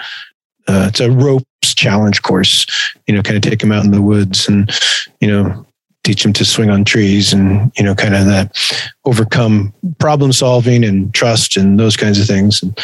[0.68, 2.66] uh, it's a ropes challenge course,
[3.08, 4.72] you know, kind of take them out in the woods and,
[5.20, 5.66] you know,
[6.04, 8.58] teach them to swing on trees and, you know, kind of that
[9.06, 12.64] overcome problem solving and trust and those kinds of things.
[12.64, 12.80] And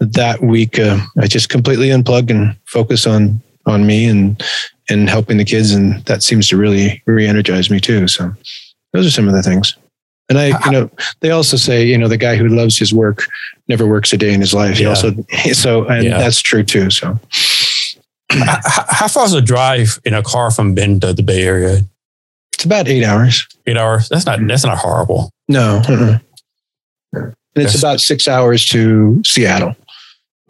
[0.00, 4.42] that week, uh, I just completely unplug and focus on, on me and,
[4.88, 5.72] and helping the kids.
[5.72, 8.08] And that seems to really re-energize me too.
[8.08, 8.32] So
[8.92, 9.76] those are some of the things.
[10.30, 10.90] And I, you know,
[11.20, 13.24] they also say, you know, the guy who loves his work
[13.68, 14.78] never works a day in his life.
[14.78, 14.90] He Yeah.
[14.90, 15.10] also,
[15.52, 16.18] so, and Yeah.
[16.18, 16.90] that's true too.
[16.90, 17.18] So
[18.30, 21.80] How, how far is the drive in a car from Bend to the Bay Area?
[22.62, 23.48] It's about eight hours.
[23.66, 24.08] Eight hours.
[24.08, 24.38] That's not.
[24.46, 25.30] That's not horrible.
[25.48, 25.82] No.
[25.88, 26.18] uh-uh.
[27.14, 27.82] And it's Yes.
[27.82, 29.74] about six hours to Seattle.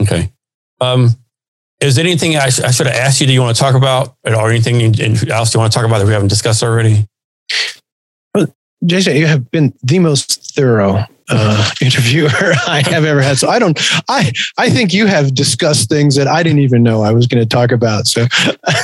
[0.00, 0.30] Okay.
[0.80, 1.10] Um,
[1.80, 3.74] is there anything I, sh- I should have asked you that you want to talk
[3.74, 4.80] about, or anything
[5.30, 7.06] else you want to talk about that we haven't discussed already?
[8.84, 12.28] Jason, you have been the most thorough uh, interviewer
[12.66, 13.38] I have ever had.
[13.38, 13.78] So I don't,
[14.08, 17.42] I, I think you have discussed things that I didn't even know I was going
[17.42, 18.06] to talk about.
[18.06, 18.26] So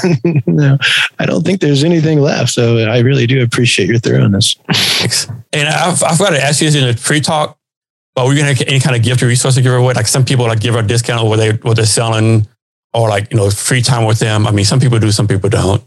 [0.47, 0.79] no,
[1.19, 2.51] I don't think there's anything left.
[2.51, 4.57] So I really do appreciate your thoroughness.
[4.73, 5.29] Thanks.
[5.53, 7.57] And I've, I've got to ask you this in a pre-talk,
[8.15, 9.95] but we're gonna any kind of gift or resource to give away.
[9.95, 12.49] Like some people like give a discount or what they what they're selling,
[12.93, 14.45] or like you know free time with them.
[14.45, 15.85] I mean, some people do, some people don't.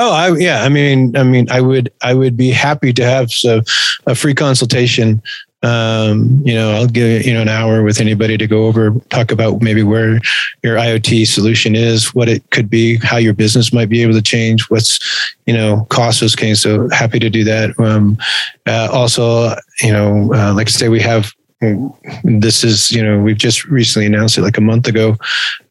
[0.00, 0.62] Oh, I, yeah.
[0.62, 3.62] I mean, I mean, I would, I would be happy to have so,
[4.06, 5.20] a free consultation.
[5.62, 9.32] Um, you know, I'll give you know an hour with anybody to go over, talk
[9.32, 10.20] about maybe where
[10.62, 14.22] your IoT solution is, what it could be, how your business might be able to
[14.22, 15.00] change, what's
[15.46, 16.60] you know costs those kinds.
[16.60, 17.78] So happy to do that.
[17.80, 18.18] Um,
[18.66, 21.32] uh, also, you know, uh, like I say, we have.
[22.22, 25.16] This is, you know, we've just recently announced it like a month ago.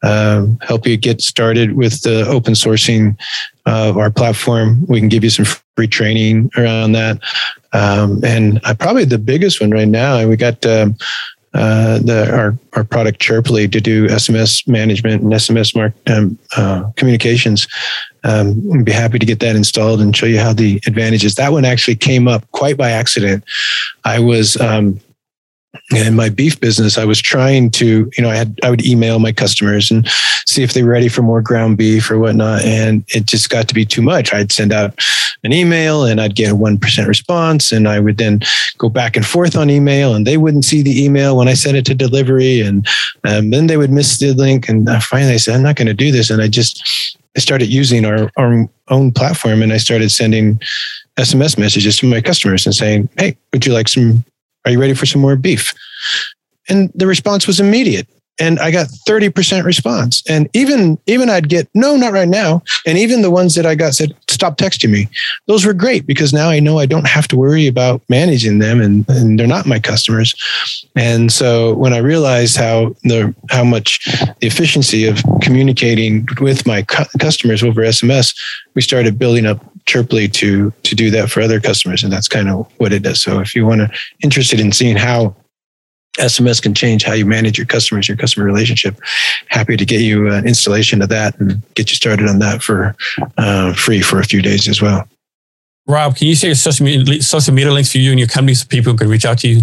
[0.04, 3.18] Um, help you get started with the open sourcing
[3.68, 4.86] of our platform.
[4.88, 5.46] We can give you some
[5.76, 7.20] free training around that.
[7.74, 10.96] Um, and probably the biggest one right now, we got um,
[11.54, 16.90] uh, the our our product Chirply to do SMS management and SMS mark um, uh,
[16.96, 17.68] communications.
[18.24, 21.36] Um, I'd be happy to get that installed and show you how the advantages.
[21.36, 23.44] That one actually came up quite by accident.
[24.06, 25.00] I was um,
[25.92, 29.20] in my beef business, I was trying to, you know, I had I would email
[29.20, 30.08] my customers and
[30.46, 33.68] see if they were ready for more ground beef or whatnot, and it just got
[33.68, 34.34] to be too much.
[34.34, 35.00] I'd send out
[35.44, 38.42] an email and I'd get a one percent response, and I would then
[38.78, 41.78] go back and forth on email, and they wouldn't see the email when I sent
[41.78, 42.88] it to delivery, and
[43.24, 45.94] um, then they would miss the link, and finally I said, I'm not going to
[45.94, 50.10] do this, and I just I started using our, our own platform, and I started
[50.12, 50.60] sending
[51.18, 54.24] SMS messages to my customers and saying, Hey, would you like some
[54.68, 55.74] are you ready for some more beef?
[56.68, 58.08] And the response was immediate.
[58.40, 60.24] And I got 30% response.
[60.30, 62.62] And even even I'd get, no, not right now.
[62.86, 65.08] And even the ones that I got said, stop texting me.
[65.48, 68.82] Those were great because now I know I don't have to worry about managing them
[68.82, 70.36] and, and they're not my customers.
[70.96, 74.06] And so when I realized how the how much
[74.40, 78.36] the efficiency of communicating with my cu- customers over SMS,
[78.76, 82.50] we started building up Chirply to to do that for other customers, and that's kind
[82.50, 83.22] of what it does.
[83.22, 83.90] So if you want to
[84.22, 85.34] interested in seeing how
[86.18, 89.00] SMS can change how you manage your customers, your customer relationship,
[89.50, 92.96] happy to get you an installation of that and get you started on that for
[93.38, 95.08] uh, free for a few days as well.
[95.88, 98.54] Rob, can you share your social media, social media links for you and your company
[98.54, 99.62] so people can reach out to you?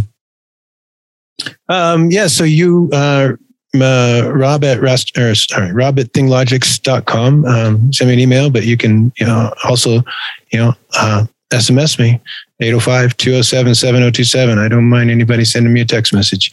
[1.68, 3.32] Um, yeah, so you, uh,
[3.80, 7.44] uh, Rob at rest, or sorry, Rob at thinglogix.com.
[7.44, 10.02] Um, send me an email, but you can, you know, also,
[10.50, 12.20] you know, uh, SMS me
[12.60, 14.58] 805 207 7027.
[14.58, 16.52] I don't mind anybody sending me a text message.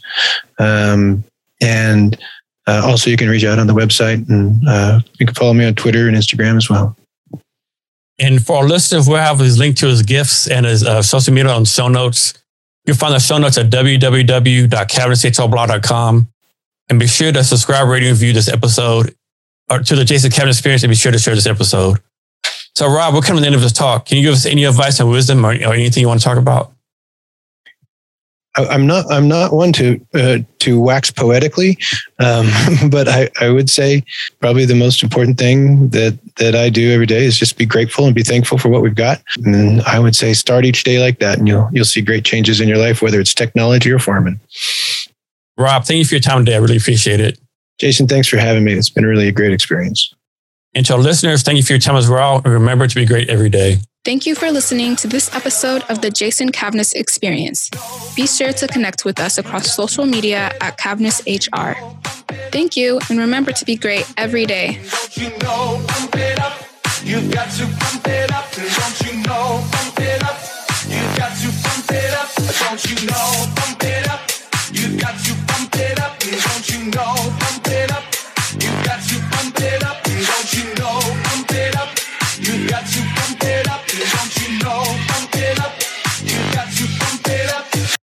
[0.58, 1.24] Um,
[1.62, 2.18] and
[2.68, 5.66] uh, also, you can reach out on the website and uh, you can follow me
[5.66, 6.96] on Twitter and Instagram as well.
[8.20, 11.34] And for our listeners, we'll have his link to his gifts and his uh, social
[11.34, 12.36] media on show notes.
[12.86, 16.28] You'll find the show notes at www.cabinetsatoblog.com.
[16.90, 19.16] And be sure to subscribe, rate, and review this episode
[19.70, 22.00] or to the Jason Cavness Experience and be sure to share this episode.
[22.76, 24.06] So, Rob, we're coming to the end of this talk.
[24.06, 26.38] Can you give us any advice and wisdom or, or anything you want to talk
[26.38, 26.74] about?
[28.58, 31.78] I, am not I'm not one to uh, to wax poetically,
[32.20, 32.50] um,
[32.90, 34.04] but I, I would say
[34.40, 38.06] probably the most important thing that that I do every day is just be grateful
[38.06, 39.22] and be thankful for what we've got.
[39.46, 42.60] And I would say start each day like that, and you'll you'll see great changes
[42.60, 44.40] in your life, whether it's technology or farming.
[45.58, 46.56] Rob, thank you for your time today.
[46.56, 47.40] I really appreciate it.
[47.80, 48.74] Jason, thanks for having me.
[48.74, 50.14] It's been really a great experience.
[50.74, 52.38] And to our listeners, thank you for your time as well.
[52.38, 53.80] And remember to be great every day.
[54.04, 57.70] Thank you for listening to this episode of the Jason Cavness Experience.
[58.16, 61.78] Be sure to connect with us across social media at Cavness HR.
[62.52, 64.82] Thank you, and remember to be great every day.
[65.16, 66.40] You got to pump it
[79.84, 80.01] up
[80.54, 81.01] you know.